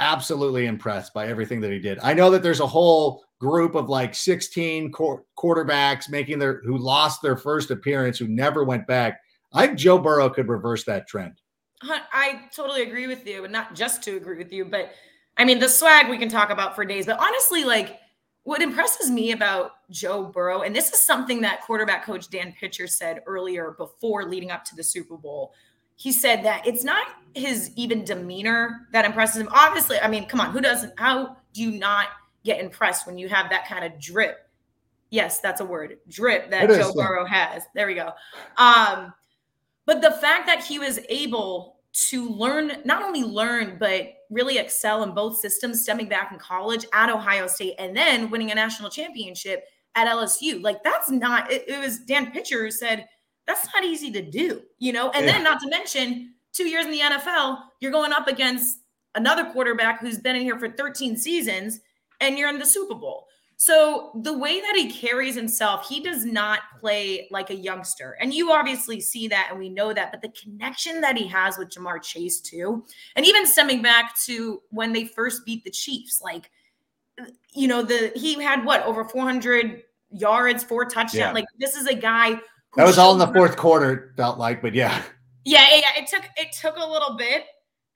absolutely 0.00 0.66
impressed 0.66 1.14
by 1.14 1.28
everything 1.28 1.60
that 1.60 1.70
he 1.70 1.78
did. 1.78 1.98
I 2.02 2.14
know 2.14 2.30
that 2.30 2.42
there's 2.42 2.60
a 2.60 2.66
whole 2.66 3.24
group 3.40 3.74
of 3.74 3.88
like 3.88 4.14
16 4.14 4.90
quarterbacks 4.92 6.10
making 6.10 6.40
their 6.40 6.60
who 6.64 6.76
lost 6.78 7.22
their 7.22 7.36
first 7.36 7.70
appearance 7.70 8.18
who 8.18 8.26
never 8.26 8.64
went 8.64 8.86
back. 8.86 9.20
I 9.52 9.66
think 9.66 9.78
Joe 9.78 9.98
Burrow 9.98 10.28
could 10.28 10.48
reverse 10.48 10.84
that 10.84 11.06
trend. 11.06 11.40
I 11.82 12.42
totally 12.54 12.82
agree 12.82 13.06
with 13.06 13.24
you, 13.24 13.44
and 13.44 13.52
not 13.52 13.74
just 13.74 14.02
to 14.02 14.16
agree 14.16 14.38
with 14.38 14.52
you, 14.52 14.64
but 14.64 14.90
I 15.36 15.44
mean 15.44 15.60
the 15.60 15.68
swag 15.68 16.08
we 16.08 16.18
can 16.18 16.28
talk 16.28 16.50
about 16.50 16.74
for 16.74 16.84
days. 16.84 17.06
But 17.06 17.20
honestly, 17.20 17.64
like 17.64 18.00
what 18.44 18.62
impresses 18.62 19.10
me 19.10 19.32
about 19.32 19.72
Joe 19.90 20.24
Burrow, 20.24 20.62
and 20.62 20.74
this 20.74 20.90
is 20.92 21.02
something 21.02 21.42
that 21.42 21.62
quarterback 21.62 22.04
coach 22.04 22.30
Dan 22.30 22.54
Pitcher 22.58 22.86
said 22.86 23.20
earlier 23.26 23.74
before 23.76 24.24
leading 24.24 24.50
up 24.50 24.64
to 24.66 24.76
the 24.76 24.82
Super 24.82 25.16
Bowl, 25.16 25.52
he 25.96 26.12
said 26.12 26.44
that 26.44 26.66
it's 26.66 26.84
not 26.84 27.06
his 27.34 27.72
even 27.76 28.04
demeanor 28.04 28.86
that 28.92 29.04
impresses 29.04 29.40
him. 29.40 29.48
Obviously, 29.50 29.98
I 29.98 30.08
mean, 30.08 30.26
come 30.26 30.40
on, 30.40 30.52
who 30.52 30.60
doesn't? 30.60 30.92
How 30.96 31.36
do 31.52 31.62
you 31.62 31.72
not 31.72 32.06
get 32.44 32.60
impressed 32.60 33.06
when 33.06 33.18
you 33.18 33.28
have 33.28 33.50
that 33.50 33.66
kind 33.66 33.84
of 33.84 34.00
drip? 34.00 34.48
Yes, 35.10 35.40
that's 35.40 35.60
a 35.60 35.64
word, 35.64 35.98
drip 36.08 36.50
that 36.50 36.68
Joe 36.68 36.92
Burrow 36.94 37.24
has. 37.24 37.64
There 37.74 37.86
we 37.86 37.94
go. 37.94 38.12
Um, 38.56 39.12
but 39.86 40.00
the 40.00 40.12
fact 40.12 40.46
that 40.46 40.62
he 40.62 40.78
was 40.78 41.00
able 41.08 41.77
to 41.92 42.28
learn, 42.28 42.72
not 42.84 43.02
only 43.02 43.22
learn, 43.22 43.76
but 43.78 44.08
really 44.30 44.58
excel 44.58 45.02
in 45.02 45.14
both 45.14 45.38
systems, 45.38 45.82
stemming 45.82 46.08
back 46.08 46.32
in 46.32 46.38
college 46.38 46.86
at 46.92 47.10
Ohio 47.10 47.46
State 47.46 47.74
and 47.78 47.96
then 47.96 48.30
winning 48.30 48.50
a 48.50 48.54
national 48.54 48.90
championship 48.90 49.64
at 49.94 50.06
LSU. 50.06 50.62
Like 50.62 50.82
that's 50.84 51.10
not, 51.10 51.50
it, 51.50 51.64
it 51.68 51.80
was 51.80 52.00
Dan 52.00 52.30
Pitcher 52.30 52.62
who 52.64 52.70
said, 52.70 53.06
that's 53.46 53.66
not 53.74 53.84
easy 53.84 54.12
to 54.12 54.22
do, 54.22 54.62
you 54.78 54.92
know? 54.92 55.10
And 55.10 55.24
yeah. 55.24 55.32
then 55.32 55.44
not 55.44 55.60
to 55.60 55.68
mention 55.68 56.34
two 56.52 56.68
years 56.68 56.84
in 56.84 56.92
the 56.92 57.00
NFL, 57.00 57.58
you're 57.80 57.92
going 57.92 58.12
up 58.12 58.28
against 58.28 58.78
another 59.14 59.44
quarterback 59.46 60.00
who's 60.00 60.18
been 60.18 60.36
in 60.36 60.42
here 60.42 60.58
for 60.58 60.68
13 60.68 61.16
seasons 61.16 61.80
and 62.20 62.38
you're 62.38 62.50
in 62.50 62.58
the 62.58 62.66
Super 62.66 62.94
Bowl. 62.94 63.26
So 63.60 64.12
the 64.22 64.38
way 64.38 64.60
that 64.60 64.74
he 64.76 64.88
carries 64.88 65.34
himself, 65.34 65.88
he 65.88 66.00
does 66.00 66.24
not 66.24 66.60
play 66.80 67.26
like 67.32 67.50
a 67.50 67.56
youngster. 67.56 68.16
And 68.20 68.32
you 68.32 68.52
obviously 68.52 69.00
see 69.00 69.26
that 69.28 69.48
and 69.50 69.58
we 69.58 69.68
know 69.68 69.92
that, 69.92 70.12
but 70.12 70.22
the 70.22 70.28
connection 70.28 71.00
that 71.00 71.16
he 71.16 71.26
has 71.26 71.58
with 71.58 71.68
Ja'Marr 71.70 72.00
Chase 72.00 72.40
too, 72.40 72.84
and 73.16 73.26
even 73.26 73.46
stemming 73.46 73.82
back 73.82 74.16
to 74.26 74.62
when 74.70 74.92
they 74.92 75.06
first 75.06 75.44
beat 75.44 75.64
the 75.64 75.72
Chiefs, 75.72 76.22
like 76.22 76.50
you 77.52 77.66
know, 77.66 77.82
the 77.82 78.12
he 78.14 78.40
had 78.40 78.64
what 78.64 78.84
over 78.84 79.04
400 79.04 79.82
yards, 80.12 80.62
four 80.62 80.84
touchdowns. 80.84 81.14
Yeah. 81.14 81.32
Like 81.32 81.46
this 81.58 81.74
is 81.74 81.88
a 81.88 81.94
guy 81.94 82.40
that 82.76 82.86
was 82.86 82.96
all 82.96 83.12
in 83.12 83.18
the 83.18 83.32
fourth 83.32 83.56
quarter, 83.56 84.14
felt 84.16 84.38
like, 84.38 84.62
but 84.62 84.72
yeah. 84.72 85.02
Yeah, 85.44 85.66
yeah, 85.68 85.80
yeah. 85.80 86.02
It 86.02 86.06
took 86.06 86.22
it 86.36 86.52
took 86.52 86.76
a 86.76 86.86
little 86.86 87.16
bit, 87.16 87.44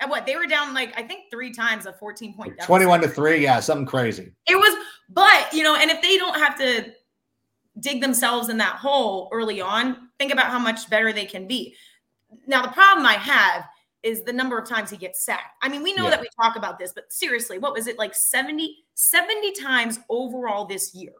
and 0.03 0.11
what 0.11 0.27
they 0.27 0.37
were 0.37 0.47
down 0.47 0.75
like 0.75 0.93
I 0.99 1.03
think 1.03 1.31
three 1.31 1.53
times 1.53 1.87
a 1.87 1.93
14 1.95 2.35
point 2.35 2.51
deficit. 2.51 2.67
21 2.67 3.01
to 3.03 3.09
3, 3.09 3.43
yeah, 3.43 3.61
something 3.61 3.87
crazy. 3.87 4.33
It 4.47 4.57
was 4.57 4.77
but, 5.15 5.53
you 5.53 5.63
know, 5.63 5.77
and 5.77 5.91
if 5.91 6.01
they 6.01 6.17
don't 6.17 6.39
have 6.39 6.57
to 6.59 6.93
dig 7.81 8.01
themselves 8.01 8.49
in 8.49 8.59
that 8.59 8.77
hole 8.77 9.29
early 9.33 9.61
on, 9.61 10.09
think 10.19 10.33
about 10.33 10.47
how 10.47 10.59
much 10.59 10.89
better 10.89 11.13
they 11.13 11.27
can 11.27 11.47
be. 11.47 11.75
Now, 12.47 12.63
the 12.63 12.73
problem 12.73 13.07
I 13.07 13.15
have 13.15 13.67
is 14.03 14.23
the 14.23 14.33
number 14.33 14.59
of 14.59 14.69
times 14.69 14.91
he 14.91 14.97
gets 14.97 15.25
sacked. 15.25 15.57
I 15.63 15.69
mean, 15.69 15.83
we 15.83 15.95
know 15.95 16.05
yeah. 16.05 16.11
that 16.11 16.21
we 16.21 16.29
talk 16.41 16.57
about 16.57 16.79
this, 16.79 16.93
but 16.93 17.13
seriously, 17.13 17.59
what 17.59 17.73
was 17.73 17.87
it 17.87 17.99
like 17.99 18.15
70 18.15 18.77
70 18.95 19.53
times 19.53 20.01
overall 20.09 20.65
this 20.65 20.95
year? 20.95 21.13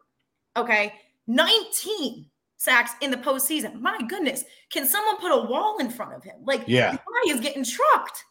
Okay? 0.57 0.93
19 1.27 2.25
sacks 2.57 2.91
in 3.01 3.11
the 3.11 3.17
postseason. 3.17 3.79
My 3.79 3.99
goodness, 4.07 4.43
can 4.71 4.85
someone 4.85 5.17
put 5.17 5.31
a 5.31 5.45
wall 5.45 5.77
in 5.79 5.89
front 5.89 6.13
of 6.13 6.23
him? 6.23 6.35
Like, 6.43 6.63
yeah, 6.67 6.93
guy 6.93 7.33
is 7.33 7.39
getting 7.39 7.63
trucked. 7.63 8.23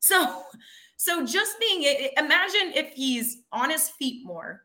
So, 0.00 0.44
so 0.96 1.24
just 1.24 1.58
being, 1.60 2.10
imagine 2.16 2.72
if 2.74 2.92
he's 2.94 3.38
on 3.52 3.70
his 3.70 3.88
feet 3.88 4.24
more, 4.24 4.64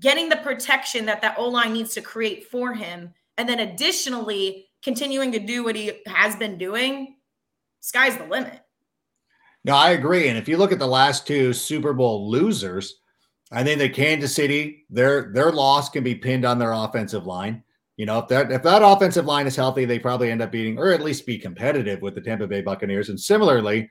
getting 0.00 0.28
the 0.28 0.36
protection 0.36 1.06
that 1.06 1.22
that 1.22 1.38
O 1.38 1.48
line 1.48 1.72
needs 1.72 1.94
to 1.94 2.00
create 2.00 2.46
for 2.50 2.74
him, 2.74 3.12
and 3.38 3.48
then 3.48 3.60
additionally 3.60 4.66
continuing 4.82 5.32
to 5.32 5.38
do 5.38 5.64
what 5.64 5.76
he 5.76 5.92
has 6.06 6.36
been 6.36 6.58
doing. 6.58 7.16
Sky's 7.80 8.16
the 8.16 8.24
limit. 8.24 8.60
No, 9.64 9.74
I 9.74 9.90
agree. 9.90 10.28
And 10.28 10.38
if 10.38 10.48
you 10.48 10.56
look 10.56 10.72
at 10.72 10.78
the 10.78 10.86
last 10.86 11.26
two 11.26 11.52
Super 11.52 11.92
Bowl 11.92 12.30
losers, 12.30 13.00
I 13.50 13.64
think 13.64 13.78
that 13.80 13.94
Kansas 13.94 14.34
City, 14.34 14.86
their 14.90 15.32
their 15.32 15.52
loss 15.52 15.88
can 15.90 16.04
be 16.04 16.14
pinned 16.14 16.44
on 16.44 16.58
their 16.58 16.72
offensive 16.72 17.26
line. 17.26 17.62
You 17.96 18.06
know, 18.06 18.18
if 18.18 18.28
that 18.28 18.52
if 18.52 18.62
that 18.62 18.82
offensive 18.84 19.24
line 19.24 19.46
is 19.46 19.56
healthy, 19.56 19.84
they 19.84 19.98
probably 19.98 20.30
end 20.30 20.42
up 20.42 20.52
beating 20.52 20.78
or 20.78 20.92
at 20.92 21.02
least 21.02 21.26
be 21.26 21.38
competitive 21.38 22.02
with 22.02 22.14
the 22.14 22.20
Tampa 22.20 22.46
Bay 22.46 22.60
Buccaneers. 22.60 23.08
And 23.08 23.18
similarly, 23.18 23.90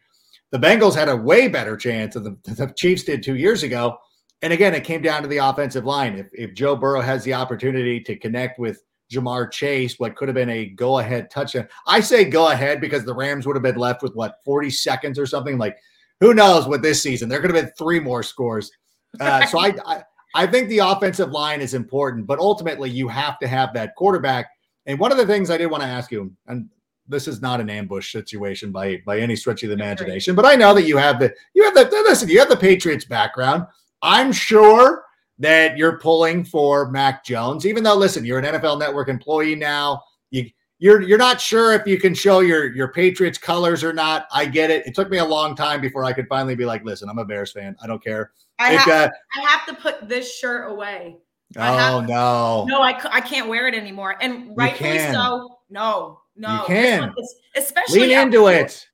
the 0.55 0.65
Bengals 0.67 0.95
had 0.95 1.09
a 1.09 1.15
way 1.15 1.49
better 1.49 1.75
chance 1.75 2.13
than 2.13 2.23
the, 2.23 2.53
the 2.53 2.73
Chiefs 2.77 3.03
did 3.03 3.21
two 3.21 3.35
years 3.35 3.63
ago. 3.63 3.97
And 4.41 4.53
again, 4.53 4.73
it 4.73 4.85
came 4.85 5.01
down 5.01 5.21
to 5.21 5.27
the 5.27 5.37
offensive 5.37 5.83
line. 5.83 6.17
If 6.17 6.27
if 6.31 6.53
Joe 6.53 6.77
Burrow 6.77 7.01
has 7.01 7.25
the 7.25 7.33
opportunity 7.33 7.99
to 8.01 8.15
connect 8.15 8.57
with 8.57 8.81
Ja'Marr 9.11 9.51
Chase, 9.51 9.99
what 9.99 10.15
could 10.15 10.29
have 10.29 10.35
been 10.35 10.49
a 10.49 10.67
go 10.67 10.99
ahead 10.99 11.29
touchdown. 11.29 11.67
I 11.87 11.99
say 11.99 12.23
go 12.23 12.51
ahead 12.51 12.79
because 12.79 13.03
the 13.03 13.13
Rams 13.13 13.45
would 13.45 13.57
have 13.57 13.63
been 13.63 13.75
left 13.75 14.01
with 14.01 14.15
what 14.15 14.37
40 14.45 14.69
seconds 14.69 15.19
or 15.19 15.25
something. 15.25 15.57
Like, 15.57 15.75
who 16.21 16.33
knows 16.33 16.67
what 16.67 16.81
this 16.81 17.03
season? 17.03 17.27
There 17.27 17.41
could 17.41 17.53
have 17.53 17.65
been 17.65 17.73
three 17.77 17.99
more 17.99 18.23
scores. 18.23 18.71
Uh, 19.19 19.45
so 19.47 19.59
I, 19.59 19.75
I 19.85 20.03
I 20.35 20.47
think 20.47 20.69
the 20.69 20.79
offensive 20.79 21.31
line 21.31 21.59
is 21.59 21.73
important, 21.73 22.27
but 22.27 22.39
ultimately 22.39 22.89
you 22.89 23.09
have 23.09 23.39
to 23.39 23.47
have 23.47 23.73
that 23.73 23.95
quarterback. 23.95 24.47
And 24.85 24.99
one 24.99 25.11
of 25.11 25.17
the 25.17 25.25
things 25.25 25.49
I 25.49 25.57
did 25.57 25.67
want 25.67 25.83
to 25.83 25.89
ask 25.89 26.11
you, 26.11 26.33
and 26.47 26.69
this 27.07 27.27
is 27.27 27.41
not 27.41 27.61
an 27.61 27.69
ambush 27.69 28.11
situation 28.11 28.71
by 28.71 29.01
by 29.05 29.19
any 29.19 29.35
stretch 29.35 29.63
of 29.63 29.69
the 29.69 29.75
imagination, 29.75 30.35
but 30.35 30.45
I 30.45 30.55
know 30.55 30.73
that 30.73 30.83
you 30.83 30.97
have 30.97 31.19
the 31.19 31.33
you 31.53 31.63
have 31.63 31.73
the 31.73 31.85
listen, 32.07 32.29
you 32.29 32.39
have 32.39 32.49
the 32.49 32.57
Patriots 32.57 33.05
background. 33.05 33.65
I'm 34.01 34.31
sure 34.31 35.05
that 35.39 35.77
you're 35.77 35.99
pulling 35.99 36.43
for 36.43 36.89
Mac 36.91 37.25
Jones, 37.25 37.65
even 37.65 37.83
though 37.83 37.95
listen, 37.95 38.25
you're 38.25 38.39
an 38.39 38.45
NFL 38.45 38.79
Network 38.79 39.09
employee 39.09 39.55
now. 39.55 40.01
You 40.31 40.49
you're 40.79 41.01
you're 41.01 41.17
not 41.17 41.39
sure 41.39 41.73
if 41.73 41.85
you 41.87 41.97
can 41.99 42.13
show 42.13 42.39
your 42.39 42.73
your 42.73 42.91
Patriots 42.91 43.37
colors 43.37 43.83
or 43.83 43.93
not. 43.93 44.27
I 44.31 44.45
get 44.45 44.71
it. 44.71 44.85
It 44.85 44.95
took 44.95 45.09
me 45.09 45.19
a 45.19 45.25
long 45.25 45.55
time 45.55 45.81
before 45.81 46.03
I 46.03 46.13
could 46.13 46.27
finally 46.27 46.55
be 46.55 46.65
like, 46.65 46.83
listen, 46.83 47.09
I'm 47.09 47.17
a 47.17 47.25
Bears 47.25 47.51
fan. 47.51 47.75
I 47.81 47.87
don't 47.87 48.03
care. 48.03 48.31
I, 48.59 48.73
have, 48.73 48.87
uh, 48.87 49.09
I 49.35 49.41
have 49.41 49.65
to 49.67 49.73
put 49.75 50.07
this 50.07 50.33
shirt 50.33 50.71
away. 50.71 51.17
Oh 51.57 52.01
no, 52.01 52.65
no, 52.67 52.81
I, 52.81 52.99
I 53.11 53.21
can't 53.21 53.47
wear 53.47 53.67
it 53.67 53.75
anymore, 53.75 54.15
and 54.19 54.55
rightfully 54.57 54.99
so. 54.99 55.59
No, 55.69 56.19
no, 56.35 56.61
you 56.61 56.65
can, 56.67 57.13
especially 57.55 58.01
lean 58.01 58.17
into 58.17 58.47
it. 58.47 58.87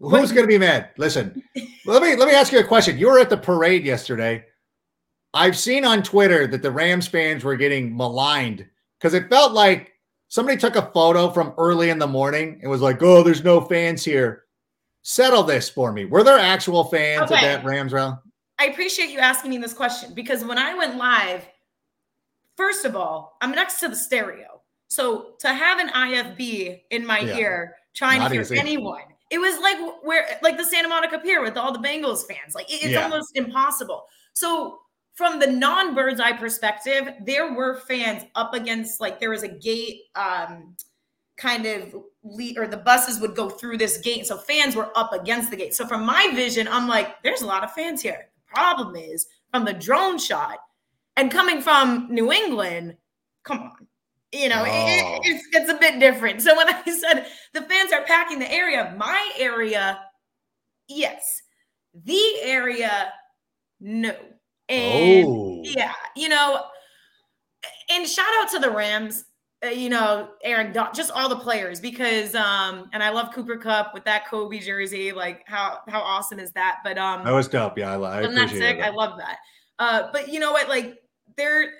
Who's 0.00 0.32
going 0.32 0.44
to 0.44 0.48
be 0.48 0.58
mad? 0.58 0.90
Listen, 0.96 1.42
let 1.86 2.02
me 2.02 2.16
let 2.16 2.26
me 2.26 2.34
ask 2.34 2.52
you 2.52 2.58
a 2.58 2.64
question. 2.64 2.98
You 2.98 3.08
were 3.08 3.18
at 3.18 3.30
the 3.30 3.36
parade 3.36 3.84
yesterday. 3.84 4.44
I've 5.34 5.56
seen 5.56 5.84
on 5.84 6.02
Twitter 6.02 6.46
that 6.46 6.62
the 6.62 6.70
Rams 6.70 7.06
fans 7.06 7.44
were 7.44 7.56
getting 7.56 7.96
maligned 7.96 8.66
because 8.98 9.14
it 9.14 9.28
felt 9.28 9.52
like 9.52 9.92
somebody 10.28 10.56
took 10.56 10.76
a 10.76 10.90
photo 10.92 11.30
from 11.30 11.54
early 11.56 11.90
in 11.90 11.98
the 11.98 12.06
morning 12.06 12.58
and 12.62 12.70
was 12.70 12.80
like, 12.80 13.02
"Oh, 13.02 13.22
there's 13.22 13.44
no 13.44 13.60
fans 13.60 14.04
here." 14.04 14.44
Settle 15.02 15.42
this 15.42 15.68
for 15.68 15.92
me. 15.92 16.04
Were 16.04 16.22
there 16.22 16.38
actual 16.38 16.84
fans 16.84 17.30
okay. 17.30 17.36
at 17.36 17.62
that 17.62 17.64
Rams 17.64 17.92
rally? 17.92 18.16
I 18.58 18.66
appreciate 18.66 19.08
you 19.08 19.18
asking 19.18 19.50
me 19.50 19.58
this 19.58 19.72
question 19.72 20.12
because 20.12 20.44
when 20.44 20.58
I 20.58 20.74
went 20.74 20.96
live, 20.96 21.46
first 22.56 22.84
of 22.84 22.94
all, 22.94 23.38
I'm 23.40 23.52
next 23.52 23.80
to 23.80 23.88
the 23.88 23.96
stereo. 23.96 24.59
So 24.90 25.34
to 25.38 25.54
have 25.54 25.78
an 25.78 25.88
IFB 25.88 26.80
in 26.90 27.06
my 27.06 27.20
yeah. 27.20 27.36
ear 27.36 27.76
trying 27.94 28.18
Not 28.18 28.28
to 28.28 28.34
hear 28.34 28.42
easy. 28.42 28.58
anyone, 28.58 29.02
it 29.30 29.38
was 29.38 29.58
like 29.60 29.78
where 30.02 30.26
like 30.42 30.56
the 30.58 30.64
Santa 30.64 30.88
Monica 30.88 31.18
Pier 31.20 31.42
with 31.42 31.56
all 31.56 31.72
the 31.72 31.78
Bengals 31.78 32.26
fans. 32.26 32.54
Like 32.54 32.66
it's 32.68 32.86
yeah. 32.86 33.04
almost 33.04 33.36
impossible. 33.36 34.04
So 34.32 34.80
from 35.14 35.38
the 35.38 35.46
non-bird's 35.46 36.20
eye 36.20 36.32
perspective, 36.32 37.08
there 37.24 37.54
were 37.54 37.76
fans 37.76 38.24
up 38.34 38.52
against 38.52 39.00
like 39.00 39.20
there 39.20 39.30
was 39.30 39.44
a 39.44 39.48
gate 39.48 40.02
um 40.16 40.74
kind 41.36 41.66
of 41.66 41.94
lead 42.22 42.58
or 42.58 42.66
the 42.66 42.76
buses 42.76 43.20
would 43.20 43.36
go 43.36 43.48
through 43.48 43.78
this 43.78 43.98
gate. 43.98 44.26
So 44.26 44.36
fans 44.36 44.74
were 44.74 44.90
up 44.98 45.12
against 45.12 45.50
the 45.50 45.56
gate. 45.56 45.74
So 45.74 45.86
from 45.86 46.04
my 46.04 46.30
vision, 46.34 46.68
I'm 46.68 46.86
like, 46.86 47.22
there's 47.22 47.42
a 47.42 47.46
lot 47.46 47.64
of 47.64 47.72
fans 47.72 48.02
here 48.02 48.28
The 48.48 48.54
problem 48.54 48.96
is 48.96 49.26
from 49.52 49.64
the 49.64 49.72
drone 49.72 50.18
shot 50.18 50.58
and 51.16 51.30
coming 51.30 51.62
from 51.62 52.08
New 52.10 52.32
England, 52.32 52.96
come 53.44 53.58
on. 53.60 53.86
You 54.32 54.48
know, 54.48 54.62
oh. 54.62 54.64
it, 54.66 55.20
it's, 55.24 55.48
it's 55.52 55.70
a 55.70 55.76
bit 55.76 55.98
different. 55.98 56.42
So 56.42 56.56
when 56.56 56.68
I 56.72 56.82
said 56.84 57.26
the 57.52 57.62
fans 57.62 57.92
are 57.92 58.04
packing 58.04 58.38
the 58.38 58.50
area, 58.50 58.94
my 58.96 59.32
area, 59.38 60.00
yes. 60.88 61.42
The 62.04 62.22
area, 62.42 63.12
no. 63.80 64.14
And 64.68 65.26
oh. 65.26 65.62
yeah, 65.64 65.94
you 66.16 66.28
know, 66.28 66.62
and 67.90 68.08
shout 68.08 68.28
out 68.40 68.50
to 68.50 68.60
the 68.60 68.70
Rams 68.70 69.24
uh, 69.62 69.68
you 69.68 69.90
know, 69.90 70.30
Aaron, 70.42 70.74
just 70.94 71.10
all 71.10 71.28
the 71.28 71.36
players 71.36 71.80
because 71.80 72.34
um 72.34 72.88
and 72.92 73.02
I 73.02 73.10
love 73.10 73.32
Cooper 73.34 73.58
Kupp 73.58 73.92
with 73.92 74.04
that 74.04 74.26
Kobe 74.26 74.58
jersey. 74.58 75.12
Like 75.12 75.42
how 75.46 75.80
how 75.88 76.00
awesome 76.00 76.38
is 76.38 76.50
that? 76.52 76.78
But 76.82 76.96
um 76.96 77.24
that 77.24 77.32
was 77.32 77.48
dope. 77.48 77.76
Yeah, 77.76 77.92
I, 77.92 77.98
I 77.98 78.20
appreciate 78.22 78.58
sick. 78.58 78.78
That. 78.78 78.92
I 78.92 78.94
love 78.94 79.18
that. 79.18 79.36
Uh 79.78 80.08
but 80.12 80.28
you 80.28 80.40
know 80.40 80.52
what, 80.52 80.68
like 80.68 80.96
they're 81.36 81.72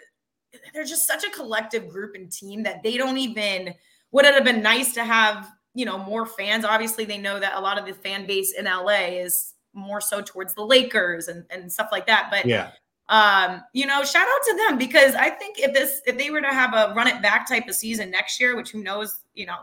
they're 0.72 0.84
just 0.84 1.06
such 1.06 1.24
a 1.24 1.30
collective 1.30 1.88
group 1.88 2.14
and 2.14 2.30
team 2.30 2.62
that 2.62 2.82
they 2.82 2.96
don't 2.96 3.18
even 3.18 3.74
would 4.12 4.24
it 4.24 4.34
have 4.34 4.44
been 4.44 4.62
nice 4.62 4.92
to 4.94 5.04
have, 5.04 5.50
you 5.74 5.84
know, 5.84 5.98
more 5.98 6.26
fans. 6.26 6.64
Obviously, 6.64 7.04
they 7.04 7.18
know 7.18 7.38
that 7.38 7.54
a 7.56 7.60
lot 7.60 7.78
of 7.78 7.86
the 7.86 7.94
fan 7.94 8.26
base 8.26 8.54
in 8.58 8.64
LA 8.64 9.20
is 9.20 9.54
more 9.72 10.00
so 10.00 10.20
towards 10.20 10.54
the 10.54 10.64
Lakers 10.64 11.28
and, 11.28 11.44
and 11.50 11.70
stuff 11.70 11.88
like 11.92 12.06
that. 12.06 12.28
But 12.30 12.46
yeah, 12.46 12.72
um, 13.08 13.62
you 13.72 13.86
know, 13.86 14.02
shout 14.04 14.26
out 14.26 14.44
to 14.44 14.56
them 14.56 14.78
because 14.78 15.14
I 15.14 15.30
think 15.30 15.58
if 15.58 15.72
this 15.74 16.00
if 16.06 16.16
they 16.16 16.30
were 16.30 16.40
to 16.40 16.48
have 16.48 16.74
a 16.74 16.94
run 16.94 17.08
it 17.08 17.20
back 17.22 17.48
type 17.48 17.68
of 17.68 17.74
season 17.74 18.10
next 18.10 18.40
year, 18.40 18.56
which 18.56 18.70
who 18.70 18.82
knows, 18.82 19.20
you 19.34 19.46
know, 19.46 19.56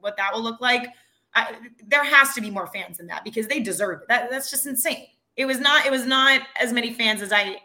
what 0.00 0.16
that 0.16 0.32
will 0.32 0.42
look 0.42 0.60
like. 0.60 0.88
I, 1.34 1.54
there 1.86 2.04
has 2.04 2.32
to 2.34 2.40
be 2.40 2.50
more 2.50 2.66
fans 2.68 2.96
than 2.96 3.08
that 3.08 3.22
because 3.22 3.46
they 3.46 3.60
deserve 3.60 4.02
it. 4.02 4.08
That, 4.08 4.30
that's 4.30 4.50
just 4.50 4.64
insane. 4.64 5.06
It 5.36 5.44
was 5.44 5.60
not. 5.60 5.84
It 5.84 5.90
was 5.90 6.06
not 6.06 6.40
as 6.58 6.72
many 6.72 6.94
fans 6.94 7.20
as 7.20 7.30
I 7.32 7.56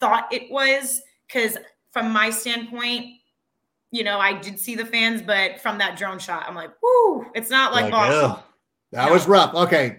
thought 0.00 0.32
it 0.32 0.50
was. 0.50 1.00
Because 1.26 1.58
from 1.98 2.12
my 2.12 2.30
standpoint, 2.30 3.06
you 3.90 4.04
know, 4.04 4.18
I 4.18 4.34
did 4.34 4.58
see 4.58 4.74
the 4.74 4.84
fans, 4.84 5.22
but 5.22 5.60
from 5.60 5.78
that 5.78 5.98
drone 5.98 6.18
shot, 6.18 6.44
I'm 6.46 6.54
like, 6.54 6.70
whoo! 6.82 7.26
It's 7.34 7.50
not 7.50 7.72
like, 7.72 7.84
like 7.84 7.92
Boston. 7.92 8.42
That 8.92 9.06
no. 9.06 9.12
was 9.12 9.26
rough. 9.26 9.54
Okay, 9.54 9.98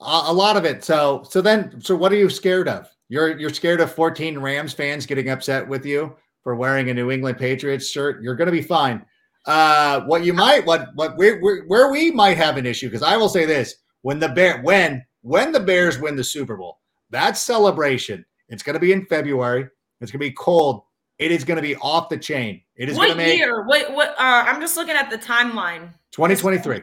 a, 0.00 0.22
a 0.26 0.32
lot 0.32 0.56
of 0.56 0.64
it. 0.64 0.84
So, 0.84 1.24
so 1.28 1.40
then, 1.40 1.80
so 1.80 1.96
what 1.96 2.12
are 2.12 2.16
you 2.16 2.30
scared 2.30 2.68
of? 2.68 2.88
You're 3.08 3.38
you're 3.38 3.52
scared 3.52 3.80
of 3.80 3.92
14 3.92 4.38
Rams 4.38 4.72
fans 4.72 5.06
getting 5.06 5.28
upset 5.28 5.68
with 5.68 5.84
you 5.84 6.16
for 6.42 6.54
wearing 6.54 6.90
a 6.90 6.94
New 6.94 7.10
England 7.10 7.38
Patriots 7.38 7.88
shirt. 7.88 8.22
You're 8.22 8.36
going 8.36 8.46
to 8.46 8.52
be 8.52 8.62
fine. 8.62 9.04
Uh, 9.46 10.00
what 10.02 10.24
you 10.24 10.32
might 10.32 10.64
what 10.64 10.88
what 10.94 11.18
we, 11.18 11.32
where 11.66 11.90
we 11.90 12.10
might 12.10 12.38
have 12.38 12.56
an 12.56 12.64
issue 12.64 12.88
because 12.88 13.02
I 13.02 13.16
will 13.16 13.28
say 13.28 13.44
this: 13.44 13.74
when 14.02 14.18
the 14.18 14.28
bear 14.28 14.62
when 14.62 15.04
when 15.20 15.52
the 15.52 15.60
Bears 15.60 15.98
win 15.98 16.16
the 16.16 16.24
Super 16.24 16.56
Bowl, 16.56 16.80
that 17.10 17.36
celebration, 17.36 18.24
it's 18.48 18.62
going 18.62 18.74
to 18.74 18.80
be 18.80 18.92
in 18.92 19.04
February. 19.06 19.68
It's 20.00 20.10
going 20.10 20.20
to 20.20 20.28
be 20.30 20.32
cold. 20.32 20.82
It 21.24 21.32
is 21.32 21.42
going 21.42 21.56
to 21.56 21.62
be 21.62 21.74
off 21.76 22.10
the 22.10 22.18
chain. 22.18 22.60
It 22.76 22.90
is 22.90 22.98
what 22.98 23.06
going 23.06 23.16
to 23.18 23.24
make 23.24 23.38
year? 23.38 23.64
What 23.64 23.94
what? 23.94 24.10
Uh, 24.10 24.44
I'm 24.46 24.60
just 24.60 24.76
looking 24.76 24.94
at 24.94 25.08
the 25.08 25.16
timeline. 25.16 25.88
2023. 26.12 26.82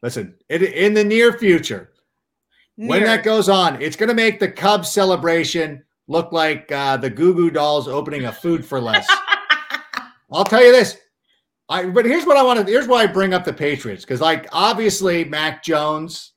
Listen, 0.00 0.36
it, 0.48 0.62
in 0.62 0.94
the 0.94 1.02
near 1.02 1.32
future, 1.32 1.90
when 2.76 3.02
that 3.02 3.24
goes 3.24 3.48
on, 3.48 3.82
it's 3.82 3.96
going 3.96 4.08
to 4.08 4.14
make 4.14 4.38
the 4.38 4.48
Cubs 4.48 4.92
celebration 4.92 5.82
look 6.06 6.30
like 6.30 6.70
uh, 6.70 6.98
the 6.98 7.10
Goo 7.10 7.34
Goo 7.34 7.50
Dolls 7.50 7.88
opening 7.88 8.26
a 8.26 8.32
food 8.32 8.64
for 8.64 8.80
less. 8.80 9.08
I'll 10.32 10.44
tell 10.44 10.62
you 10.64 10.70
this. 10.70 10.96
I, 11.68 11.86
but 11.86 12.04
here's 12.04 12.26
what 12.26 12.36
I 12.36 12.44
want 12.44 12.64
to. 12.64 12.72
Here's 12.72 12.86
why 12.86 13.02
I 13.02 13.06
bring 13.08 13.34
up 13.34 13.44
the 13.44 13.52
Patriots 13.52 14.04
because, 14.04 14.20
like, 14.20 14.46
obviously, 14.52 15.24
Mac 15.24 15.64
Jones 15.64 16.34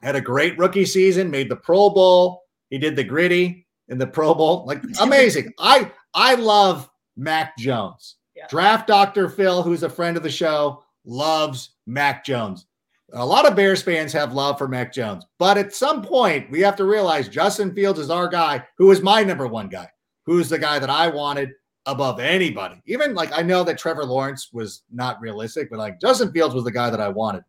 had 0.00 0.14
a 0.14 0.20
great 0.20 0.56
rookie 0.58 0.86
season, 0.86 1.28
made 1.28 1.50
the 1.50 1.56
Pro 1.56 1.90
Bowl. 1.90 2.44
He 2.70 2.78
did 2.78 2.94
the 2.94 3.02
gritty 3.02 3.66
in 3.88 3.98
the 3.98 4.06
Pro 4.06 4.34
Bowl, 4.34 4.64
like 4.66 4.82
amazing. 5.00 5.52
I 5.58 5.90
I 6.14 6.34
love 6.34 6.90
Mac 7.16 7.56
Jones. 7.56 8.16
Yeah. 8.34 8.46
Draft 8.48 8.86
Doctor 8.86 9.28
Phil, 9.28 9.62
who's 9.62 9.82
a 9.82 9.90
friend 9.90 10.16
of 10.16 10.22
the 10.22 10.30
show, 10.30 10.84
loves 11.04 11.70
Mac 11.86 12.24
Jones. 12.24 12.66
A 13.14 13.24
lot 13.24 13.46
of 13.46 13.56
Bears 13.56 13.82
fans 13.82 14.12
have 14.12 14.34
love 14.34 14.58
for 14.58 14.68
Mac 14.68 14.92
Jones, 14.92 15.24
but 15.38 15.56
at 15.56 15.74
some 15.74 16.02
point, 16.02 16.50
we 16.50 16.60
have 16.60 16.76
to 16.76 16.84
realize 16.84 17.28
Justin 17.28 17.74
Fields 17.74 17.98
is 17.98 18.10
our 18.10 18.28
guy, 18.28 18.62
who 18.76 18.90
is 18.90 19.00
my 19.00 19.24
number 19.24 19.46
one 19.46 19.68
guy, 19.68 19.88
who's 20.26 20.50
the 20.50 20.58
guy 20.58 20.78
that 20.78 20.90
I 20.90 21.08
wanted 21.08 21.52
above 21.86 22.20
anybody. 22.20 22.82
Even 22.84 23.14
like 23.14 23.36
I 23.36 23.42
know 23.42 23.64
that 23.64 23.78
Trevor 23.78 24.04
Lawrence 24.04 24.50
was 24.52 24.82
not 24.92 25.20
realistic, 25.20 25.70
but 25.70 25.78
like 25.78 26.00
Justin 26.00 26.30
Fields 26.32 26.54
was 26.54 26.64
the 26.64 26.70
guy 26.70 26.90
that 26.90 27.00
I 27.00 27.08
wanted. 27.08 27.44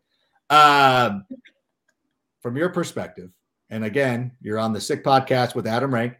Um, 0.49 1.25
from 2.41 2.55
your 2.55 2.69
perspective, 2.69 3.29
and 3.69 3.83
again, 3.83 4.31
you're 4.41 4.57
on 4.57 4.73
the 4.73 4.81
Sick 4.81 5.03
Podcast 5.03 5.55
with 5.55 5.67
Adam 5.67 5.93
Rank, 5.93 6.15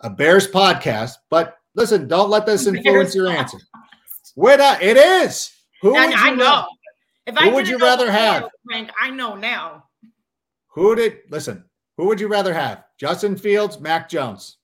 a 0.00 0.10
Bears 0.10 0.48
podcast. 0.48 1.12
But 1.30 1.56
listen, 1.74 2.08
don't 2.08 2.30
let 2.30 2.46
this 2.46 2.66
influence 2.66 2.84
Bears 2.84 3.14
your 3.14 3.28
answer. 3.28 3.58
Where 4.34 4.56
not, 4.58 4.82
it 4.82 4.96
is. 4.96 5.50
Who 5.82 5.96
And 5.96 6.10
would 6.10 6.18
I 6.18 6.30
you 6.30 6.36
know. 6.36 6.44
rather- 6.44 6.66
If 7.26 7.36
Who 7.36 7.50
would 7.54 7.68
you 7.68 7.78
rather 7.78 8.10
have? 8.10 8.48
Frank, 8.66 8.90
I 9.00 9.10
know 9.10 9.34
now. 9.34 9.84
Who 10.68 10.94
did 10.94 11.18
listen? 11.30 11.64
Who 11.96 12.06
would 12.06 12.20
you 12.20 12.28
rather 12.28 12.54
have? 12.54 12.84
Justin 12.98 13.36
Fields, 13.36 13.80
Mac 13.80 14.08
Jones. 14.08 14.56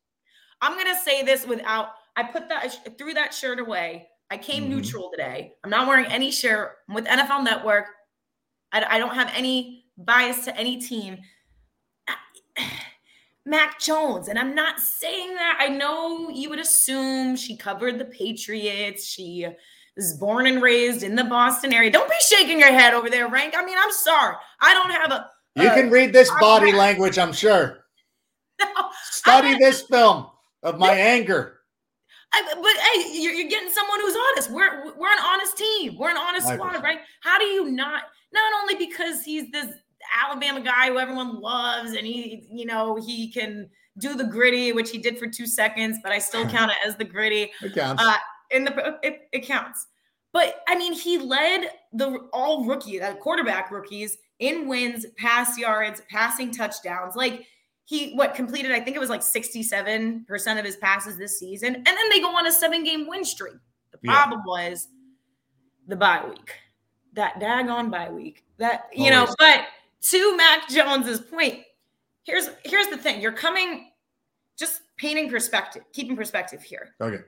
I'm 0.63 0.77
gonna 0.79 0.97
say 1.05 1.23
this 1.23 1.47
without. 1.47 1.91
I 2.17 2.23
put 2.23 2.49
that 2.49 2.65
I 2.65 2.69
threw 2.91 3.13
that 3.15 3.35
shirt 3.35 3.59
away. 3.59 4.09
I 4.31 4.39
came 4.39 4.65
Mhm. 4.65 4.69
neutral 4.69 5.11
today. 5.11 5.53
I'm 5.63 5.71
not 5.71 5.87
wearing 5.89 6.07
any 6.07 6.31
shirt. 6.31 6.77
I'm 6.89 6.95
with 6.95 7.07
NFL 7.07 7.43
Network. 7.43 7.87
I, 8.73 8.85
I 8.97 8.99
don't 8.99 9.15
have 9.15 9.31
any 9.35 9.85
bias 9.99 10.45
to 10.47 10.57
any 10.57 10.81
team. 10.81 11.19
Mac 13.47 13.79
Jones, 13.79 14.29
and 14.29 14.39
I'm 14.39 14.55
not 14.55 14.81
saying 14.81 15.35
that. 15.35 15.59
I 15.61 15.69
know 15.69 16.31
you 16.31 16.49
would 16.51 16.59
assume 16.59 17.37
she 17.37 17.57
covered 17.57 17.99
the 17.99 18.07
Patriots. 18.07 19.07
She 19.07 19.47
was 19.97 20.15
born 20.15 20.47
and 20.47 20.63
raised 20.63 21.03
in 21.03 21.15
the 21.15 21.25
Boston 21.25 21.73
area. 21.73 21.91
Don't 21.91 22.09
be 22.09 22.17
shaking 22.29 22.59
your 22.59 22.73
head 22.73 22.95
over 22.95 23.11
there, 23.11 23.29
Rank. 23.29 23.55
I 23.57 23.65
mean, 23.65 23.77
I'm 23.79 23.93
sorry. 23.93 24.37
I 24.61 24.73
don't 24.75 24.91
have 24.91 25.11
a. 25.11 25.31
You 25.57 25.69
uh, 25.69 25.75
can 25.75 25.91
read 25.91 26.13
this 26.13 26.31
body 26.41 26.73
language, 26.73 27.19
I'm 27.19 27.33
sure. 27.33 27.81
No, 28.61 28.89
Study 29.11 29.49
I'm- 29.49 29.59
this 29.59 29.83
film 29.83 30.29
of 30.63 30.79
my 30.79 30.93
anger. 30.93 31.59
I, 32.33 32.43
but 32.55 33.13
hey, 33.13 33.21
you're, 33.21 33.33
you're 33.33 33.49
getting 33.49 33.71
someone 33.71 34.01
who's 34.01 34.17
honest. 34.31 34.51
We're 34.51 34.97
we're 34.97 35.13
an 35.13 35.23
honest 35.25 35.57
team. 35.57 35.97
We're 35.99 36.11
an 36.11 36.17
honest 36.17 36.47
I 36.49 36.55
squad, 36.55 36.83
right? 36.83 36.99
How 37.21 37.39
do 37.39 37.45
you 37.45 37.71
not? 37.71 38.03
Not 38.33 38.53
only 38.61 38.75
because 38.75 39.23
he's 39.23 39.51
this 39.53 39.73
Alabama 40.13 40.61
guy 40.61 40.89
who 40.89 40.99
everyone 40.99 41.41
loves, 41.41 41.93
and 41.93 42.07
he, 42.07 42.47
you 42.51 42.67
know, 42.67 42.97
he 42.97 43.31
can 43.31 43.69
do 43.99 44.15
the 44.15 44.25
gritty, 44.25 44.73
which 44.73 44.91
he 44.91 44.99
did 44.99 45.19
for 45.19 45.27
two 45.27 45.47
seconds, 45.47 45.99
but 46.03 46.13
I 46.13 46.19
still 46.19 46.47
count 46.49 46.71
it 46.73 46.79
as 46.87 46.97
the 46.97 47.05
gritty. 47.05 47.51
It 47.63 47.75
counts. 47.75 48.03
Uh, 48.03 48.17
in 48.51 48.65
the 48.65 48.99
it, 49.03 49.29
it 49.33 49.45
counts. 49.45 49.87
But 50.33 50.63
I 50.69 50.77
mean, 50.77 50.93
he 50.93 51.19
led 51.19 51.71
the 51.93 52.29
all 52.33 52.65
rookie, 52.65 52.99
the 52.99 53.17
quarterback 53.21 53.71
rookies 53.71 54.19
in 54.41 54.67
wins, 54.67 55.07
pass 55.17 55.57
yards, 55.57 56.03
passing 56.11 56.51
touchdowns. 56.51 57.15
Like 57.15 57.47
he 57.85 58.15
what 58.15 58.35
completed, 58.35 58.73
I 58.73 58.81
think 58.81 58.97
it 58.97 59.01
was 59.01 59.11
like 59.11 59.21
67% 59.21 60.59
of 60.59 60.65
his 60.65 60.77
passes 60.77 61.17
this 61.19 61.39
season. 61.39 61.75
And 61.77 61.87
then 61.87 62.09
they 62.11 62.21
go 62.21 62.35
on 62.35 62.47
a 62.47 62.53
seven-game 62.53 63.07
win 63.07 63.25
streak. 63.25 63.55
The 63.93 63.99
Yeah. 64.03 64.13
problem 64.25 64.43
was 64.47 64.89
the 65.87 65.95
bye 65.97 66.25
week. 66.29 66.53
That 67.13 67.39
daggone 67.41 67.91
bye 67.91 68.11
week. 68.11 68.45
That 68.59 68.89
you 68.93 69.11
know, 69.11 69.21
Always. 69.21 69.37
but 69.39 69.67
to 70.11 70.37
Mac 70.37 70.69
Jones's 70.69 71.21
point, 71.21 71.61
here's 72.25 72.51
here's 72.65 72.89
the 72.89 72.97
thing. 72.99 73.21
You're 73.21 73.33
coming 73.33 73.91
just 74.59 74.83
painting 74.97 75.29
perspective, 75.29 75.83
keeping 75.93 76.17
perspective 76.17 76.63
here 76.63 76.95
okay. 77.01 77.19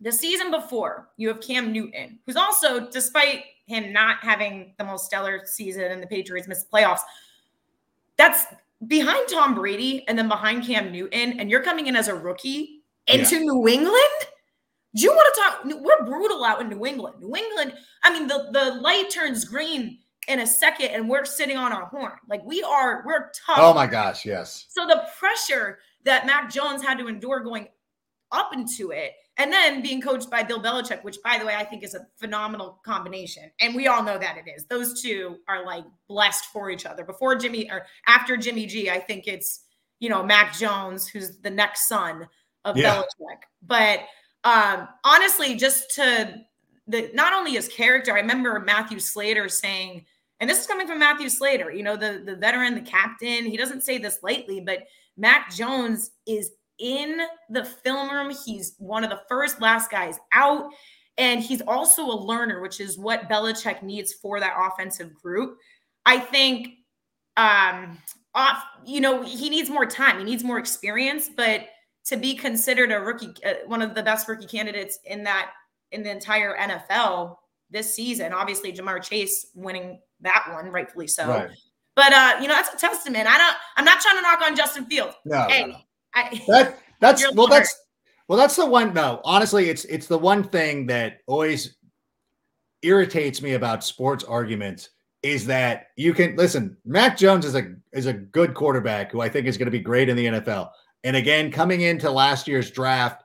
the 0.00 0.12
season 0.12 0.50
before, 0.50 1.08
you 1.16 1.28
have 1.28 1.40
Cam 1.40 1.72
Newton, 1.72 2.18
who's 2.26 2.36
also, 2.36 2.90
despite 2.90 3.44
him 3.66 3.92
not 3.92 4.18
having 4.18 4.74
the 4.78 4.84
most 4.84 5.06
stellar 5.06 5.42
season 5.46 5.84
and 5.84 6.02
the 6.02 6.06
Patriots 6.06 6.46
missed 6.46 6.70
the 6.70 6.76
playoffs, 6.76 7.00
that's 8.16 8.44
behind 8.86 9.26
Tom 9.28 9.54
Brady 9.54 10.06
and 10.08 10.18
then 10.18 10.28
behind 10.28 10.64
Cam 10.64 10.92
Newton, 10.92 11.40
and 11.40 11.50
you're 11.50 11.62
coming 11.62 11.86
in 11.86 11.96
as 11.96 12.08
a 12.08 12.14
rookie 12.14 12.82
into 13.06 13.40
New 13.40 13.66
England. 13.66 13.98
Do 14.94 15.02
you 15.02 15.10
want 15.10 15.34
to 15.34 15.40
talk? 15.40 15.82
We're 15.82 16.06
brutal 16.06 16.44
out 16.44 16.60
in 16.60 16.68
New 16.68 16.86
England. 16.86 17.16
New 17.20 17.34
England, 17.34 17.74
I 18.02 18.12
mean, 18.12 18.28
the, 18.28 18.48
the 18.52 18.80
light 18.80 19.10
turns 19.10 19.44
green 19.44 19.98
in 20.28 20.40
a 20.40 20.46
second, 20.46 20.88
and 20.88 21.08
we're 21.08 21.24
sitting 21.24 21.56
on 21.56 21.72
our 21.72 21.86
horn. 21.86 22.12
Like 22.28 22.44
we 22.44 22.62
are, 22.62 23.02
we're 23.06 23.30
tough. 23.30 23.58
Oh 23.58 23.74
my 23.74 23.86
gosh, 23.86 24.24
yes. 24.24 24.66
So 24.70 24.86
the 24.86 25.04
pressure 25.18 25.78
that 26.04 26.26
Mac 26.26 26.50
Jones 26.50 26.82
had 26.82 26.98
to 26.98 27.08
endure 27.08 27.40
going 27.40 27.68
up 28.32 28.52
into 28.52 28.90
it, 28.90 29.12
and 29.36 29.52
then 29.52 29.82
being 29.82 30.00
coached 30.00 30.30
by 30.30 30.42
Bill 30.42 30.60
Belichick, 30.62 31.04
which 31.04 31.18
by 31.22 31.38
the 31.38 31.46
way 31.46 31.54
I 31.54 31.64
think 31.64 31.82
is 31.82 31.94
a 31.94 32.06
phenomenal 32.16 32.80
combination, 32.84 33.50
and 33.60 33.74
we 33.74 33.86
all 33.86 34.02
know 34.02 34.18
that 34.18 34.36
it 34.36 34.50
is. 34.50 34.64
Those 34.66 35.00
two 35.02 35.36
are 35.48 35.64
like 35.64 35.84
blessed 36.08 36.46
for 36.46 36.70
each 36.70 36.86
other. 36.86 37.04
Before 37.04 37.34
Jimmy 37.36 37.70
or 37.70 37.86
after 38.06 38.36
Jimmy 38.36 38.66
G, 38.66 38.90
I 38.90 38.98
think 38.98 39.26
it's 39.26 39.60
you 40.00 40.08
know 40.08 40.22
Mac 40.22 40.54
Jones 40.54 41.06
who's 41.06 41.38
the 41.38 41.50
next 41.50 41.88
son 41.88 42.26
of 42.64 42.76
Yeah. 42.76 42.96
Belichick. 42.96 43.38
But 43.62 44.00
um, 44.44 44.88
honestly, 45.04 45.54
just 45.56 45.94
to 45.94 46.40
the 46.86 47.10
not 47.14 47.32
only 47.32 47.52
his 47.52 47.68
character, 47.68 48.12
I 48.12 48.20
remember 48.20 48.60
Matthew 48.60 48.98
Slater 48.98 49.48
saying, 49.48 50.04
and 50.40 50.50
this 50.50 50.60
is 50.60 50.66
coming 50.66 50.86
from 50.86 50.98
Matthew 50.98 51.28
Slater, 51.28 51.70
you 51.70 51.82
know, 51.82 51.96
the 51.96 52.22
the 52.24 52.36
veteran, 52.36 52.74
the 52.74 52.80
captain. 52.80 53.44
He 53.44 53.56
doesn't 53.56 53.82
say 53.82 53.98
this 53.98 54.18
lightly, 54.22 54.60
but 54.60 54.84
Mac 55.16 55.54
Jones 55.54 56.10
is 56.26 56.52
in 56.78 57.18
the 57.50 57.64
film 57.64 58.10
room. 58.10 58.34
He's 58.44 58.74
one 58.78 59.04
of 59.04 59.10
the 59.10 59.22
first 59.28 59.60
last 59.60 59.90
guys 59.90 60.18
out. 60.32 60.70
And 61.16 61.40
he's 61.40 61.60
also 61.62 62.04
a 62.04 62.18
learner, 62.18 62.60
which 62.60 62.80
is 62.80 62.98
what 62.98 63.28
Belichick 63.28 63.82
needs 63.82 64.12
for 64.14 64.40
that 64.40 64.56
offensive 64.58 65.14
group. 65.14 65.56
I 66.04 66.18
think 66.18 66.68
um 67.36 67.98
off, 68.34 68.64
you 68.84 69.00
know, 69.00 69.22
he 69.22 69.48
needs 69.48 69.70
more 69.70 69.86
time, 69.86 70.18
he 70.18 70.24
needs 70.24 70.42
more 70.42 70.58
experience, 70.58 71.30
but 71.34 71.68
to 72.06 72.16
be 72.16 72.34
considered 72.34 72.90
a 72.90 73.00
rookie, 73.00 73.32
uh, 73.46 73.54
one 73.66 73.80
of 73.80 73.94
the 73.94 74.02
best 74.02 74.28
rookie 74.28 74.46
candidates 74.46 74.98
in 75.04 75.22
that 75.24 75.52
in 75.92 76.02
the 76.02 76.10
entire 76.10 76.56
NFL 76.58 77.36
this 77.70 77.94
season, 77.94 78.32
obviously 78.32 78.72
Ja'Marr 78.72 79.02
Chase 79.02 79.46
winning 79.54 80.00
that 80.24 80.46
one, 80.52 80.70
rightfully 80.70 81.06
so. 81.06 81.28
Right. 81.28 81.50
But 81.96 82.12
uh, 82.12 82.38
you 82.40 82.48
know, 82.48 82.54
that's 82.54 82.74
a 82.74 82.76
testament. 82.76 83.26
I 83.28 83.38
don't 83.38 83.56
I'm 83.76 83.84
not 83.84 84.00
trying 84.00 84.16
to 84.16 84.22
knock 84.22 84.42
on 84.42 84.56
Justin 84.56 84.86
Fields. 84.86 85.14
No, 85.24 85.46
hey, 85.48 85.62
no, 85.62 85.66
no. 85.68 85.76
I, 86.14 86.42
That 86.48 86.78
that's 87.00 87.34
well, 87.34 87.46
that's 87.46 87.74
well, 88.28 88.38
that's 88.38 88.56
the 88.56 88.66
one. 88.66 88.94
No, 88.94 89.20
honestly, 89.24 89.68
it's 89.68 89.84
it's 89.84 90.06
the 90.06 90.18
one 90.18 90.44
thing 90.44 90.86
that 90.86 91.18
always 91.26 91.76
irritates 92.82 93.42
me 93.42 93.54
about 93.54 93.84
sports 93.84 94.24
arguments 94.24 94.90
is 95.22 95.46
that 95.46 95.86
you 95.96 96.12
can 96.12 96.36
listen. 96.36 96.76
Mac 96.84 97.16
Jones 97.16 97.44
is 97.44 97.54
a 97.54 97.74
is 97.92 98.06
a 98.06 98.12
good 98.12 98.54
quarterback 98.54 99.12
who 99.12 99.20
I 99.20 99.28
think 99.28 99.46
is 99.46 99.56
going 99.56 99.66
to 99.66 99.72
be 99.72 99.80
great 99.80 100.08
in 100.08 100.16
the 100.16 100.26
NFL. 100.26 100.70
And 101.04 101.16
again, 101.16 101.50
coming 101.50 101.82
into 101.82 102.10
last 102.10 102.48
year's 102.48 102.70
draft, 102.70 103.22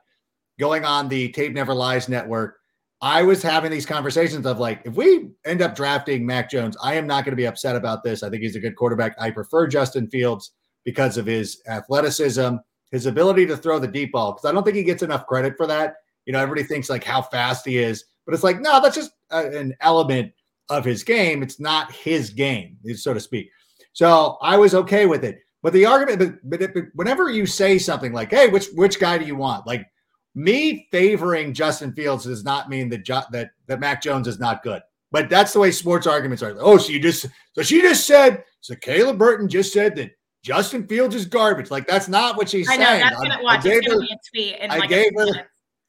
going 0.58 0.84
on 0.84 1.08
the 1.08 1.30
Tape 1.30 1.54
Never 1.54 1.74
Lies 1.74 2.08
network, 2.08 2.59
I 3.02 3.22
was 3.22 3.42
having 3.42 3.70
these 3.70 3.86
conversations 3.86 4.44
of 4.44 4.58
like, 4.58 4.82
if 4.84 4.94
we 4.94 5.30
end 5.46 5.62
up 5.62 5.74
drafting 5.74 6.26
Mac 6.26 6.50
Jones, 6.50 6.76
I 6.82 6.94
am 6.94 7.06
not 7.06 7.24
going 7.24 7.32
to 7.32 7.36
be 7.36 7.46
upset 7.46 7.76
about 7.76 8.04
this. 8.04 8.22
I 8.22 8.28
think 8.28 8.42
he's 8.42 8.56
a 8.56 8.60
good 8.60 8.76
quarterback. 8.76 9.14
I 9.18 9.30
prefer 9.30 9.66
Justin 9.66 10.08
Fields 10.10 10.52
because 10.84 11.16
of 11.16 11.26
his 11.26 11.62
athleticism, 11.66 12.56
his 12.90 13.06
ability 13.06 13.46
to 13.46 13.56
throw 13.56 13.78
the 13.78 13.86
deep 13.86 14.12
ball. 14.12 14.32
Because 14.32 14.44
I 14.44 14.52
don't 14.52 14.64
think 14.64 14.76
he 14.76 14.84
gets 14.84 15.02
enough 15.02 15.26
credit 15.26 15.54
for 15.56 15.66
that. 15.66 15.94
You 16.26 16.34
know, 16.34 16.40
everybody 16.40 16.66
thinks 16.66 16.90
like 16.90 17.02
how 17.02 17.22
fast 17.22 17.64
he 17.64 17.78
is, 17.78 18.04
but 18.26 18.34
it's 18.34 18.44
like, 18.44 18.60
no, 18.60 18.80
that's 18.82 18.96
just 18.96 19.12
a, 19.30 19.46
an 19.48 19.74
element 19.80 20.32
of 20.68 20.84
his 20.84 21.02
game. 21.02 21.42
It's 21.42 21.58
not 21.58 21.90
his 21.90 22.30
game, 22.30 22.76
so 22.94 23.14
to 23.14 23.20
speak. 23.20 23.50
So 23.92 24.36
I 24.42 24.56
was 24.56 24.74
okay 24.74 25.06
with 25.06 25.24
it. 25.24 25.38
But 25.62 25.72
the 25.72 25.86
argument, 25.86 26.40
but, 26.44 26.60
but, 26.60 26.74
but 26.74 26.84
whenever 26.94 27.30
you 27.30 27.46
say 27.46 27.78
something 27.78 28.12
like, 28.12 28.30
"Hey, 28.30 28.48
which 28.48 28.68
which 28.74 28.98
guy 28.98 29.18
do 29.18 29.26
you 29.26 29.36
want?" 29.36 29.66
Like 29.66 29.86
me 30.34 30.86
favoring 30.90 31.52
Justin 31.52 31.92
Fields 31.92 32.24
does 32.24 32.44
not 32.44 32.68
mean 32.68 32.88
that 32.90 33.04
jo- 33.04 33.22
that 33.32 33.50
that 33.66 33.80
Mac 33.80 34.02
Jones 34.02 34.28
is 34.28 34.38
not 34.38 34.62
good. 34.62 34.82
But 35.12 35.28
that's 35.28 35.52
the 35.52 35.58
way 35.60 35.72
sports 35.72 36.06
arguments 36.06 36.42
are. 36.42 36.54
Oh, 36.58 36.78
so 36.78 36.92
you 36.92 37.00
just 37.00 37.26
so 37.54 37.62
she 37.62 37.80
just 37.82 38.06
said 38.06 38.44
So 38.60 38.74
Kayla 38.76 39.16
Burton 39.18 39.48
just 39.48 39.72
said 39.72 39.96
that 39.96 40.12
Justin 40.42 40.86
Fields 40.86 41.14
is 41.14 41.26
garbage. 41.26 41.70
Like 41.70 41.86
that's 41.86 42.08
not 42.08 42.36
what 42.36 42.48
she's 42.48 42.68
I 42.70 42.76
know 42.76 42.84
saying. 42.84 43.00
that's 43.00 43.16
I- 43.20 43.22
gonna 43.28 43.40
I 43.40 43.42
watch. 43.42 43.62
gave 43.64 43.78
It's 43.78 43.86
gonna 43.88 44.00
her- 44.00 44.06
be 44.06 44.12
a 44.12 44.56
tweet. 44.58 44.70
I 44.70 44.76
like 44.78 44.88
gave 44.88 45.10
her- 45.16 45.46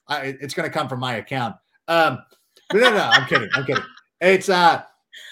I, 0.07 0.21
it's 0.41 0.53
going 0.53 0.67
to 0.69 0.73
come 0.73 0.89
from 0.89 0.99
my 0.99 1.15
account. 1.17 1.55
Um, 1.87 2.19
but 2.69 2.79
no, 2.79 2.89
no, 2.89 2.97
I'm 2.97 3.25
kidding. 3.27 3.47
I'm 3.53 3.63
kidding. 3.65 3.83
It's 4.19 4.49
uh, 4.49 4.81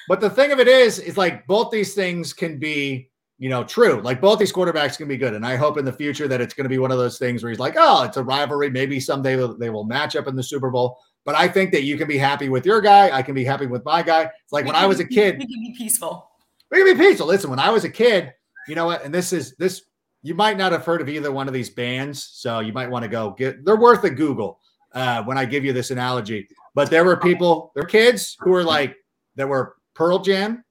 but 0.07 0.21
the 0.21 0.29
thing 0.29 0.51
of 0.53 0.59
it 0.59 0.67
is, 0.69 0.99
is 0.99 1.17
like 1.17 1.45
both 1.47 1.69
these 1.71 1.93
things 1.95 2.31
can 2.31 2.59
be, 2.59 3.08
you 3.39 3.49
know, 3.49 3.63
true. 3.63 4.01
Like 4.01 4.19
both 4.21 4.37
these 4.37 4.51
quarterbacks 4.53 4.97
can 4.97 5.07
be 5.07 5.17
good, 5.17 5.33
and 5.33 5.45
I 5.45 5.55
hope 5.55 5.77
in 5.77 5.85
the 5.85 5.93
future 5.93 6.27
that 6.27 6.41
it's 6.41 6.53
going 6.53 6.65
to 6.65 6.69
be 6.69 6.77
one 6.77 6.91
of 6.91 6.97
those 6.97 7.17
things 7.17 7.41
where 7.41 7.49
he's 7.49 7.59
like, 7.59 7.75
oh, 7.77 8.03
it's 8.03 8.17
a 8.17 8.23
rivalry. 8.23 8.69
Maybe 8.69 8.99
someday 8.99 9.35
they'll- 9.35 9.83
match 9.85 10.15
up 10.15 10.27
in 10.27 10.35
the 10.35 10.43
Super 10.43 10.69
Bowl. 10.69 10.99
But 11.25 11.35
I 11.35 11.47
think 11.47 11.71
that 11.71 11.83
you 11.83 11.97
can 11.97 12.07
be 12.07 12.17
happy 12.17 12.49
with 12.49 12.65
your 12.65 12.81
guy. 12.81 13.15
I 13.15 13.21
can 13.21 13.35
be 13.35 13.45
happy 13.45 13.65
with 13.65 13.83
my 13.85 14.01
guy. 14.03 14.23
It's 14.23 14.51
like 14.51 14.65
We 14.65 14.71
when 14.71 14.75
I 14.75 14.85
was 14.85 14.99
a 14.99 15.05
kid, 15.05 15.37
we 15.37 15.45
can 15.45 15.61
be 15.61 15.75
peaceful. 15.77 16.29
we 16.69 16.83
can 16.83 16.97
be 16.97 17.03
peaceful. 17.03 17.27
Listen, 17.27 17.49
when 17.49 17.59
I 17.59 17.69
was 17.69 17.83
a 17.83 17.89
kid, 17.89 18.33
you 18.67 18.75
know 18.75 18.85
what? 18.85 19.03
And 19.03 19.13
this 19.13 19.31
is 19.33 19.55
this. 19.55 19.83
You 20.21 20.35
might 20.35 20.57
not 20.57 20.73
have 20.73 20.85
heard 20.85 21.01
of 21.01 21.07
either 21.07 21.31
one 21.31 21.47
of 21.47 21.53
these 21.53 21.69
bands, 21.69 22.21
so 22.33 22.59
you 22.59 22.73
might 22.73 22.89
want 22.89 23.03
to 23.03 23.09
go 23.09 23.31
get. 23.31 23.63
They're 23.63 23.77
worth 23.77 24.03
a 24.03 24.09
Google 24.09 24.59
uh, 24.93 25.23
when 25.23 25.37
I 25.37 25.45
give 25.45 25.63
you 25.63 25.71
this 25.71 25.91
analogy. 25.91 26.47
But 26.75 26.89
there 26.89 27.05
were 27.05 27.15
people, 27.15 27.71
there 27.73 27.83
were 27.83 27.89
kids 27.89 28.35
who 28.39 28.49
were 28.51 28.63
like 28.63 28.97
that 29.35 29.47
were 29.47 29.75
Pearl 29.93 30.19
Jam, 30.19 30.63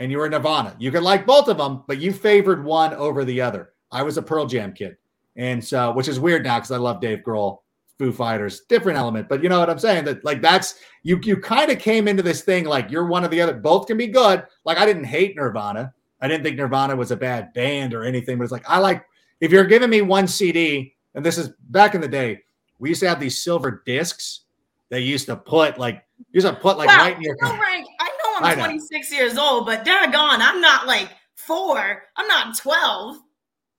and 0.00 0.10
you 0.10 0.18
were 0.18 0.28
Nirvana. 0.28 0.74
You 0.78 0.90
could 0.90 1.02
like 1.02 1.26
both 1.26 1.46
of 1.46 1.58
them, 1.58 1.84
but 1.86 2.00
you 2.00 2.12
favored 2.12 2.64
one 2.64 2.94
over 2.94 3.24
the 3.24 3.40
other. 3.40 3.74
I 3.92 4.02
was 4.02 4.16
a 4.16 4.22
Pearl 4.22 4.46
Jam 4.46 4.72
kid, 4.72 4.96
and 5.36 5.64
so 5.64 5.92
which 5.92 6.08
is 6.08 6.18
weird 6.18 6.42
now 6.42 6.56
because 6.56 6.72
I 6.72 6.78
love 6.78 7.00
Dave 7.00 7.18
Grohl, 7.18 7.58
Foo 7.98 8.10
Fighters, 8.10 8.62
different 8.62 8.98
element. 8.98 9.28
But 9.28 9.42
you 9.42 9.48
know 9.48 9.60
what 9.60 9.70
I'm 9.70 9.78
saying? 9.78 10.06
That 10.06 10.24
like 10.24 10.40
that's 10.40 10.76
you 11.02 11.20
you 11.22 11.36
kind 11.36 11.70
of 11.70 11.78
came 11.78 12.08
into 12.08 12.22
this 12.22 12.42
thing 12.42 12.64
like 12.64 12.90
you're 12.90 13.06
one 13.06 13.24
of 13.24 13.30
the 13.30 13.40
other. 13.40 13.52
Both 13.52 13.86
can 13.86 13.98
be 13.98 14.06
good. 14.06 14.44
Like 14.64 14.78
I 14.78 14.86
didn't 14.86 15.04
hate 15.04 15.36
Nirvana. 15.36 15.92
I 16.20 16.28
didn't 16.28 16.44
think 16.44 16.56
Nirvana 16.56 16.96
was 16.96 17.10
a 17.10 17.16
bad 17.16 17.52
band 17.52 17.94
or 17.94 18.02
anything, 18.02 18.38
but 18.38 18.44
it's 18.44 18.52
like 18.52 18.68
I 18.68 18.78
like 18.78 19.04
if 19.40 19.52
you're 19.52 19.64
giving 19.64 19.90
me 19.90 20.00
one 20.00 20.26
CD, 20.26 20.94
and 21.14 21.24
this 21.24 21.36
is 21.36 21.50
back 21.68 21.94
in 21.94 22.00
the 22.00 22.08
day, 22.08 22.40
we 22.78 22.88
used 22.88 23.00
to 23.00 23.08
have 23.08 23.20
these 23.20 23.42
silver 23.42 23.82
discs. 23.84 24.40
They 24.88 25.00
used 25.00 25.26
to 25.26 25.36
put 25.36 25.78
like 25.78 26.04
you 26.18 26.24
used 26.42 26.46
to 26.46 26.54
put 26.54 26.78
like 26.78 26.88
wow, 26.88 26.98
right 26.98 27.16
in 27.16 27.22
your 27.22 27.36
you 27.40 27.48
know, 27.48 27.56
Frank, 27.56 27.86
I 27.99 27.99
know 27.99 27.99
I'm 28.42 28.58
26 28.58 29.12
years 29.12 29.38
old, 29.38 29.66
but 29.66 29.84
daggone, 29.84 30.38
I'm 30.40 30.60
not 30.60 30.86
like 30.86 31.08
four. 31.36 32.02
I'm 32.16 32.26
not 32.28 32.56
12. 32.56 33.16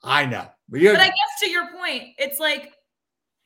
I 0.03 0.25
know. 0.25 0.47
But 0.69 0.81
But 0.81 0.99
I 1.01 1.07
guess 1.07 1.39
to 1.41 1.49
your 1.49 1.71
point, 1.73 2.09
it's 2.17 2.39
like 2.39 2.73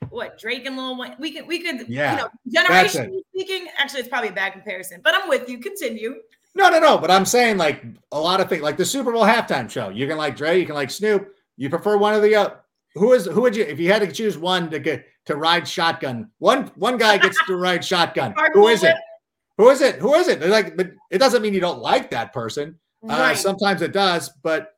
what 0.10 0.38
Drake 0.38 0.66
and 0.66 0.78
Lil 0.78 0.98
Wayne. 0.98 1.16
We 1.20 1.32
could, 1.32 1.48
we 1.48 1.60
could, 1.60 1.88
Yeah, 1.90 2.12
you 2.12 2.18
know, 2.18 2.64
generationally 2.64 3.22
speaking. 3.34 3.68
Actually, 3.78 4.02
it's 4.02 4.10
probably 4.10 4.30
a 4.30 4.34
bad 4.34 4.54
comparison, 4.54 5.02
but 5.04 5.14
I'm 5.16 5.28
with 5.28 5.50
you. 5.50 5.60
Continue. 5.60 6.16
No, 6.54 6.70
no, 6.70 6.80
no. 6.80 6.98
But 6.98 7.12
I'm 7.12 7.26
saying 7.26 7.58
like 7.58 7.84
a 8.12 8.20
lot 8.20 8.40
of 8.40 8.48
things, 8.48 8.62
like 8.62 8.78
the 8.78 8.86
Super 8.86 9.12
Bowl 9.12 9.24
halftime 9.24 9.70
show. 9.70 9.90
You 9.90 10.08
can 10.08 10.18
like 10.18 10.38
Dre, 10.38 10.60
you 10.60 10.66
can 10.66 10.76
like 10.76 10.90
Snoop. 10.90 11.34
You 11.58 11.70
prefer 11.70 11.98
one 11.98 12.14
of 12.14 12.22
the 12.22 12.60
who 12.96 13.12
is 13.14 13.26
who 13.26 13.42
would 13.42 13.56
you 13.56 13.64
if 13.64 13.80
you 13.80 13.92
had 13.92 14.02
to 14.02 14.12
choose 14.12 14.38
one 14.38 14.70
to 14.70 14.80
get 14.80 15.06
to 15.26 15.36
ride 15.36 15.68
shotgun? 15.68 16.30
One 16.40 16.72
one 16.76 16.98
guy 16.98 17.18
gets 17.18 17.38
to 17.46 17.56
ride 17.56 17.84
shotgun. 17.84 18.34
Who 18.54 18.68
is 18.68 18.84
it? 18.84 18.96
Who 19.58 19.70
is 19.70 19.82
it? 19.82 19.96
Who 19.96 20.14
is 20.16 20.28
it? 20.28 20.40
They're 20.40 20.50
like, 20.50 20.76
but 20.76 20.92
it 21.12 21.18
doesn't 21.20 21.42
mean 21.42 21.54
you 21.54 21.62
don't 21.62 21.80
like 21.80 22.10
that 22.12 22.34
person. 22.34 22.80
Uh, 23.08 23.36
sometimes 23.36 23.82
it 23.82 23.94
does, 23.94 24.30
but 24.44 24.74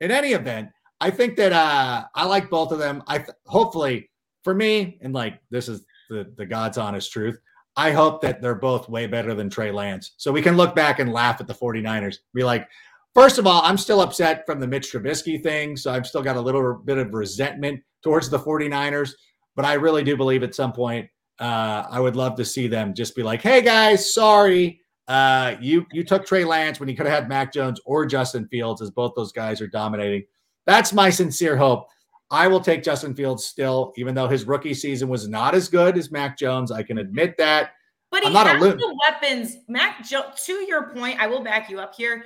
in 0.00 0.10
any 0.10 0.32
event, 0.32 0.68
I 1.00 1.10
think 1.10 1.36
that 1.36 1.52
uh, 1.52 2.04
I 2.14 2.24
like 2.26 2.50
both 2.50 2.72
of 2.72 2.78
them. 2.78 3.02
I 3.06 3.18
th- 3.18 3.30
hopefully 3.46 4.10
for 4.44 4.54
me, 4.54 4.98
and 5.00 5.14
like 5.14 5.40
this 5.50 5.68
is 5.68 5.84
the 6.08 6.32
the 6.36 6.46
God's 6.46 6.78
honest 6.78 7.10
truth. 7.10 7.40
I 7.76 7.92
hope 7.92 8.20
that 8.22 8.42
they're 8.42 8.54
both 8.54 8.88
way 8.88 9.06
better 9.06 9.34
than 9.34 9.48
Trey 9.48 9.70
Lance. 9.70 10.12
So 10.16 10.32
we 10.32 10.42
can 10.42 10.56
look 10.56 10.74
back 10.74 10.98
and 10.98 11.12
laugh 11.12 11.40
at 11.40 11.46
the 11.46 11.54
49ers. 11.54 12.16
Be 12.34 12.42
like, 12.42 12.68
first 13.14 13.38
of 13.38 13.46
all, 13.46 13.62
I'm 13.62 13.78
still 13.78 14.00
upset 14.00 14.44
from 14.44 14.60
the 14.60 14.66
Mitch 14.66 14.92
Trubisky 14.92 15.42
thing. 15.42 15.76
So 15.76 15.92
I've 15.92 16.06
still 16.06 16.22
got 16.22 16.36
a 16.36 16.40
little 16.40 16.74
bit 16.74 16.98
of 16.98 17.14
resentment 17.14 17.80
towards 18.02 18.28
the 18.28 18.38
49ers. 18.38 19.12
But 19.56 19.64
I 19.64 19.74
really 19.74 20.02
do 20.02 20.16
believe 20.16 20.42
at 20.42 20.54
some 20.54 20.72
point, 20.72 21.08
uh, 21.40 21.86
I 21.90 21.98
would 21.98 22.16
love 22.16 22.36
to 22.36 22.44
see 22.44 22.68
them 22.68 22.94
just 22.94 23.16
be 23.16 23.22
like, 23.22 23.42
hey 23.42 23.62
guys, 23.62 24.12
sorry. 24.12 24.82
Uh, 25.08 25.56
you 25.60 25.86
you 25.90 26.04
took 26.04 26.24
Trey 26.24 26.44
Lance 26.44 26.78
when 26.78 26.88
you 26.88 26.94
could 26.94 27.06
have 27.06 27.22
had 27.22 27.28
Mac 27.28 27.52
Jones 27.52 27.80
or 27.84 28.06
Justin 28.06 28.46
Fields, 28.48 28.80
as 28.80 28.90
both 28.90 29.14
those 29.16 29.32
guys 29.32 29.60
are 29.60 29.66
dominating. 29.66 30.24
That's 30.66 30.92
my 30.92 31.10
sincere 31.10 31.56
hope. 31.56 31.88
I 32.30 32.46
will 32.46 32.60
take 32.60 32.84
Justin 32.84 33.14
Fields 33.14 33.44
still, 33.44 33.92
even 33.96 34.14
though 34.14 34.28
his 34.28 34.44
rookie 34.44 34.74
season 34.74 35.08
was 35.08 35.26
not 35.26 35.54
as 35.54 35.68
good 35.68 35.98
as 35.98 36.12
Mac 36.12 36.38
Jones. 36.38 36.70
I 36.70 36.84
can 36.84 36.98
admit 36.98 37.36
that. 37.38 37.70
But 38.10 38.22
he 38.22 38.28
I'm 38.28 38.36
a 38.36 38.50
has 38.50 38.60
the 38.60 38.96
weapons. 39.08 39.56
Mac 39.66 40.06
to 40.08 40.52
your 40.68 40.90
point, 40.90 41.18
I 41.20 41.26
will 41.26 41.42
back 41.42 41.70
you 41.70 41.80
up 41.80 41.94
here. 41.94 42.24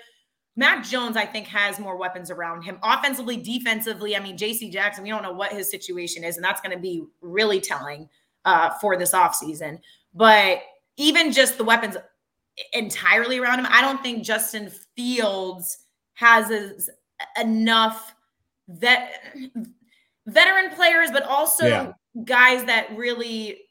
Mac 0.57 0.85
Jones, 0.85 1.17
I 1.17 1.25
think, 1.25 1.47
has 1.49 1.81
more 1.81 1.97
weapons 1.97 2.31
around 2.31 2.62
him, 2.62 2.79
offensively, 2.83 3.37
defensively. 3.37 4.15
I 4.17 4.21
mean, 4.21 4.37
JC 4.37 4.71
Jackson, 4.71 5.03
we 5.03 5.11
don't 5.11 5.23
know 5.23 5.33
what 5.33 5.53
his 5.53 5.71
situation 5.71 6.23
is, 6.23 6.37
and 6.37 6.45
that's 6.45 6.61
going 6.61 6.77
to 6.77 6.81
be 6.81 7.05
really 7.23 7.61
telling 7.61 8.09
uh, 8.45 8.70
for 8.80 8.97
this 8.97 9.12
offseason. 9.12 9.78
But 10.14 10.61
even 10.97 11.32
just 11.32 11.59
the 11.59 11.64
weapons 11.64 11.97
entirely 12.72 13.38
around 13.38 13.59
him, 13.59 13.66
I 13.68 13.80
don't 13.80 14.03
think 14.03 14.22
Justin 14.24 14.70
Fields 14.97 15.78
has 16.14 16.51
as, 16.51 16.90
enough 17.40 18.14
that 18.68 19.34
veteran 20.26 20.70
players, 20.74 21.11
but 21.11 21.22
also 21.24 21.66
Yeah. 21.66 21.92
guys 22.24 22.64
that 22.64 22.97
really, 22.97 23.62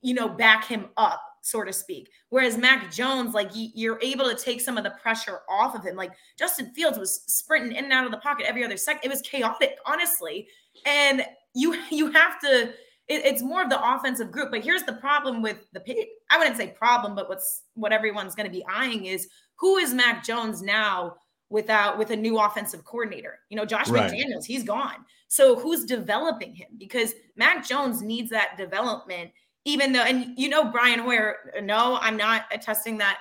you 0.00 0.14
know, 0.14 0.28
back 0.28 0.64
him 0.64 0.88
up, 0.96 1.22
so 1.42 1.62
to 1.62 1.72
speak. 1.72 2.10
Whereas 2.30 2.58
Mac 2.58 2.90
Jones, 2.92 3.34
like 3.34 3.50
you're 3.54 3.98
able 4.02 4.26
to 4.28 4.34
take 4.34 4.60
some 4.60 4.76
of 4.76 4.84
the 4.84 4.90
pressure 4.90 5.40
off 5.48 5.74
of 5.74 5.82
him. 5.84 5.96
Like 5.96 6.12
Justin 6.38 6.72
Fields 6.74 6.98
was 6.98 7.22
sprinting 7.26 7.76
in 7.76 7.84
and 7.84 7.92
out 7.92 8.04
of 8.04 8.10
the 8.10 8.18
pocket 8.18 8.46
every 8.46 8.64
other 8.64 8.76
second. 8.76 9.00
It 9.04 9.08
was 9.08 9.22
chaotic, 9.22 9.78
honestly. 9.86 10.48
And 10.84 11.24
you 11.54 11.74
you 11.90 12.10
have 12.12 12.40
to. 12.40 12.72
It, 13.08 13.24
it's 13.24 13.42
more 13.42 13.62
of 13.62 13.70
the 13.70 13.94
offensive 13.94 14.30
group. 14.30 14.50
But 14.50 14.62
here's 14.62 14.84
the 14.84 14.94
problem 14.94 15.42
with 15.42 15.70
the. 15.72 15.82
I 16.30 16.38
wouldn't 16.38 16.56
say 16.56 16.68
problem, 16.68 17.14
but 17.14 17.28
what's 17.28 17.62
what 17.74 17.92
everyone's 17.92 18.34
going 18.34 18.46
to 18.46 18.52
be 18.52 18.64
eyeing 18.66 19.06
is 19.06 19.28
who 19.56 19.78
is 19.78 19.94
Mac 19.94 20.24
Jones 20.24 20.62
now 20.62 21.16
without 21.50 21.98
with 21.98 22.10
a 22.10 22.16
new 22.16 22.38
offensive 22.38 22.84
coordinator. 22.84 23.38
You 23.48 23.56
know, 23.56 23.64
Josh 23.64 23.88
Right. 23.88 24.10
McDaniels, 24.10 24.44
he's 24.44 24.62
gone. 24.62 25.04
So 25.28 25.58
who's 25.58 25.84
developing 25.84 26.54
him? 26.54 26.68
Because 26.78 27.14
Mac 27.36 27.66
Jones 27.66 28.02
needs 28.02 28.30
that 28.30 28.56
development, 28.56 29.30
even 29.64 29.92
though, 29.92 30.02
and 30.02 30.38
you 30.38 30.48
know, 30.48 30.70
Brian 30.70 30.98
Hoyer, 30.98 31.36
no, 31.62 31.98
I'm 32.00 32.16
not 32.16 32.44
attesting 32.52 32.98
that. 32.98 33.18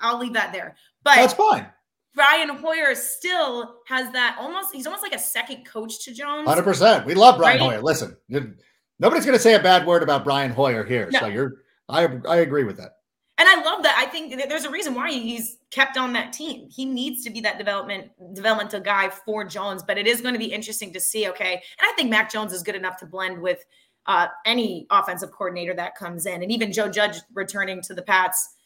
I'll 0.00 0.18
leave 0.18 0.32
that 0.32 0.52
there. 0.52 0.76
But 1.02 1.16
That's 1.16 1.34
fine. 1.34 1.66
Brian 2.14 2.48
Hoyer 2.48 2.94
still 2.94 3.76
has 3.86 4.12
that 4.12 4.36
almost, 4.40 4.74
he's 4.74 4.86
almost 4.86 5.02
like 5.02 5.14
a 5.14 5.18
second 5.18 5.64
coach 5.64 6.04
to 6.04 6.12
Jones. 6.12 6.48
Hundred 6.48 6.64
percent. 6.64 7.06
We 7.06 7.14
love 7.14 7.38
Brian 7.38 7.60
Right? 7.60 7.70
Hoyer. 7.70 7.82
Listen, 7.82 8.16
nobody's 8.98 9.24
going 9.24 9.36
to 9.36 9.42
say 9.42 9.54
a 9.54 9.62
bad 9.62 9.86
word 9.86 10.02
about 10.02 10.24
Brian 10.24 10.50
Hoyer 10.50 10.84
here. 10.84 11.08
No. 11.12 11.20
So 11.20 11.26
you're, 11.26 11.62
I, 11.88 12.08
I 12.28 12.36
agree 12.38 12.64
with 12.64 12.76
that. 12.78 12.96
And 13.38 13.48
I 13.48 13.62
love 13.62 13.82
that. 13.84 13.96
I 13.96 14.04
think 14.04 14.36
there's 14.50 14.66
a 14.66 14.70
reason 14.70 14.94
why 14.94 15.10
he's 15.12 15.56
kept 15.70 15.96
on 15.96 16.12
that 16.12 16.30
team. 16.30 16.68
He 16.68 16.84
needs 16.84 17.24
to 17.24 17.30
be 17.30 17.40
that 17.40 17.56
development 17.56 18.10
developmental 18.34 18.80
guy 18.80 19.08
for 19.08 19.44
Jones, 19.44 19.82
but 19.82 19.96
it 19.96 20.06
is 20.06 20.20
going 20.20 20.34
to 20.34 20.38
be 20.38 20.52
interesting 20.52 20.92
to 20.92 21.00
see. 21.00 21.26
Okay, 21.30 21.54
and 21.54 21.90
I 21.90 21.92
think 21.96 22.10
Mac 22.10 22.30
Jones 22.30 22.52
is 22.52 22.62
good 22.62 22.74
enough 22.74 22.98
to 22.98 23.06
blend 23.06 23.40
with 23.40 23.64
uh, 24.04 24.26
any 24.44 24.86
offensive 24.90 25.30
coordinator 25.30 25.72
that 25.72 25.94
comes 25.94 26.26
in, 26.26 26.42
and 26.42 26.52
even 26.52 26.70
Joe 26.70 26.90
Judge 26.90 27.16
returning 27.32 27.80
to 27.80 27.94
the 27.94 28.02
Pats, 28.02 28.56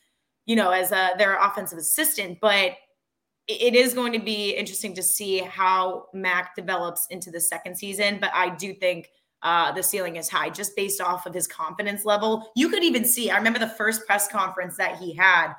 you 0.45 0.57
know, 0.57 0.71
as 0.71 0.91
uh, 0.91 1.11
their 1.19 1.39
offensive 1.39 1.79
assistant. 1.79 2.39
But 2.41 2.73
it- 3.49 3.75
is 3.75 3.95
going 3.95 4.13
to 4.13 4.19
be 4.19 4.51
interesting 4.51 4.95
to 4.95 5.03
see 5.03 5.39
how 5.39 6.07
Mac 6.15 6.55
develops 6.55 7.07
into 7.11 7.31
the 7.31 7.41
second 7.41 7.77
season. 7.77 8.19
But 8.21 8.31
I 8.35 8.51
do 8.51 8.75
think 8.75 9.11
uh, 9.43 9.73
the 9.73 9.83
ceiling 9.83 10.17
is 10.17 10.29
high 10.29 10.49
just 10.49 10.75
based 10.75 11.01
off 11.01 11.27
of 11.27 11.35
his 11.35 11.47
confidence 11.47 12.05
level. 12.05 12.51
You 12.57 12.71
could 12.71 12.83
even 12.83 13.05
see, 13.05 13.31
I 13.31 13.37
remember 13.37 13.59
the 13.59 13.69
first 13.69 14.07
press 14.07 14.27
conference 14.29 14.77
that 14.79 14.97
he 14.97 15.15
had. 15.15 15.53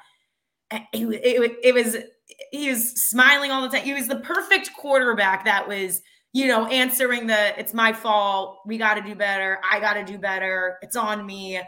It, 0.71 0.83
it, 0.93 1.59
it 1.63 1.73
was, 1.73 1.97
he 2.51 2.69
was 2.69 3.09
smiling 3.09 3.51
all 3.51 3.61
the 3.61 3.69
time. 3.69 3.85
He 3.85 3.93
was 3.93 4.07
the 4.07 4.19
perfect 4.21 4.71
quarterback 4.75 5.45
that 5.45 5.67
was, 5.67 6.01
you 6.33 6.47
know, 6.47 6.65
answering 6.67 7.27
the, 7.27 7.57
it's 7.59 7.75
my 7.75 7.93
fault. 7.93 8.61
We 8.65 8.79
got 8.79 8.95
to 8.95 9.01
do 9.01 9.13
better. 9.13 9.59
I 9.69 9.79
got 9.79 9.93
to 9.93 10.03
do 10.03 10.17
better. 10.17 10.79
It's 10.81 10.95
on 10.95 11.23
me. 11.23 11.61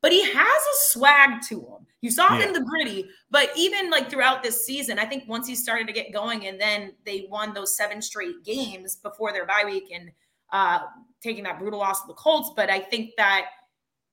But 0.00 0.12
he 0.12 0.22
has 0.22 0.36
a 0.36 0.76
swag 0.90 1.42
to 1.48 1.56
him. 1.56 1.83
You 2.04 2.10
saw 2.10 2.28
him 2.28 2.40
Yeah. 2.42 2.48
in 2.48 2.52
the 2.52 2.60
gritty, 2.60 3.08
but 3.30 3.48
even 3.56 3.88
like 3.88 4.10
throughout 4.10 4.42
this 4.42 4.66
season, 4.66 4.98
I 4.98 5.06
think 5.06 5.26
once 5.26 5.46
he 5.48 5.54
started 5.54 5.86
to 5.86 5.92
get 5.94 6.12
going 6.12 6.46
and 6.46 6.60
then 6.60 6.92
they 7.06 7.26
won 7.30 7.54
those 7.54 7.78
seven 7.78 8.02
straight 8.02 8.44
games 8.44 8.96
before 8.96 9.32
their 9.32 9.46
bye 9.46 9.62
week 9.64 9.90
and 9.90 10.12
uh, 10.52 10.80
taking 11.22 11.44
that 11.44 11.58
brutal 11.58 11.78
loss 11.78 12.02
to 12.02 12.08
the 12.08 12.12
Colts. 12.12 12.50
But 12.54 12.68
I 12.68 12.78
think 12.78 13.12
that 13.16 13.46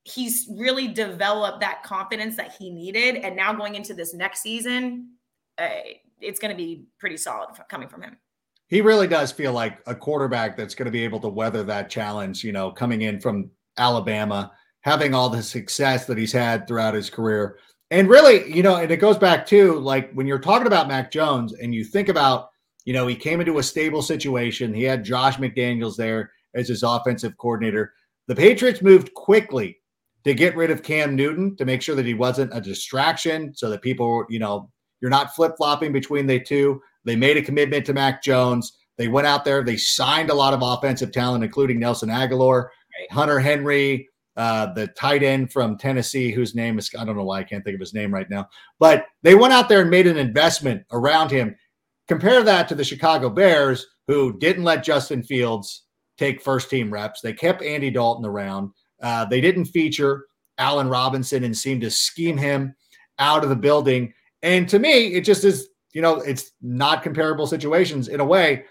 he's 0.04 0.48
really 0.56 0.88
developed 0.88 1.60
that 1.60 1.82
confidence 1.82 2.34
that 2.38 2.54
he 2.58 2.70
needed. 2.70 3.16
And 3.16 3.36
now 3.36 3.52
going 3.52 3.74
into 3.74 3.92
this 3.92 4.14
next 4.14 4.40
season, 4.40 5.10
uh, 5.58 5.68
it's 6.18 6.40
going 6.40 6.50
to 6.50 6.56
be 6.56 6.86
pretty 6.98 7.18
solid 7.18 7.50
coming 7.68 7.88
from 7.88 8.00
him. 8.00 8.16
He 8.68 8.80
really 8.80 9.06
does 9.06 9.32
feel 9.32 9.52
like 9.52 9.80
a 9.86 9.94
quarterback 9.94 10.56
that's 10.56 10.74
going 10.74 10.86
to 10.86 10.90
be 10.90 11.04
able 11.04 11.20
to 11.20 11.28
weather 11.28 11.62
that 11.64 11.90
challenge, 11.90 12.42
you 12.42 12.52
know, 12.52 12.70
coming 12.70 13.02
in 13.02 13.20
from 13.20 13.50
Alabama, 13.76 14.50
having 14.80 15.12
all 15.12 15.28
the 15.28 15.42
success 15.42 16.06
that 16.06 16.16
he's 16.16 16.32
had 16.32 16.66
throughout 16.66 16.94
his 16.94 17.10
career. 17.10 17.58
And 17.92 18.08
really, 18.08 18.50
you 18.50 18.62
know, 18.62 18.76
and 18.76 18.90
it 18.90 18.96
goes 18.96 19.18
back 19.18 19.44
to 19.48 19.74
like 19.78 20.10
when 20.12 20.26
you're 20.26 20.38
talking 20.38 20.66
about 20.66 20.88
Mac 20.88 21.10
Jones 21.10 21.52
and 21.52 21.74
you 21.74 21.84
think 21.84 22.08
about, 22.08 22.48
you 22.86 22.94
know, 22.94 23.06
he 23.06 23.14
came 23.14 23.38
into 23.38 23.58
a 23.58 23.62
stable 23.62 24.00
situation. 24.00 24.72
He 24.72 24.82
had 24.82 25.04
Josh 25.04 25.36
McDaniels 25.36 25.94
there 25.94 26.32
as 26.54 26.68
his 26.68 26.82
offensive 26.82 27.36
coordinator. 27.36 27.92
The 28.28 28.34
Patriots 28.34 28.80
moved 28.80 29.12
quickly 29.12 29.76
to 30.24 30.32
get 30.32 30.56
rid 30.56 30.70
of 30.70 30.82
Cam 30.82 31.14
Newton 31.14 31.54
to 31.56 31.66
make 31.66 31.82
sure 31.82 31.94
that 31.94 32.06
he 32.06 32.14
wasn't 32.14 32.56
a 32.56 32.62
distraction 32.62 33.54
so 33.54 33.68
that 33.68 33.82
people, 33.82 34.24
you 34.30 34.38
know, 34.38 34.70
you're 35.02 35.10
not 35.10 35.34
flip 35.34 35.52
flopping 35.58 35.92
between 35.92 36.26
the 36.26 36.40
two. 36.40 36.80
They 37.04 37.14
made 37.14 37.36
a 37.36 37.42
commitment 37.42 37.84
to 37.86 37.92
Mac 37.92 38.22
Jones. 38.22 38.72
They 38.96 39.08
went 39.08 39.26
out 39.26 39.44
there, 39.44 39.62
they 39.62 39.76
signed 39.76 40.30
a 40.30 40.34
lot 40.34 40.54
of 40.54 40.62
offensive 40.62 41.12
talent, 41.12 41.44
including 41.44 41.78
Nelson 41.78 42.08
Agholor. 42.08 42.68
Hunter 43.10 43.38
Henry, 43.38 44.08
uh, 44.36 44.72
the 44.72 44.86
tight 44.88 45.22
end 45.22 45.52
from 45.52 45.76
Tennessee, 45.76 46.32
whose 46.32 46.54
name 46.54 46.78
is, 46.78 46.90
I 46.98 47.04
don't 47.04 47.16
know 47.16 47.24
why 47.24 47.40
I 47.40 47.44
can't 47.44 47.64
think 47.64 47.74
of 47.74 47.80
his 47.80 47.94
name 47.94 48.12
right 48.12 48.28
now, 48.30 48.48
but 48.78 49.06
they 49.22 49.34
went 49.34 49.52
out 49.52 49.68
there 49.68 49.82
and 49.82 49.90
made 49.90 50.06
an 50.06 50.16
investment 50.16 50.82
around 50.92 51.30
him. 51.30 51.54
Compare 52.08 52.42
that 52.42 52.68
to 52.68 52.74
the 52.74 52.84
Chicago 52.84 53.28
Bears, 53.28 53.86
who 54.06 54.38
didn't 54.38 54.64
let 54.64 54.84
Justin 54.84 55.22
Fields 55.22 55.84
take 56.18 56.42
first 56.42 56.70
team 56.70 56.92
reps. 56.92 57.20
They 57.20 57.32
kept 57.32 57.62
Andy 57.62 57.90
Dalton 57.90 58.24
around. 58.24 58.70
Uh, 59.02 59.24
they 59.24 59.40
didn't 59.40 59.66
feature 59.66 60.26
Allen 60.58 60.88
Robinson 60.88 61.44
and 61.44 61.56
seemed 61.56 61.80
to 61.82 61.90
scheme 61.90 62.36
him 62.36 62.74
out 63.18 63.44
of 63.44 63.50
the 63.50 63.56
building. 63.56 64.12
And 64.42 64.68
to 64.68 64.78
me, 64.78 65.14
it 65.14 65.22
just 65.22 65.44
is, 65.44 65.68
you 65.92 66.02
know, 66.02 66.16
it's 66.16 66.52
not 66.60 67.02
comparable 67.02 67.46
situations 67.46 68.08
in 68.08 68.20
a 68.20 68.24
way. 68.24 68.64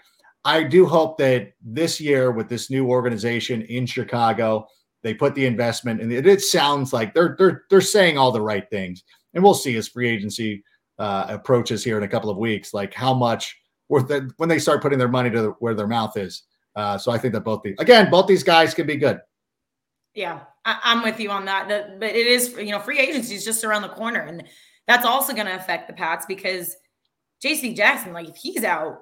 I 0.44 0.64
do 0.64 0.86
hope 0.86 1.18
that 1.18 1.52
this 1.62 2.00
year 2.00 2.32
with 2.32 2.48
this 2.48 2.70
new 2.70 2.88
organization 2.88 3.62
in 3.62 3.86
Chicago, 3.86 4.66
they 5.02 5.14
put 5.14 5.34
the 5.34 5.46
investment 5.46 6.00
and 6.00 6.12
it, 6.12 6.26
it 6.26 6.40
sounds 6.40 6.92
like 6.92 7.14
they're 7.14 7.34
they're 7.38 7.64
they're 7.70 7.80
saying 7.80 8.18
all 8.18 8.32
the 8.32 8.40
right 8.40 8.68
things. 8.70 9.02
And 9.34 9.42
we'll 9.42 9.54
see 9.54 9.76
as 9.76 9.88
free 9.88 10.08
agency 10.08 10.62
uh, 10.98 11.26
approaches 11.28 11.82
here 11.82 11.96
in 11.96 12.02
a 12.02 12.08
couple 12.08 12.30
of 12.30 12.36
weeks, 12.36 12.74
like 12.74 12.92
how 12.92 13.14
much 13.14 13.56
worth 13.88 14.10
when 14.36 14.48
they 14.48 14.58
start 14.58 14.82
putting 14.82 14.98
their 14.98 15.08
money 15.08 15.30
to 15.30 15.42
the, 15.42 15.48
where 15.58 15.74
their 15.74 15.86
mouth 15.86 16.16
is. 16.16 16.44
Uh, 16.76 16.96
so 16.96 17.12
I 17.12 17.18
think 17.18 17.34
that 17.34 17.42
both 17.42 17.62
the 17.62 17.74
again, 17.78 18.10
both 18.10 18.26
these 18.26 18.42
guys 18.42 18.74
can 18.74 18.86
be 18.86 18.96
good. 18.96 19.20
Yeah, 20.14 20.40
I, 20.64 20.78
am 20.84 21.02
with 21.02 21.18
you 21.20 21.30
on 21.30 21.44
that. 21.46 21.98
but 21.98 22.10
it 22.10 22.26
is, 22.26 22.54
you 22.56 22.70
know, 22.70 22.78
free 22.78 22.98
agency 22.98 23.34
is 23.34 23.44
just 23.44 23.64
around 23.64 23.82
the 23.82 23.88
corner, 23.88 24.20
and 24.20 24.44
that's 24.86 25.06
also 25.06 25.32
going 25.32 25.46
to 25.46 25.56
affect 25.56 25.86
the 25.86 25.94
Pats 25.94 26.26
because 26.26 26.76
J.C. 27.40 27.74
Jackson, 27.74 28.12
like 28.12 28.28
if 28.28 28.36
he's 28.36 28.64
out, 28.64 29.00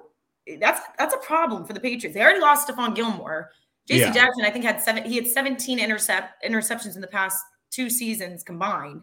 that's 0.59 0.81
that's 0.97 1.13
a 1.13 1.19
problem 1.19 1.65
for 1.65 1.73
the 1.73 1.79
Patriots. 1.79 2.15
They 2.15 2.21
already 2.21 2.39
lost 2.39 2.67
Stephon 2.67 2.95
Gilmore. 2.95 3.51
J.C. 3.87 4.01
Yeah. 4.01 4.11
Jackson, 4.11 4.45
I 4.45 4.51
think, 4.51 4.65
had 4.65 4.81
seven. 4.81 5.03
He 5.03 5.15
had 5.15 5.27
17 5.27 5.79
intercept 5.79 6.43
interceptions 6.45 6.95
in 6.95 7.01
the 7.01 7.07
past 7.07 7.37
two 7.71 7.89
seasons 7.89 8.43
combined, 8.43 9.01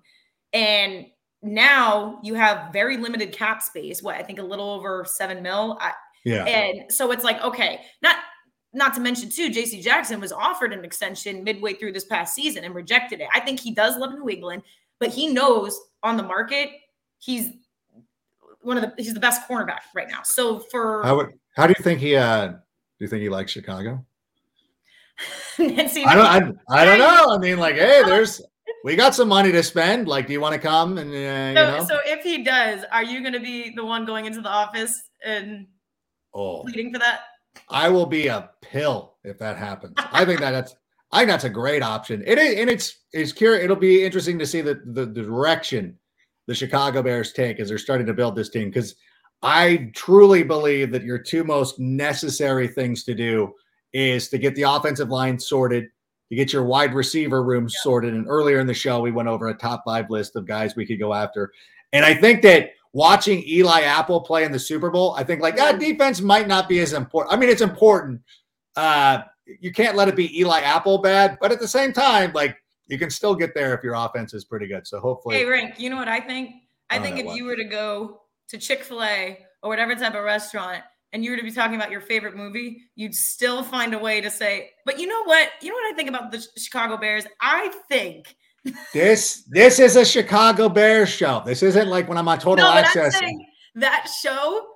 and 0.52 1.06
now 1.42 2.18
you 2.22 2.34
have 2.34 2.72
very 2.72 2.96
limited 2.96 3.32
cap 3.32 3.62
space. 3.62 4.02
What 4.02 4.16
I 4.16 4.22
think 4.22 4.38
a 4.38 4.42
little 4.42 4.70
over 4.70 5.04
seven 5.04 5.42
mil. 5.42 5.78
I, 5.80 5.92
yeah. 6.24 6.44
And 6.44 6.92
so 6.92 7.10
it's 7.10 7.24
like, 7.24 7.42
okay, 7.42 7.80
not 8.02 8.16
not 8.72 8.94
to 8.94 9.00
mention 9.00 9.30
too, 9.30 9.50
JC 9.50 9.82
Jackson 9.82 10.20
was 10.20 10.32
offered 10.32 10.72
an 10.72 10.84
extension 10.84 11.42
midway 11.42 11.74
through 11.74 11.92
this 11.92 12.04
past 12.04 12.34
season 12.34 12.64
and 12.64 12.74
rejected 12.74 13.20
it. 13.20 13.28
I 13.32 13.40
think 13.40 13.60
he 13.60 13.72
does 13.72 13.96
love 13.96 14.12
New 14.12 14.28
England, 14.28 14.62
but 15.00 15.10
he 15.10 15.28
knows 15.28 15.78
on 16.02 16.16
the 16.16 16.22
market 16.22 16.70
he's 17.18 17.50
one 18.60 18.76
of 18.76 18.82
the 18.82 18.94
he's 19.02 19.14
the 19.14 19.20
best 19.20 19.48
cornerback 19.48 19.80
right 19.94 20.08
now. 20.08 20.22
So 20.22 20.58
for 20.58 21.02
how 21.04 21.16
would 21.16 21.32
how 21.56 21.66
do 21.66 21.74
you 21.76 21.82
think 21.82 22.00
he 22.00 22.16
uh 22.16 22.48
do 22.48 22.56
you 23.04 23.08
think 23.08 23.22
he 23.22 23.28
likes 23.28 23.52
Chicago? 23.52 24.04
Nancy, 25.58 26.04
I 26.04 26.14
don't 26.14 26.58
I, 26.68 26.82
I 26.82 26.84
don't 26.84 26.98
know. 26.98 27.34
I 27.34 27.38
mean 27.38 27.58
like 27.58 27.76
hey, 27.76 28.02
there's 28.06 28.40
we 28.84 28.96
got 28.96 29.14
some 29.14 29.28
money 29.28 29.50
to 29.52 29.62
spend. 29.62 30.08
Like, 30.08 30.26
do 30.26 30.32
you 30.32 30.40
want 30.40 30.54
to 30.54 30.60
come? 30.60 30.98
And 30.98 31.10
uh, 31.10 31.14
so, 31.14 31.18
you 31.18 31.54
know? 31.54 31.84
so 31.84 31.98
if 32.04 32.22
he 32.22 32.44
does, 32.44 32.84
are 32.92 33.02
you 33.02 33.20
going 33.20 33.32
to 33.32 33.40
be 33.40 33.72
the 33.74 33.84
one 33.84 34.04
going 34.04 34.26
into 34.26 34.40
the 34.40 34.48
office 34.48 35.10
and 35.24 35.66
oh. 36.34 36.62
pleading 36.62 36.92
for 36.92 36.98
that? 37.00 37.22
I 37.68 37.88
will 37.88 38.06
be 38.06 38.28
a 38.28 38.50
pill 38.62 39.16
if 39.24 39.38
that 39.38 39.56
happens. 39.56 39.94
I 40.12 40.24
think 40.24 40.40
that 40.40 40.52
that's 40.52 40.76
I 41.10 41.18
think 41.18 41.30
that's 41.30 41.44
a 41.44 41.50
great 41.50 41.82
option. 41.82 42.22
It 42.26 42.38
is, 42.38 42.58
and 42.58 42.70
it's 42.70 42.98
it's 43.12 43.32
curious. 43.32 43.64
It'll 43.64 43.76
be 43.76 44.04
interesting 44.04 44.38
to 44.38 44.46
see 44.46 44.60
the, 44.60 44.80
the, 44.86 45.06
the 45.06 45.22
direction 45.22 45.98
the 46.46 46.54
Chicago 46.54 47.02
Bears 47.02 47.32
take 47.32 47.60
as 47.60 47.68
they're 47.68 47.78
starting 47.78 48.06
to 48.06 48.14
build 48.14 48.36
this 48.36 48.48
team 48.48 48.68
because 48.68 48.94
I 49.42 49.90
truly 49.94 50.42
believe 50.42 50.90
that 50.92 51.02
your 51.04 51.18
two 51.18 51.44
most 51.44 51.78
necessary 51.78 52.68
things 52.68 53.04
to 53.04 53.14
do 53.14 53.52
is 53.92 54.28
to 54.28 54.38
get 54.38 54.54
the 54.54 54.62
offensive 54.62 55.08
line 55.08 55.38
sorted, 55.38 55.88
to 56.28 56.34
get 56.36 56.52
your 56.52 56.64
wide 56.64 56.94
receiver 56.94 57.42
room 57.42 57.64
yeah. 57.64 57.80
sorted. 57.82 58.14
And 58.14 58.26
earlier 58.28 58.60
in 58.60 58.66
the 58.66 58.74
show, 58.74 59.00
we 59.00 59.10
went 59.10 59.28
over 59.28 59.48
a 59.48 59.54
top 59.54 59.82
five 59.84 60.10
list 60.10 60.36
of 60.36 60.46
guys 60.46 60.76
we 60.76 60.86
could 60.86 60.98
go 60.98 61.14
after. 61.14 61.52
And 61.92 62.04
I 62.04 62.14
think 62.14 62.42
that 62.42 62.70
watching 62.92 63.42
Eli 63.46 63.82
Apple 63.82 64.20
play 64.20 64.44
in 64.44 64.52
the 64.52 64.58
Super 64.58 64.90
Bowl, 64.90 65.14
I 65.16 65.24
think 65.24 65.40
like 65.40 65.56
that 65.56 65.78
defense 65.78 66.20
might 66.20 66.48
not 66.48 66.68
be 66.68 66.80
as 66.80 66.92
important. 66.92 67.34
I 67.34 67.38
mean, 67.38 67.48
it's 67.48 67.62
important. 67.62 68.20
Uh, 68.76 69.22
you 69.60 69.72
can't 69.72 69.96
let 69.96 70.08
it 70.08 70.16
be 70.16 70.38
Eli 70.38 70.60
Apple 70.60 70.98
bad, 70.98 71.38
but 71.40 71.50
at 71.52 71.60
the 71.60 71.68
same 71.68 71.92
time, 71.92 72.32
like 72.34 72.56
you 72.86 72.98
can 72.98 73.10
still 73.10 73.34
get 73.34 73.54
there 73.54 73.74
if 73.74 73.82
your 73.82 73.94
offense 73.94 74.34
is 74.34 74.44
pretty 74.44 74.66
good. 74.66 74.86
So 74.86 75.00
hopefully, 75.00 75.36
hey, 75.36 75.44
Rank, 75.44 75.78
you 75.78 75.90
know 75.90 75.96
what 75.96 76.08
I 76.08 76.20
think? 76.20 76.54
I, 76.90 76.98
think 76.98 77.18
if 77.18 77.26
what. 77.26 77.36
you 77.36 77.44
were 77.44 77.56
to 77.56 77.64
go 77.64 78.22
to 78.48 78.58
Chick 78.58 78.82
Fil 78.82 79.02
A 79.02 79.38
or 79.62 79.68
whatever 79.68 79.94
type 79.94 80.14
of 80.14 80.24
restaurant 80.24 80.82
and 81.12 81.24
you 81.24 81.30
were 81.30 81.36
to 81.36 81.42
be 81.42 81.50
talking 81.50 81.76
about 81.76 81.90
your 81.90 82.00
favorite 82.00 82.36
movie, 82.36 82.82
you'd 82.94 83.14
still 83.14 83.62
find 83.62 83.94
a 83.94 83.98
way 83.98 84.20
to 84.20 84.30
say, 84.30 84.70
but 84.84 84.98
you 84.98 85.06
know 85.06 85.22
what? 85.24 85.50
You 85.62 85.70
know 85.70 85.74
what 85.74 85.92
I 85.92 85.96
think 85.96 86.08
about 86.08 86.30
the 86.30 86.46
Chicago 86.56 86.96
Bears? 86.96 87.24
I 87.40 87.72
think 87.88 88.36
this 88.92 89.44
this 89.48 89.78
is 89.78 89.96
a 89.96 90.04
Chicago 90.04 90.68
Bears 90.68 91.08
show. 91.08 91.42
This 91.44 91.62
isn't 91.62 91.88
like 91.88 92.08
when 92.08 92.18
I'm 92.18 92.28
on 92.28 92.38
Total 92.38 92.64
no, 92.64 92.72
Access. 92.72 93.18
That 93.74 94.08
show, 94.22 94.66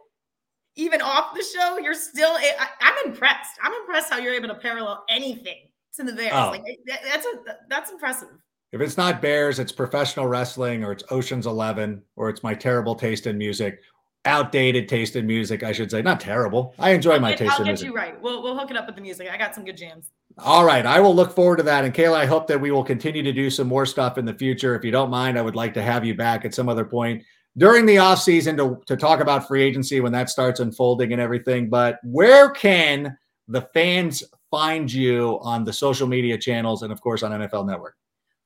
even 0.77 1.01
off 1.03 1.35
the 1.35 1.45
show, 1.45 1.79
you're 1.79 1.95
still. 1.95 2.37
Eh, 2.37 2.53
I, 2.59 2.65
am 2.87 2.95
I'm 3.05 3.11
impressed. 3.11 3.59
I'm 3.63 3.73
impressed 3.75 4.11
how 4.11 4.19
you're 4.19 4.35
able 4.35 4.49
to 4.49 4.55
parallel 4.55 5.05
anything 5.09 5.69
to 5.97 6.05
the 6.05 6.13
Bears. 6.13 6.33
Oh. 6.35 6.51
Like 6.51 6.63
eh, 6.69 6.97
that's 7.05 7.27
a 7.27 7.57
that's 7.69 7.91
impressive. 7.91 8.29
If 8.71 8.81
it's 8.81 8.97
not 8.97 9.21
Bears, 9.21 9.59
it's 9.59 9.73
professional 9.73 10.27
wrestling, 10.29 10.83
or 10.83 10.93
it's 10.93 11.05
Ocean's 11.11 11.47
Eleven, 11.47 12.03
or 12.17 12.31
it's 12.31 12.43
my 12.43 12.55
terrible 12.55 12.95
taste 12.95 13.27
in 13.27 13.37
music, 13.37 13.81
outdated 14.25 14.89
taste 14.89 15.17
in 15.17 15.27
music, 15.27 15.63
I 15.63 15.73
should 15.73 15.91
say. 15.91 16.03
Not 16.03 16.21
terrible. 16.21 16.75
I 16.79 16.91
enjoy 16.91 17.19
my 17.19 17.35
taste 17.35 17.53
I'll 17.55 17.63
in 17.63 17.69
music. 17.69 17.89
I'll 17.89 17.95
get 17.95 18.07
you 18.07 18.13
right. 18.13 18.23
We'll 18.23 18.43
we'll 18.43 18.59
hook 18.59 18.71
it 18.71 18.77
up 18.77 18.87
with 18.87 18.97
the 18.97 19.03
music. 19.03 19.29
I 19.31 19.37
got 19.37 19.55
some 19.55 19.65
good 19.65 19.77
jams. 19.77 20.11
All 20.39 20.65
right. 20.65 20.87
I 20.87 21.01
will 21.01 21.15
look 21.15 21.35
forward 21.35 21.57
to 21.57 21.63
that. 21.65 21.85
And 21.85 21.93
Kayla, 21.93 22.17
I 22.17 22.27
hope 22.27 22.47
that 22.47 22.61
we 22.61 22.71
will 22.71 22.85
continue 22.85 23.23
to 23.23 23.33
do 23.33 23.51
some 23.51 23.67
more 23.67 23.85
stuff 23.85 24.17
in 24.17 24.25
the 24.25 24.35
future. 24.35 24.75
If 24.75 24.85
you 24.85 24.91
don't 24.91 25.11
mind, 25.11 25.39
I 25.39 25.43
would 25.43 25.57
like 25.57 25.75
to 25.75 25.83
have 25.83 26.05
you 26.05 26.15
back 26.15 26.45
at 26.45 26.55
some 26.55 26.69
other 26.69 26.85
point 26.85 27.23
during 27.59 27.85
the 27.85 27.99
off 27.99 28.21
season 28.21 28.57
to, 28.57 28.81
to 28.87 28.97
talk 28.97 29.21
about 29.21 29.47
free 29.47 29.63
agency 29.63 30.01
when 30.01 30.13
that 30.13 30.31
starts 30.31 30.61
unfolding 30.61 31.13
and 31.13 31.21
everything. 31.21 31.69
But 31.69 31.99
where 32.03 32.51
can 32.51 33.17
the 33.49 33.63
fans 33.75 34.23
find 34.51 34.91
you 34.91 35.39
on 35.43 35.65
the 35.65 35.73
social 35.73 36.07
media 36.07 36.39
channels 36.39 36.83
and 36.83 36.93
of 36.93 37.01
course 37.01 37.23
on 37.23 37.33
NFL 37.33 37.67
Network? 37.67 37.97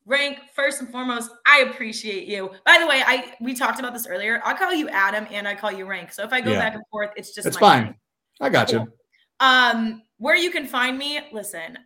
Rank, 0.07 0.39
first 0.55 0.81
and 0.81 0.89
foremost, 0.91 1.31
I 1.47 1.63
appreciate 1.63 2.29
you. 2.29 2.53
By 2.65 2.79
the 2.81 2.87
way, 2.87 3.03
I 3.05 3.35
we 3.41 3.55
talked 3.55 3.81
about 3.81 3.93
this 3.93 4.07
earlier. 4.07 4.41
I 4.45 4.55
call 4.55 4.73
you 4.73 4.89
Adam 4.89 5.27
and 5.33 5.49
I 5.49 5.57
call 5.57 5.73
you 5.73 5.85
Rank. 5.85 6.13
So 6.13 6.23
if 6.23 6.33
I 6.33 6.41
go 6.41 6.53
yeah. 6.53 6.61
back 6.61 6.75
and 6.75 6.85
forth, 6.93 7.11
it's 7.17 7.35
just 7.35 7.47
it's 7.47 7.57
fine. 7.57 7.85
Name. 7.85 7.95
I 8.41 8.49
got 8.49 8.71
cool. 8.71 8.81
you. 8.81 8.93
Um, 9.41 10.03
where 10.19 10.37
you 10.37 10.51
can 10.53 10.67
find 10.67 10.97
me, 10.97 11.21
listen, 11.33 11.79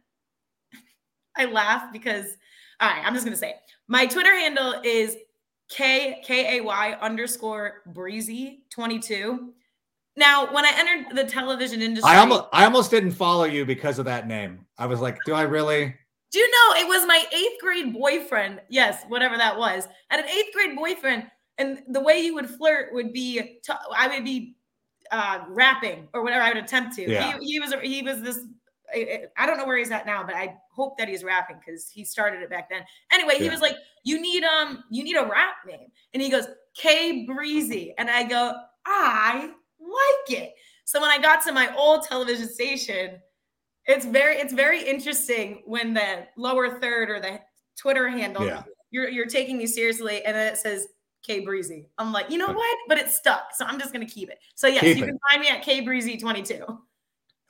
I 1.37 1.47
laugh 1.47 1.93
because 1.93 2.37
all 2.79 2.91
right, 2.91 3.03
I'm 3.05 3.15
just 3.15 3.25
gonna 3.25 3.37
say 3.37 3.51
it. 3.51 3.57
My 3.89 4.05
Twitter 4.05 4.35
handle 4.35 4.75
is 4.85 5.17
K 5.71 6.21
K 6.23 6.59
A 6.59 6.61
Y 6.63 6.99
underscore 7.01 7.83
breezy 7.87 8.65
22. 8.71 9.55
Now, 10.17 10.53
when 10.53 10.67
I 10.67 10.73
entered 10.77 11.17
the 11.17 11.25
television 11.25 11.81
industry, 11.81 12.11
I 12.11 12.19
almost 12.19 12.45
I 12.53 12.67
almost 12.67 12.91
didn't 12.91 13.13
follow 13.13 13.45
you 13.45 13.65
because 13.65 13.99
of 13.99 14.05
that 14.05 14.29
name. 14.29 14.67
I 14.77 14.85
was 14.85 15.01
like, 15.01 15.17
do 15.25 15.33
I 15.33 15.43
really? 15.43 15.95
Do 16.31 16.39
you 16.39 16.51
know 16.51 16.81
it 16.81 16.89
was 16.89 17.07
my 17.07 17.25
eighth 17.33 17.61
grade 17.61 17.93
boyfriend? 17.93 18.61
Yes, 18.69 19.05
whatever 19.09 19.37
that 19.37 19.59
was. 19.59 19.89
I 20.11 20.17
had 20.17 20.25
an 20.25 20.31
eighth 20.31 20.55
grade 20.55 20.77
boyfriend, 20.77 21.25
and 21.59 21.83
the 21.89 22.01
way 22.01 22.21
you 22.21 22.35
would 22.35 22.49
flirt 22.49 22.93
would 22.93 23.13
be 23.13 23.61
I 23.97 24.09
would 24.09 24.25
be 24.25 24.57
uh, 25.11 25.41
rapping 25.49 26.09
or 26.15 26.23
whatever 26.23 26.43
I 26.43 26.53
would 26.53 26.63
attempt 26.63 26.95
to. 26.97 27.11
Yeah. 27.11 27.39
He, 27.39 27.53
he 27.53 27.61
was 27.61 27.75
he 27.83 28.03
was 28.03 28.23
this. 28.23 28.41
I 28.93 29.47
don't 29.47 29.57
know 29.57 29.67
where 29.67 29.77
he's 29.77 29.93
at 29.93 30.05
now, 30.05 30.25
but 30.25 30.35
I 30.35 30.57
hope 30.73 30.99
that 30.99 31.09
he's 31.09 31.23
rapping 31.23 31.59
because 31.65 31.89
he 31.89 32.05
started 32.05 32.43
it 32.43 32.51
back 32.51 32.69
then. 32.69 32.83
Anyway, 33.13 33.37
he 33.39 33.45
yeah. 33.45 33.51
was 33.53 33.61
like, 33.61 33.77
"You 34.05 34.21
need 34.21 34.43
um, 34.45 34.85
you 34.91 35.05
need 35.05 35.17
a 35.17 35.27
rap 35.27 35.57
name," 35.67 35.91
and 36.13 36.23
he 36.23 36.29
goes, 36.29 36.47
"K 36.75 37.25
Breezy," 37.25 37.95
and 37.99 38.11
I 38.11 38.25
go, 38.25 38.53
"I 38.87 39.53
like 39.81 40.39
it." 40.41 40.55
So 40.85 41.01
when 41.01 41.11
I 41.11 41.19
got 41.19 41.43
to 41.45 41.53
my 41.53 41.73
old 41.77 42.03
television 42.05 42.49
station, 42.49 43.21
it's 43.87 44.07
very 44.07 44.37
it's 44.37 44.53
very 44.53 44.83
interesting 44.83 45.63
when 45.67 45.95
the 45.95 46.27
lower 46.37 46.81
third 46.81 47.11
or 47.11 47.21
the 47.21 47.41
Twitter 47.77 48.09
handle 48.09 48.47
yeah. 48.47 48.63
you're 48.91 49.09
you're 49.09 49.27
taking 49.27 49.59
me 49.59 49.67
seriously, 49.67 50.25
and 50.25 50.37
then 50.37 50.53
it 50.53 50.57
says 50.57 50.87
K 51.23 51.41
Breezy. 51.41 51.89
I'm 51.99 52.13
like, 52.13 52.31
you 52.31 52.39
know 52.39 52.53
what? 52.53 52.79
But 52.89 52.99
it's 52.99 53.17
stuck. 53.17 53.55
So 53.55 53.65
I'm 53.65 53.79
just 53.79 53.93
going 53.93 54.07
to 54.07 54.13
keep 54.13 54.31
it. 54.31 54.39
So, 54.55 54.67
yes, 54.67 54.81
keep 54.81 54.99
you 54.99 55.05
it. 55.05 55.07
can 55.09 55.19
find 55.31 55.41
me 55.41 55.49
at 55.49 55.63
K 55.63 55.81
Breezy 55.81 56.17
22. 56.17 56.65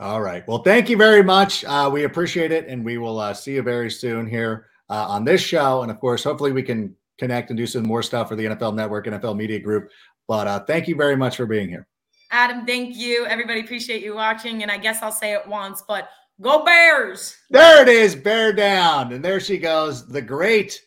All 0.00 0.20
right. 0.20 0.46
Well, 0.48 0.62
thank 0.62 0.88
you 0.88 0.96
very 0.96 1.22
much. 1.22 1.64
Uh, 1.64 1.88
we 1.92 2.04
appreciate 2.04 2.52
it. 2.52 2.66
And 2.66 2.84
we 2.84 2.98
will 2.98 3.18
uh, 3.18 3.34
see 3.34 3.54
you 3.54 3.62
very 3.62 3.90
soon 3.90 4.26
here 4.26 4.66
uh, 4.88 5.06
on 5.08 5.24
this 5.24 5.40
show. 5.40 5.82
And 5.82 5.90
of 5.90 6.00
course, 6.00 6.24
hopefully, 6.24 6.52
we 6.52 6.62
can 6.62 6.94
connect 7.18 7.50
and 7.50 7.56
do 7.56 7.66
some 7.66 7.82
more 7.82 8.02
stuff 8.02 8.28
for 8.28 8.36
the 8.36 8.46
NFL 8.46 8.74
Network, 8.74 9.06
NFL 9.06 9.36
Media 9.36 9.58
Group. 9.58 9.90
But 10.26 10.46
uh, 10.46 10.60
thank 10.60 10.88
you 10.88 10.96
very 10.96 11.16
much 11.16 11.36
for 11.36 11.46
being 11.46 11.68
here. 11.68 11.86
Adam, 12.32 12.64
thank 12.64 12.96
you. 12.96 13.26
Everybody 13.26 13.60
appreciate 13.60 14.02
you 14.02 14.14
watching. 14.14 14.62
And 14.62 14.70
I 14.70 14.78
guess 14.78 15.02
I'll 15.02 15.12
say 15.12 15.34
it 15.34 15.46
once, 15.46 15.82
but 15.86 16.08
go 16.40 16.64
Bears. 16.64 17.36
There 17.50 17.82
it 17.82 17.88
is, 17.88 18.14
bear 18.14 18.52
down. 18.52 19.12
And 19.12 19.24
there 19.24 19.40
she 19.40 19.58
goes, 19.58 20.06
the 20.06 20.22
great 20.22 20.80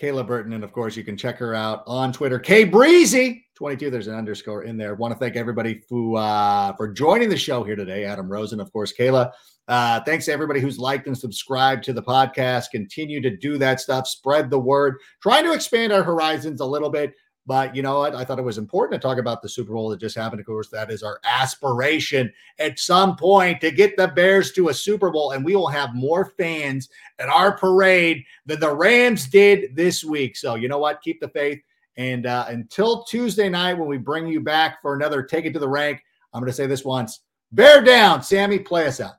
Kayla 0.00 0.26
Burton. 0.26 0.52
And 0.52 0.64
of 0.64 0.72
course, 0.72 0.96
you 0.96 1.04
can 1.04 1.16
check 1.16 1.38
her 1.38 1.54
out 1.54 1.82
on 1.86 2.12
Twitter, 2.12 2.38
K 2.38 2.64
Breezy. 2.64 3.46
22 3.60 3.90
there's 3.90 4.06
an 4.06 4.14
underscore 4.14 4.62
in 4.62 4.78
there 4.78 4.94
want 4.94 5.12
to 5.12 5.18
thank 5.18 5.36
everybody 5.36 5.82
who 5.90 6.16
uh, 6.16 6.74
for 6.76 6.88
joining 6.90 7.28
the 7.28 7.36
show 7.36 7.62
here 7.62 7.76
today 7.76 8.06
adam 8.06 8.26
rosen 8.26 8.58
of 8.58 8.72
course 8.72 8.90
kayla 8.98 9.30
uh, 9.68 10.00
thanks 10.04 10.24
to 10.24 10.32
everybody 10.32 10.60
who's 10.60 10.78
liked 10.78 11.06
and 11.06 11.18
subscribed 11.18 11.84
to 11.84 11.92
the 11.92 12.02
podcast 12.02 12.70
continue 12.72 13.20
to 13.20 13.36
do 13.36 13.58
that 13.58 13.78
stuff 13.78 14.08
spread 14.08 14.48
the 14.48 14.58
word 14.58 14.96
trying 15.22 15.44
to 15.44 15.52
expand 15.52 15.92
our 15.92 16.02
horizons 16.02 16.62
a 16.62 16.64
little 16.64 16.88
bit 16.88 17.12
but 17.46 17.74
you 17.74 17.82
know 17.82 18.00
what? 18.00 18.14
I 18.14 18.24
thought 18.24 18.38
it 18.38 18.44
was 18.44 18.58
important 18.58 19.00
to 19.00 19.06
talk 19.06 19.18
about 19.18 19.42
the 19.42 19.48
Super 19.48 19.72
Bowl 19.72 19.88
that 19.88 20.00
just 20.00 20.16
happened. 20.16 20.40
Of 20.40 20.46
course, 20.46 20.68
that 20.68 20.90
is 20.90 21.02
our 21.02 21.20
aspiration 21.24 22.32
at 22.58 22.78
some 22.78 23.16
point 23.16 23.60
to 23.62 23.70
get 23.70 23.96
the 23.96 24.08
Bears 24.08 24.52
to 24.52 24.68
a 24.68 24.74
Super 24.74 25.10
Bowl, 25.10 25.32
and 25.32 25.44
we 25.44 25.56
will 25.56 25.68
have 25.68 25.94
more 25.94 26.32
fans 26.38 26.88
at 27.18 27.28
our 27.28 27.56
parade 27.56 28.24
than 28.46 28.60
the 28.60 28.74
Rams 28.74 29.26
did 29.26 29.74
this 29.74 30.04
week. 30.04 30.36
So, 30.36 30.54
you 30.54 30.68
know 30.68 30.78
what? 30.78 31.02
Keep 31.02 31.20
the 31.20 31.28
faith. 31.28 31.60
And 31.96 32.26
uh, 32.26 32.46
until 32.48 33.04
Tuesday 33.04 33.48
night, 33.48 33.74
when 33.74 33.88
we 33.88 33.98
bring 33.98 34.26
you 34.26 34.40
back 34.40 34.80
for 34.80 34.94
another 34.94 35.22
Take 35.22 35.44
It 35.44 35.52
to 35.54 35.58
the 35.58 35.68
Rank, 35.68 36.02
I'm 36.32 36.40
going 36.40 36.50
to 36.50 36.56
say 36.56 36.66
this 36.66 36.84
once 36.84 37.20
Bear 37.52 37.82
down. 37.82 38.22
Sammy, 38.22 38.58
play 38.58 38.86
us 38.86 39.00
out. 39.00 39.14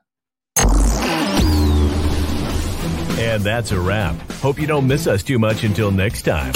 And 3.18 3.42
that's 3.42 3.72
a 3.72 3.80
wrap. 3.80 4.16
Hope 4.32 4.58
you 4.58 4.66
don't 4.66 4.86
miss 4.86 5.06
us 5.06 5.22
too 5.22 5.38
much 5.38 5.64
until 5.64 5.90
next 5.90 6.22
time. 6.22 6.54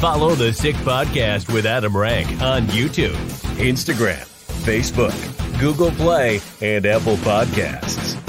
Follow 0.00 0.36
the 0.36 0.52
Sick 0.52 0.76
Podcast 0.76 1.52
with 1.52 1.66
Adam 1.66 1.96
Rank 1.96 2.28
on 2.40 2.62
YouTube, 2.68 3.16
Instagram, 3.56 4.24
Facebook, 4.62 5.12
Google 5.58 5.90
Play, 5.90 6.40
and 6.60 6.86
Apple 6.86 7.16
Podcasts. 7.16 8.27